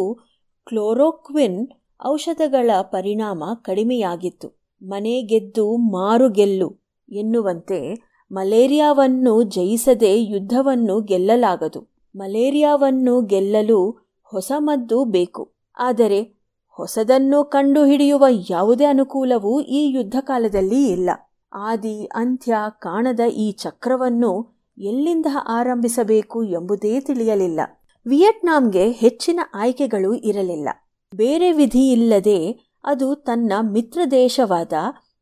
[0.65, 1.68] ಕ್ಲೋರೋಕ್ವಿನ್
[2.06, 4.65] ಔಷಧಗಳ ಪರಿಣಾಮ ಕಡಿಮೆಯಾಗಿತ್ತು.
[4.84, 6.80] ಮನೆ ಗೆದ್ದು ಮಾರು ಗೆಲ್ಲು
[7.10, 7.95] ಎನ್ನುವಂತೆ
[8.31, 11.95] ಮಲೇರಿಯಾವನ್ನು ಜಯಿಸದೆ ಯುದ್ಧವನ್ನು ಗೆಲ್ಲಲಾಗದು.
[12.15, 15.53] ಮಲೇರಿಯಾವನ್ನು ಗೆಲ್ಲಲು ಹೊಸ ಮದ್ದು ಬೇಕು.
[15.77, 16.35] ಆದರೆ
[16.69, 21.10] ಹೊಸದನ್ನು ಕಂಡುಹಿಡಿಯುವ ಯಾವುದೇ ಅನುಕೂಲವೂ ಈ ಯುದ್ಧ ಕಾಲದಲ್ಲಿ ಇಲ್ಲ.
[21.53, 27.60] ಆದಿ, ಅಂತ್ಯ ಕಾಣದ ಈ ಚಕ್ರವನ್ನು ಎಲ್ಲಿಂದ ಆರಂಭಿಸಬೇಕು ಎಂಬುದೇ ತಿಳಿಯಲಿಲ್ಲ.
[28.07, 30.69] ವಿಯೆಟ್ನಾಂಗೆ ಹೆಚ್ಚಿನ ಆಯ್ಕೆಗಳು ಇರಲಿಲ್ಲ.
[31.15, 34.74] ಬೇರೆ ವಿಧಿಯಿಲ್ಲದೆ ಅದು ತನ್ನ ಮಿತ್ರ ದೇಶವಾದ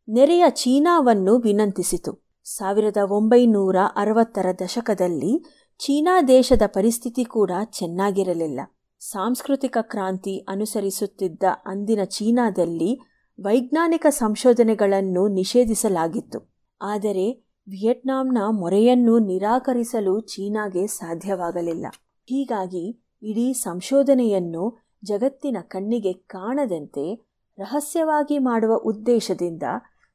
[0.09, 2.25] ನೆರೆಯ ಚೀನಾವನ್ನು ವಿನಂತಿಸಿತು.
[2.43, 5.43] ಸಾವಿರದ ಒಂಬೈನೂರ ಅರವತ್ತರ ದಶಕದಲ್ಲಿ
[5.77, 8.59] ಚೀನಾ ದೇಶದ ಪರಿಸ್ಥಿತಿ ಕೂಡ ಚೆನ್ನಾಗಿರಲಿಲ್ಲ.
[8.99, 12.99] ಸಾಂಸ್ಕೃತಿಕ ಕ್ರಾಂತಿ ಅನುಸರಿಸುತ್ತಿದ್ದ ಅಂದಿನ ಚೀನಾದಲ್ಲಿ
[13.39, 16.53] ವೈಜ್ಞಾನಿಕ ಸಂಶೋಧನೆಗಳನ್ನು ನಿಷೇಧಿಸಲಾಗಿತ್ತು.
[16.81, 21.85] ಆದರೆ ವಿಯೆಟ್ನಾಂನ ಮೊರೆಯನ್ನು ನಿರಾಕರಿಸಲು ಚೀನಾಗೆ ಸಾಧ್ಯವಾಗಲಿಲ್ಲ.
[22.25, 29.63] ಹೀಗಾಗಿ ಇಡೀ ಸಂಶೋಧನೆಯನ್ನು ಜಗತ್ತಿನ ಕಣ್ಣಿಗೆ ಕಾಣದಂತೆ ರಹಸ್ಯವಾಗಿ ಮಾಡುವ ಉದ್ದೇಶದಿಂದ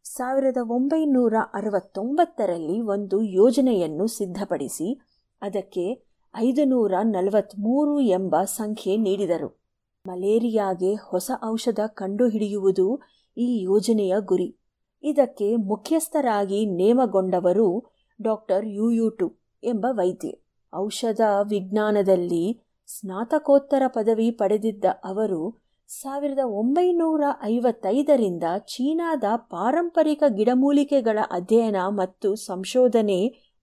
[0.05, 5.01] ಸಾವಿರದ ಒಂಬೈನೂರ ಅರವತ್ತೊಂಬತ್ತರಲ್ಲಿ ಒಂದು ಯೋಜನೆಯನ್ನು ಸಿದ್ಧಪಡಿಸಿ
[5.43, 6.03] ಅದಕ್ಕೆ
[6.37, 9.63] ಐದು ನೂರ ನಲವತ್ತ್ಮೂರು ಎಂಬ ಸಂಖ್ಯೆ ನೀಡಿದರು.
[10.07, 13.01] ಮಲೇರಿಯಾಗೆ ಹೊಸ ಔಷಧ ಕಂಡುಹಿಡಿಯುವುದು
[13.37, 14.57] ಈ ಯೋಜನೆಯ ಗುರಿ.
[15.03, 17.93] ಇದಕ್ಕೆ ಮುಖ್ಯಸ್ಥರಾಗಿ ನೇಮಗೊಂಡವರು
[18.23, 20.43] ಡಾಕ್ಟರ್ ಯುಯುಟು ಎಂಬ ವೈದ್ಯೆ.
[20.77, 33.19] ಔಷಧ ವಿಜ್ಞಾನದಲ್ಲಿ ಸ್ನಾತಕೋತ್ತರ ಪದವಿ ಪಡೆದಿದ್ದ ಅವರು ಸಾವಿರದ ಒಂಬೈನೂರ ಐವತ್ತೈದರಿಂದ ಚೀನಾದ ಪಾರಂಪರಿಕ ಗಿಡಮೂಲಿಕೆಗಳ ಅಧ್ಯಯನ ಮತ್ತು ಸಂಶೋಧನೆ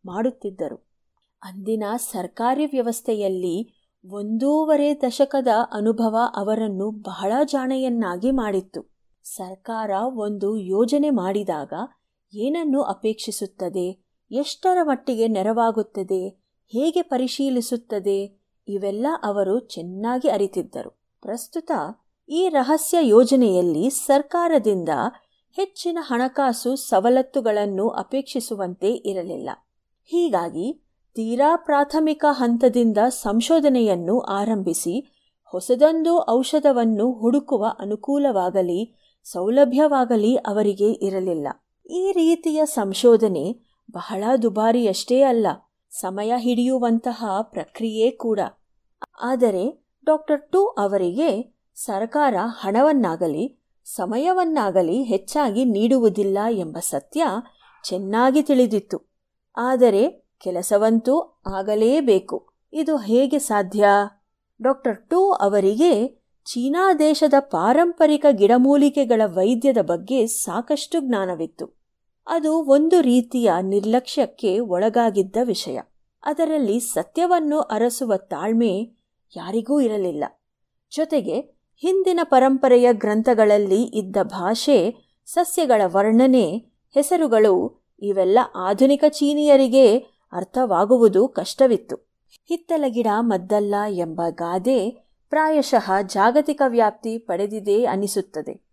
[0.05, 0.77] ಮಾಡುತ್ತಿದ್ದರು.
[1.43, 8.81] ಅಂದಿನ ಸರ್ಕಾರಿ ವ್ಯವಸ್ಥೆಯಲ್ಲಿ ಒಂದೂವರೆ ದಶಕದ ಅನುಭವ ಅವರನ್ನು ಬಹಳ ಜಾಣೆಯನ್ನಾಗಿ ಮಾಡಿತ್ತು.
[9.23, 11.73] ಸರ್ಕಾರ ಒಂದು ಯೋಜನೆ ಮಾಡಿದಾಗ
[12.33, 16.29] ಏನನ್ನು ಅಪೇಕ್ಷಿಸುತ್ತದೆ, ಎಷ್ಟರ ಮಟ್ಟಿಗೆ ನೆರವಾಗುತ್ತದೆ,
[16.71, 18.19] ಹೇಗೆ ಪರಿಶೀಲಿಸುತ್ತದೆ,
[18.67, 20.91] ಇವೆಲ್ಲ ಅವರು ಚೆನ್ನಾಗಿ ಅರಿತಿದ್ದರು.
[21.21, 21.71] ಪ್ರಸ್ತುತ
[22.29, 24.89] ಈ ರಹಸ್ಯ ಯೋಜನೆಯಲ್ಲಿ ಸರ್ಕಾರದಿಂದ
[25.57, 29.49] ಹೆಚ್ಚಿನ ಹಣಕಾಸು ಸವಲತ್ತುಗಳನ್ನು ಅಪೇಕ್ಷಿಸುವಂತೆ ಇರಲಿಲ್ಲ.
[30.11, 30.67] ಹೀಗಾಗಿ
[31.15, 34.95] ತೀರಾ ಪ್ರಾಥಮಿಕ ಹಂತದಿಂದ ಸಂಶೋಧನೆಯನ್ನು ಆರಂಭಿಸಿ
[35.53, 38.81] ಹೊಸದೊಂದು ಔಷಧವನ್ನು ಹುಡುಕುವ ಅನುಕೂಲವಾಗಲಿ,
[39.25, 41.47] ಸೌಲಭ್ಯವಾಗಲಿ ಅವರಿಗೆ ಇರಲಿಲ್ಲ.
[41.89, 43.45] ಈ ರೀತಿಯ ಸಂಶೋಧನೆ
[43.91, 45.47] ಬಹಳ ದುಬಾರಿಯಷ್ಟೇ ಅಲ್ಲ,
[45.91, 48.39] ಸಮಯ ಹಿಡಿಯುವಂತಹ ಪ್ರಕ್ರಿಯೆ ಕೂಡ.
[49.21, 49.65] ಆದರೆ
[50.07, 57.23] ಡಾಕ್ಟರ್ ಟು ಅವರಿಗೆ ಸರ್ಕಾರ ಹಣವನ್ನಾಗಲಿ, ಸಮಯವನ್ನಾಗಲಿ ಹೆಚ್ಚಾಗಿ ನೀಡುವುದಿಲ್ಲ ಎಂಬ ಸತ್ಯ
[57.83, 59.01] ಚೆನ್ನಾಗಿ ತಿಳಿದಿತ್ತು.
[59.57, 62.49] ಆದರೆ ಕೆಲಸವಂತೂ ಆಗಲೇಬೇಕು.
[62.73, 63.85] ಇದು ಹೇಗೆ ಸಾಧ್ಯ?
[64.61, 66.07] ಡಾಕ್ಟರ್ ಟು ಅವರಿಗೆ
[66.45, 71.83] ಚೀನಾ ದೇಶದ ಪಾರಂಪರಿಕ ಗಿಡಮೂಲಿಕೆಗಳ ವೈದ್ಯದ ಬಗ್ಗೆ ಸಾಕಷ್ಟು ಜ್ಞಾನವಿತ್ತು.
[72.27, 75.79] ಅದು ಒಂದು ರೀತಿಯ ನಿರ್ಲಕ್ಷ್ಯಕ್ಕೆ ಒಳಗಾಗಿದ್ದ ವಿಷಯ.
[76.23, 78.91] ಅದರಲ್ಲಿ ಸತ್ಯವನ್ನು ಅರಸುವ ತಾಳ್ಮೆ
[79.37, 80.23] ಯಾರಿಗೂ ಇರಲಿಲ್ಲ.
[80.95, 84.95] ಜೊತೆಗೆ ಹಿಂದಿನ ಪರಂಪರೆಯ ಗ್ರಂಥಗಳಲ್ಲಿ ಇದ್ದ ಭಾಷೆ,
[85.25, 89.97] ಸಸ್ಯಗಳ ವರ್ಣನೆ, ಹೆಸರುಗಳು ಇವೆಲ್ಲ ಆಧುನಿಕ ಚೀನಿಯರಿಗೆ
[90.33, 91.95] ಅರ್ಥವಾಗುವುದು ಕಷ್ಟವಿತ್ತು.
[92.47, 94.89] ಹಿತ್ತಲ ಗಿಡ ಮದ್ದಲ್ಲ ಎಂಬ ಗಾದೆ
[95.29, 98.65] ಪ್ರಾಯಶಃ ಜಾಗತಿಕ ವ್ಯಾಪ್ತಿ ಪಡೆದಿದೆ ಅನಿಸುತ್ತದೆ.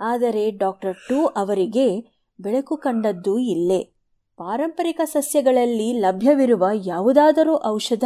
[0.00, 2.00] ಆದರೆ ಡಾಕ್ಟರ್ ಟೂ ಅವರಿಗೆ
[2.40, 3.78] ಬೆಳಕು ಕಂಡದ್ದು ಇಲ್ಲೇ.
[4.36, 8.04] ಪಾರಂಪರಿಕ ಸಸ್ಯಗಳಲ್ಲಿ ಲಭ್ಯವಿರುವ ಯಾವುದಾದರೂ ಔಷಧ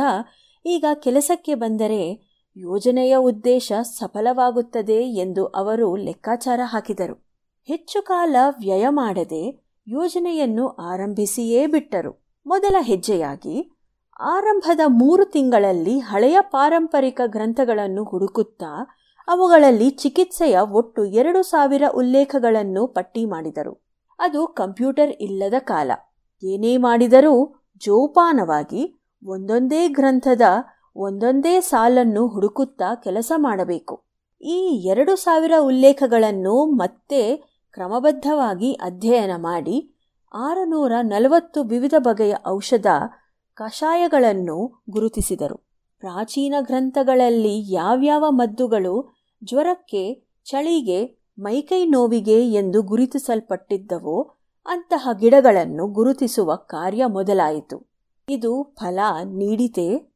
[0.67, 2.26] ಈಗ ಕೆಲಸಕ್ಕೆ ಬಂದರೆ
[2.57, 7.27] ಯೋಜನೆಯ ಉದ್ದೇಶ ಸಫಲವಾಗುತ್ತದೆ ಎಂದು ಅವರು ಲೆಕ್ಕಾಚಾರ ಹಾಕಿದರು.
[7.65, 12.27] ಹೆಚ್ಚು ಕಾಲ ವ್ಯಯ ಮಾಡದೆ ಯೋಜನೆಯನ್ನು ಆರಂಭಿಸಿಯೇ ಬಿಟ್ಟರು.
[12.47, 13.71] ಮೊದಲ ಹೆಜ್ಜೆಯಾಗಿ
[14.21, 18.89] ಆರಂಭದ ಮೂರು ತಿಂಗಳಲ್ಲಿ ಹಳೆಯ ಪಾರಂಪರಿಕ ಗ್ರಂಥಗಳನ್ನು ಹುಡುಕುತ್ತಾ
[19.29, 23.87] ಅವುಗಳಲ್ಲಿ ಚಿಕಿತ್ಸೆಯ ಒಟ್ಟು ಎರಡು ಸಾವಿರ ಉಲ್ಲೇಖಗಳನ್ನು ಪಟ್ಟಿ ಮಾಡಿದರು.
[24.19, 25.91] ಅದು ಕಂಪ್ಯೂಟರ್ ಇಲ್ಲದ ಕಾಲ.
[26.45, 30.41] ಏನೇ ಮಾಡಿದರೂ ಜೋಪಾನವಾಗಿ ಒಂದೊಂದೇ ಗ್ರಂಥದ
[30.99, 34.05] ಒಂದೊಂದೇ ಸಾಲನ್ನು ಹುಡುಕುತ್ತಾ ಕೆಲಸ ಮಾಡಬೇಕು.
[34.43, 37.37] ಈ ಎರಡು ಸಾವಿರ ಉಲ್ಲೇಖಗಳನ್ನು ಮತ್ತೆ
[37.73, 39.95] ಕ್ರಮಬದ್ಧವಾಗಿ ಅಧ್ಯಯನ ಮಾಡಿ
[40.35, 42.87] ಆರುನೂರ ನಲವತ್ತು ವಿವಿಧ ಬಗೆಯ ಔಷಧ
[43.55, 45.57] ಕಷಾಯಗಳನ್ನು ಗುರುತಿಸಿದರು.
[45.99, 49.15] ಪ್ರಾಚೀನ ಗ್ರಂಥಗಳಲ್ಲಿ ಯಾವ್ಯಾವ ಮದ್ದುಗಳು
[49.45, 54.35] ಜ್ವರಕ್ಕೆ, ಚಳಿಗೆ, ಮೈಕೈ ನೋವಿಗೆ ಎಂದು ಗುರುತಿಸಲ್ಪಟ್ಟಿದ್ದವೋ
[54.67, 57.91] ಅಂತಹ ಗಿಡಗಳನ್ನು ಗುರುತಿಸುವ ಕಾರ್ಯ ಮೊದಲಾಯಿತು.
[58.29, 60.16] ಇದು ಫಲ, ನೀಡಿತೆ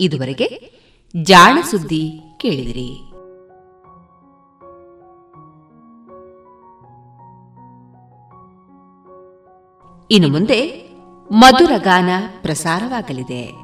[0.00, 0.72] ಇದುವರೆಗೆ
[1.22, 3.14] ಜಾಣ ಸುದ್ದಿ ಕೇಳಿದಿರಿ.
[10.10, 10.90] ಇನ್ನು ಮುಂದೆ
[11.32, 12.08] ಮಧುರ ಗಾನ
[12.42, 13.63] ಪ್ರಸಾರವಾಗಲಿದೆ.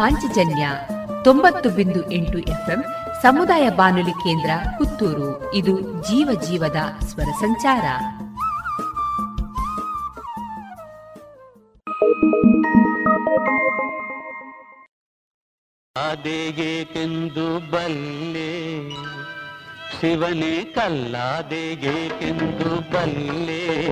[0.00, 0.68] ಪಾಂಚಜನ್ಯ
[1.24, 2.84] ತೊಂಬತ್ತು ಬಿಂದು ಎಂಟು ಎಫ್ಎಂ
[3.22, 5.54] ಸಮುದಾಯ ಬಾನುಲಿ ಕೇಂದ್ರ ಪುತ್ತೂರು.
[5.54, 7.82] ಇದು ಜೀವ ಜೀವದ ಸ್ವರ ಸಂಚಾರ.
[15.96, 18.90] ಅದೇಗೇಕೆಂದು ಬಲ್ಲೆ,
[20.00, 23.90] ಶಿವನೇ ಕಲ್ಲಾದೇಗೇಕೆಂದು ಬಲ್ಲೆ,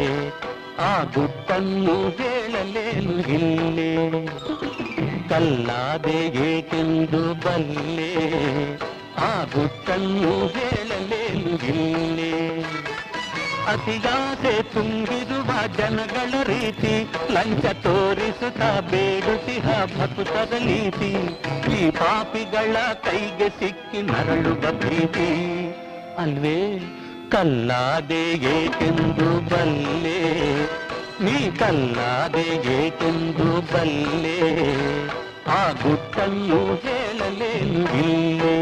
[0.78, 4.28] ಆ ಗುಟ್ಟನ್ನು ಹೇಳಲೇನು ಇಲ್ಲೇ?
[5.30, 8.12] ಕಲ್ಲಾದೆಗೇಕೆಂದು ಬಲ್ಲೆ,
[9.18, 12.64] ಆ ಗುಟ್ಟನ್ನು ಹೇಳಲೇನು ಇಲ್ಲೇ?
[13.66, 21.16] ಅತಿಯಾದೆ ತುಂಬಿರುವ ಜನಗಳ ರೀತಿ, ಲಂಚ ತೋರಿಸುತ್ತ ಬೇಡುತ್ತಿಹ ಭಕ್ತದ ನೀತಿ,
[21.78, 25.30] ಈ ಪಾಪಿಗಳ ಕೈಗೆ ಸಿಕ್ಕಿ ನರಳುವ ಪ್ರೀತಿ.
[26.18, 26.78] ಅಲ್ವೇ
[27.28, 30.20] ಕಲ್ಲಾದೆ ಏಕೆಂದು ಬಲ್ಲೆ
[31.24, 34.36] ನೀ ಕಲ್ಲಾದೆ ಏಕೆಂದು ಬಲ್ಲೆ
[35.50, 38.56] ಆ ಗುಟ್ಟನ್ನು ಹೇಳಲೇನು ಇಲ್ಲೇ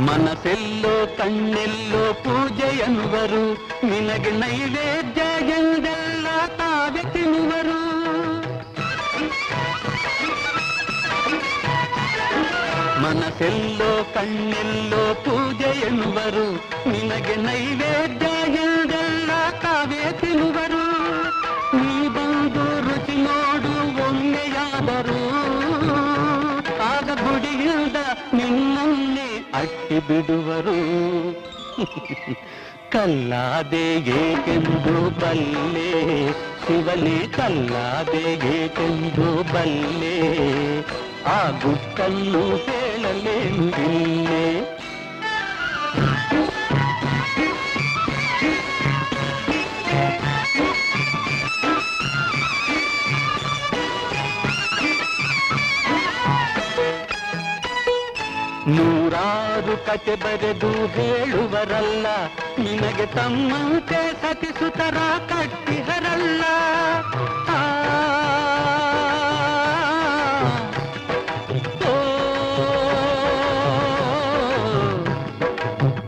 [0.00, 3.44] ಮನಸ್ಸೆಲ್ಲೋ ಕಣ್ಣೆಲ್ಲೋ ಪೂಜೆಯನ್ನುವರು
[3.86, 7.80] ನಿನಗೆ ನೈವೇದ್ಯ ಎಂದೆಲ್ಲ ತಾವೆ ತಿನ್ನುವರು.
[13.02, 16.48] ಮನಸ್ಸೆಲ್ಲೋ ಕಣ್ಣೆಲ್ಲೋ ಪೂಜೆಯನ್ನುವರು
[16.90, 19.30] ನಿನಗೆ ನೈವೇದ್ಯ ಎಂದೆಲ್ಲ
[19.62, 20.77] ತಾವೇ ತಿನ್ನುವರು.
[29.54, 30.76] ಅಟ್ಟಿ ಬಿಡುವರು
[32.90, 33.84] ಕಲ್ಲಾದೆ
[34.18, 35.90] ಏಕೆಂದು ಬಲ್ಲೆ
[36.64, 38.22] ಶಿವನೇ ಕಲ್ಲಾದೆ
[38.54, 40.16] ಏಕೆಂದು ಬಲ್ಲೆ
[41.26, 44.44] ಆ ಗುಟ್ಟನ್ನು ಹೇಳಲೇನು ಇಲ್ಲೇ
[58.78, 62.06] ನೂರಾರು ಕತೆ ಬರೆದು ಹೇಳುವರಲ್ಲ
[62.58, 64.98] ನಿನಗೆ ತಮ್ಮಂತೆ ಸತಿಸುತರ
[65.30, 66.42] ಕಟ್ಟಿಹರಲ್ಲ
[67.50, 67.60] ಆ,
[71.86, 71.94] ಓ,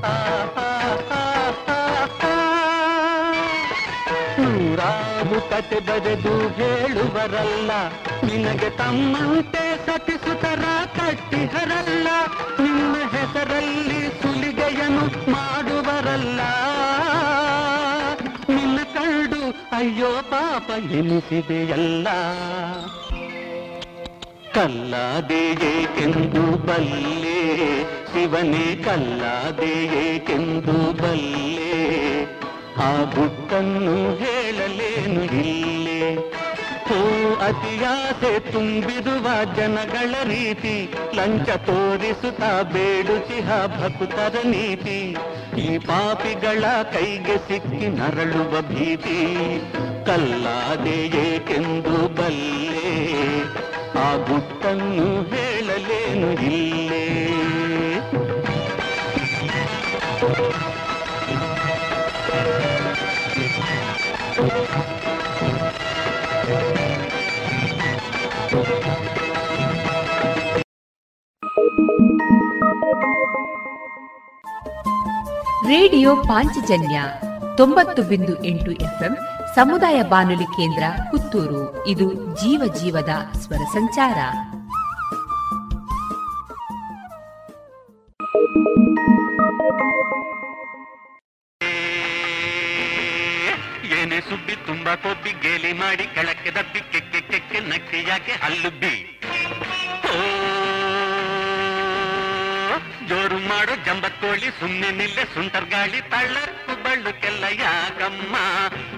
[0.05, 0.17] ಆ,
[0.59, 0.69] ಆ,
[1.13, 1.23] ಆ,
[1.71, 1.81] ಆ,
[2.27, 2.35] ಆ.
[4.41, 7.71] ನೂರಾರು ಕತೆ ಬರೆದು ಹೇಳುವರಲ್ಲ
[8.25, 10.65] ನಿನಗೆ ತಮ್ಮಂತೆ ಸತಿಸುತರ
[11.11, 12.09] ಕಟ್ಟಿಹರಲ್ಲ
[12.61, 16.41] ನಿನ್ನ ಹೆಸರಲ್ಲಿ ಸುಲಿಗೆಯನ್ನು ಮಾಡುವರಲ್ಲ.
[18.49, 22.09] ನಿನ್ನ ಕಂಡು ಅಯ್ಯೋ ಪಾಪ ಎನಿಸಿದೆಯಲ್ಲ.
[24.55, 32.25] ಕಲ್ಲಾದೆಯೇಕೆಂದು ಬಲ್ಲೆ, ಶಿವನೇ ಕಲ್ಲಾದೆಯೇಕೆಂದು ಬಲ್ಲೆ.
[32.77, 35.80] ಆ ಗುಟ್ಟನ್ನು ಹೇಳಲೇನು ಇಲ್ಲೇ.
[36.93, 36.99] ಓ
[37.47, 39.27] ಅತಿಯಾಸೆ ತುಂಬಿರುವ
[39.57, 40.75] ಜನಗಳ ರೀತಿ
[41.17, 44.99] ಲಂಚ ತೋರಿಸುತ್ತಾ ಬೇಡುತ್ತಿಹ ಭಕ್ತರ ನೀತಿ
[45.63, 46.65] ಈ ಪಾಪಿಗಳ
[46.95, 49.19] ಕೈಗೆ ಸಿಕ್ಕಿ ನರಳುವ ಭೀತಿ
[50.09, 52.95] ಕಲ್ಲಾದೆ ಏಕೆಂದು ಬಲ್ಲೆ
[54.01, 57.05] ಆ ಗುಟ್ಟನ್ನು ಹೇಳಲೇನು ಇಲ್ಲೇ
[75.67, 77.03] ರೇಡಿಯೋ ಪಾಂಚಜನ್ಯ
[77.57, 79.17] ತೊಂಬತ್ತು ಬಿಂದು ಎಂಟು ಎಫ್ಎಂ
[79.55, 81.87] ಸಮುದಾಯ ಬಾನುಲಿ ಕೇಂದ್ರ ಪುತ್ತೂರು.
[81.87, 83.09] ಇದು ಜೀವ ಜೀವದ
[83.39, 84.19] ಸ್ವರ ಸಂಚಾರ.
[94.01, 99.21] ಏನೇ ಸುಬ್ಬಿ ತುಂಬಾ ಕೊಬ್ಬಿ ಗೇಲಿ ಮಾಡಿ ಕೆಳಕ್ಕೆ ದಬ್ಬಿ, ಕೆಕ್ಕೆ ಕೆಕ್ಕೆ ನಕ್ಕಿ ಯಾಕೆ ಹಲ್ಲುಬ್ಬಿ?
[103.11, 108.37] ಜೋರು ಮಾಡು, ಜಂಬತ್ತೋಳಿ, ಸುಮ್ಮನೆ ನಿಲ್ಲೆ ಸುಂಟರ್ ಗಾಳಿ ತಳ್ಳಕ್ಕು ಬಳ್ಳುಕ್ಕೆಲ್ಲ ಯಾಕಮ್ಮ?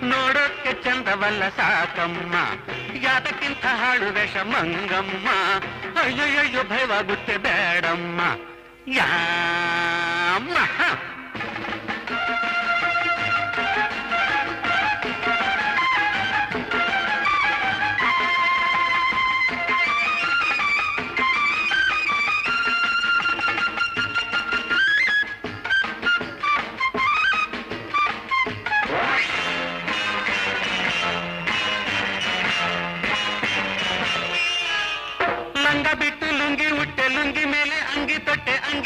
[0.06, 2.34] ನೋಡೋಕ್ಕೆ ಚಂದವಲ್ಲ ಸಾಕಮ್ಮ.
[3.02, 5.28] ಯಾತಕ್ಕಿಂತ ಹಾಳು ವೇಷ ಮಂಗಮ್ಮ.
[6.01, 8.20] ಅಯ್ಯಯ್ಯೋ ಭಯವಾಗುತ್ತೆ ಬೇಡಮ್ಮ.
[8.89, 10.56] ಯಾಮ್ಮ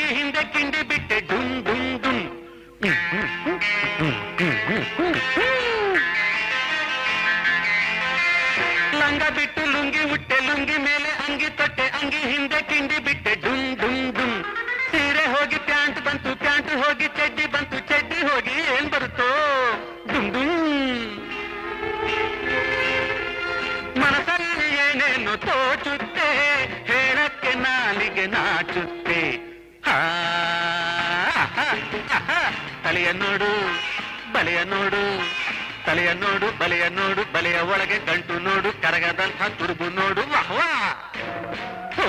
[0.07, 0.76] Hindi, Hindi.
[33.07, 33.49] ತಲೆಯ ನೋಡು
[34.35, 35.01] ಬಲೆಯ ನೋಡು
[35.87, 40.89] ತಲೆಯ ನೋಡು ಬಲೆಯ ನೋಡು ಬಲೆಯ ಒಳಗೆ ಗಂಟು ನೋಡು ಕರಗದಂಥ ತುರುಬು ನೋಡು ವಾಹ್ ವಾಹ್.
[41.99, 42.09] ಓ,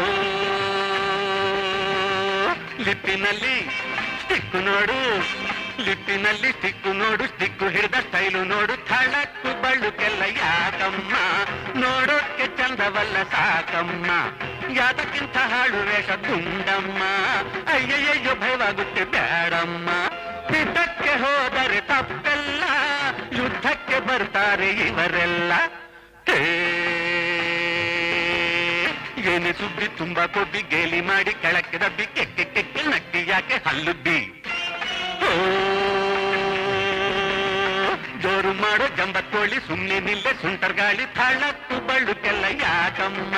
[2.80, 3.56] ಲಿಪ್ಪಿನಲ್ಲಿ
[4.22, 4.98] ಸ್ಟಿಕ್ಕು ನೋಡು
[5.86, 11.14] ಲಿಪ್ಪಿನಲ್ಲಿ ಸ್ಟಿಕ್ಕು ನೋಡು ಸ್ಟಿಕ್ಕು ಹಿಡಿದ ಸ್ಟೈಲು ನೋಡು ಥಳಕ್ಕು ಬಳ್ಳುಕೆಲ್ಲ ಯಾಕಮ್ಮ
[11.78, 14.10] ನೋಡೋಕ್ಕೆ ಚಂದವಲ್ಲ ಸಾಕಮ್ಮ
[14.76, 17.02] ಯಾತಕ್ಕಿಂತ ಹಾಳು ವೇಷ ದುಂಡಮ್ಮ
[17.74, 19.90] ಅಯ್ಯಯ್ಯೋ ಭಯವಾಗುತ್ತೆ ಬೇಡಮ್ಮ
[20.56, 22.64] ಯುದ್ಧಕ್ಕೆ ಹೋದರೆ ತಪ್ಪೆಲ್ಲ,
[23.40, 25.52] ಯುದ್ಧಕ್ಕೆ ಬರ್ತಾರೆ ಇವರೆಲ್ಲ.
[29.32, 34.20] ಏನೇ ಸುದ್ದಿ ತುಂಬಾ ಕೊಬ್ಬಿ ಗೇಲಿ ಮಾಡಿ ಕೆಳಕ್ಕೆ ದಬ್ಬಿ ಕೆಕ್ಕೆ ಕೆಕ್ಕೆ ನಟ್ಟಿ ಯಾಕೆ ಹಲ್ಲುಬ್ಬಿ
[38.24, 43.36] ಜೋರು ಮಾಡೋ ಜಂಬತ್ತೋಳಿ ಸುಮ್ಮನೆ ನಿಲ್ಲೆ ಸುಂಟರ್ ಗಾಳಿ ಥಳತ್ತು ಬಳ್ಳುಕೆಲ್ಲ ಯಾಕಮ್ಮ?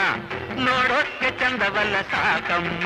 [0.68, 2.86] ನೋಡೋಕ್ಕೆ ಚಂದವಲ್ಲ ಸಾಕಮ್ಮ.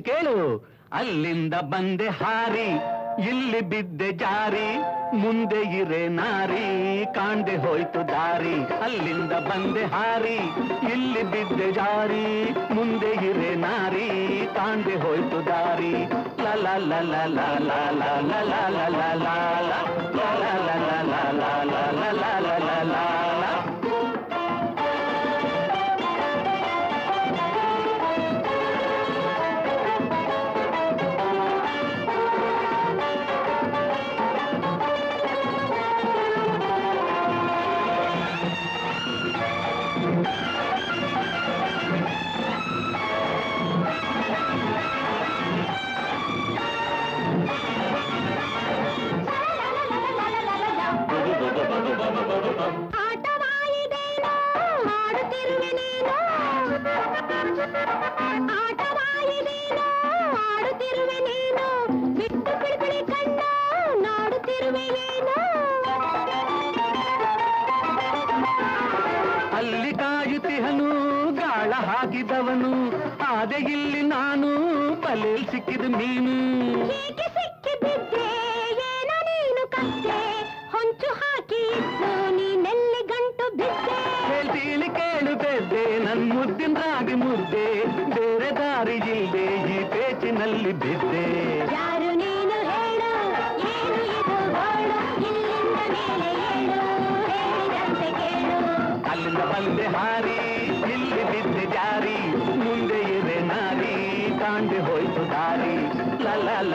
[0.00, 0.36] ಕೇಳು
[0.92, 2.68] ಅಲ್ಲಿಂದ ಬಂದೆ ಹಾರಿ
[3.30, 4.68] ಇಲ್ಲಿ ಬಿದ್ದೆ ಜಾರಿ
[5.16, 6.64] ಮುಂದೆ ಇರೆ ನಾರಿ
[7.14, 8.54] ಕಾಣ್ದೆ ಹೋಯ್ತು ದಾರಿ
[8.84, 10.38] ಅಲ್ಲಿಂದ ಬಂದೆ ಹಾರಿ
[10.92, 12.26] ಇಲ್ಲಿ ಬಿದ್ದೆ ಜಾರಿ
[12.74, 14.08] ಮುಂದೆ ಇರೆ ನಾರಿ
[14.54, 15.92] ಕಾಣ್ದೆ ಹೋಯ್ತು ದಾರಿ
[16.38, 17.40] ಲ ಲ ಲ ಲ ಲ
[19.70, 19.95] ಲ
[75.56, 75.86] ಸಿಕ್ಕಿದ
[79.74, 80.16] ಕತ್ತೆ
[80.72, 81.62] ಹೊಂಚು ಹಾಕಿ
[82.36, 83.96] ನೀನೆಲ್ಲಿ ಗಂಟು ಬಿದ್ದೆ.
[84.30, 87.66] ಹೇಳ್ತೀನಿ ಕೇಳು ಬೆದ್ದೆ ನನ್ ಮುದ್ದಿನ ರಾಗಿ ಮುದ್ದೆ.
[88.14, 89.46] ಬೇರೆ ದಾರಿ ಇಲ್ದೆ
[89.76, 91.24] ಈ ಪೇಚಿನಲ್ಲಿ ಬಿದ್ದೆ.
[91.78, 93.10] ಯಾರು ನೀನು ಹೇಳು
[93.74, 94.36] ಏನು ಇದು
[95.28, 96.32] ಇಲ್ಲಿಂದ ಮೇಲೆ
[99.12, 100.38] ಅಲ್ಲಿಂದ ಬಂದೆ ಹಾರಿ.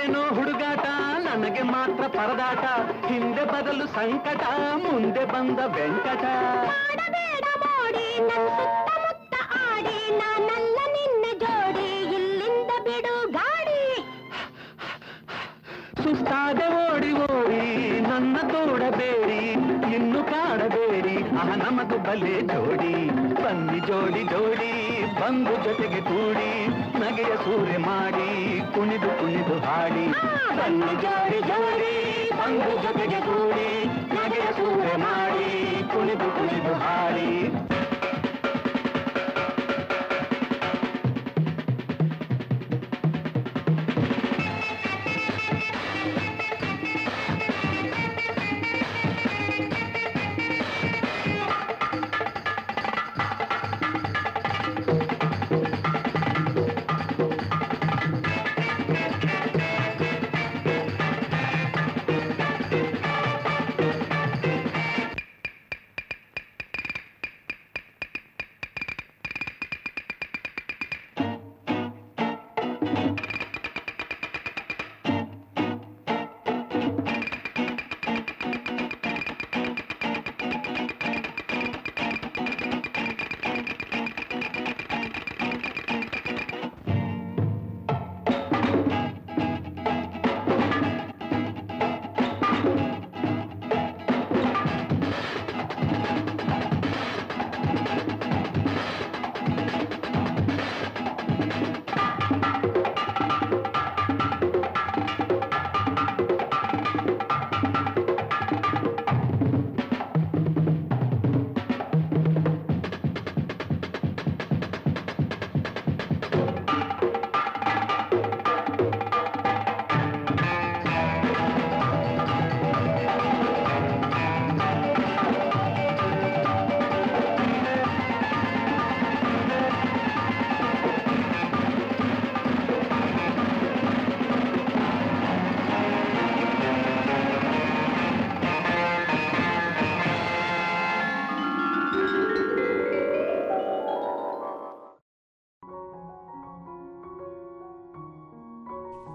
[0.00, 0.86] ಏನೋ ಹುಡುಗಾಟ
[1.24, 2.64] ನನಗೆ ಮಾತ್ರ ಪರದಾಟ
[3.06, 4.44] ಹಿಂದೆ ಬದಲು ಸಂಕಟ
[4.84, 6.24] ಮುಂದೆ ಬಂದ ವೆಂಕಟ
[32.50, 33.68] ಬಂದು ಜೊತೆಗೆ ಕೂಡಿ
[34.14, 35.50] ನಗೆಯ ಸೂರ್ಯ ಮಾಡಿ
[35.92, 37.39] ಕುಣಿದು ಕುಣಿದು ಹಾಡಿ.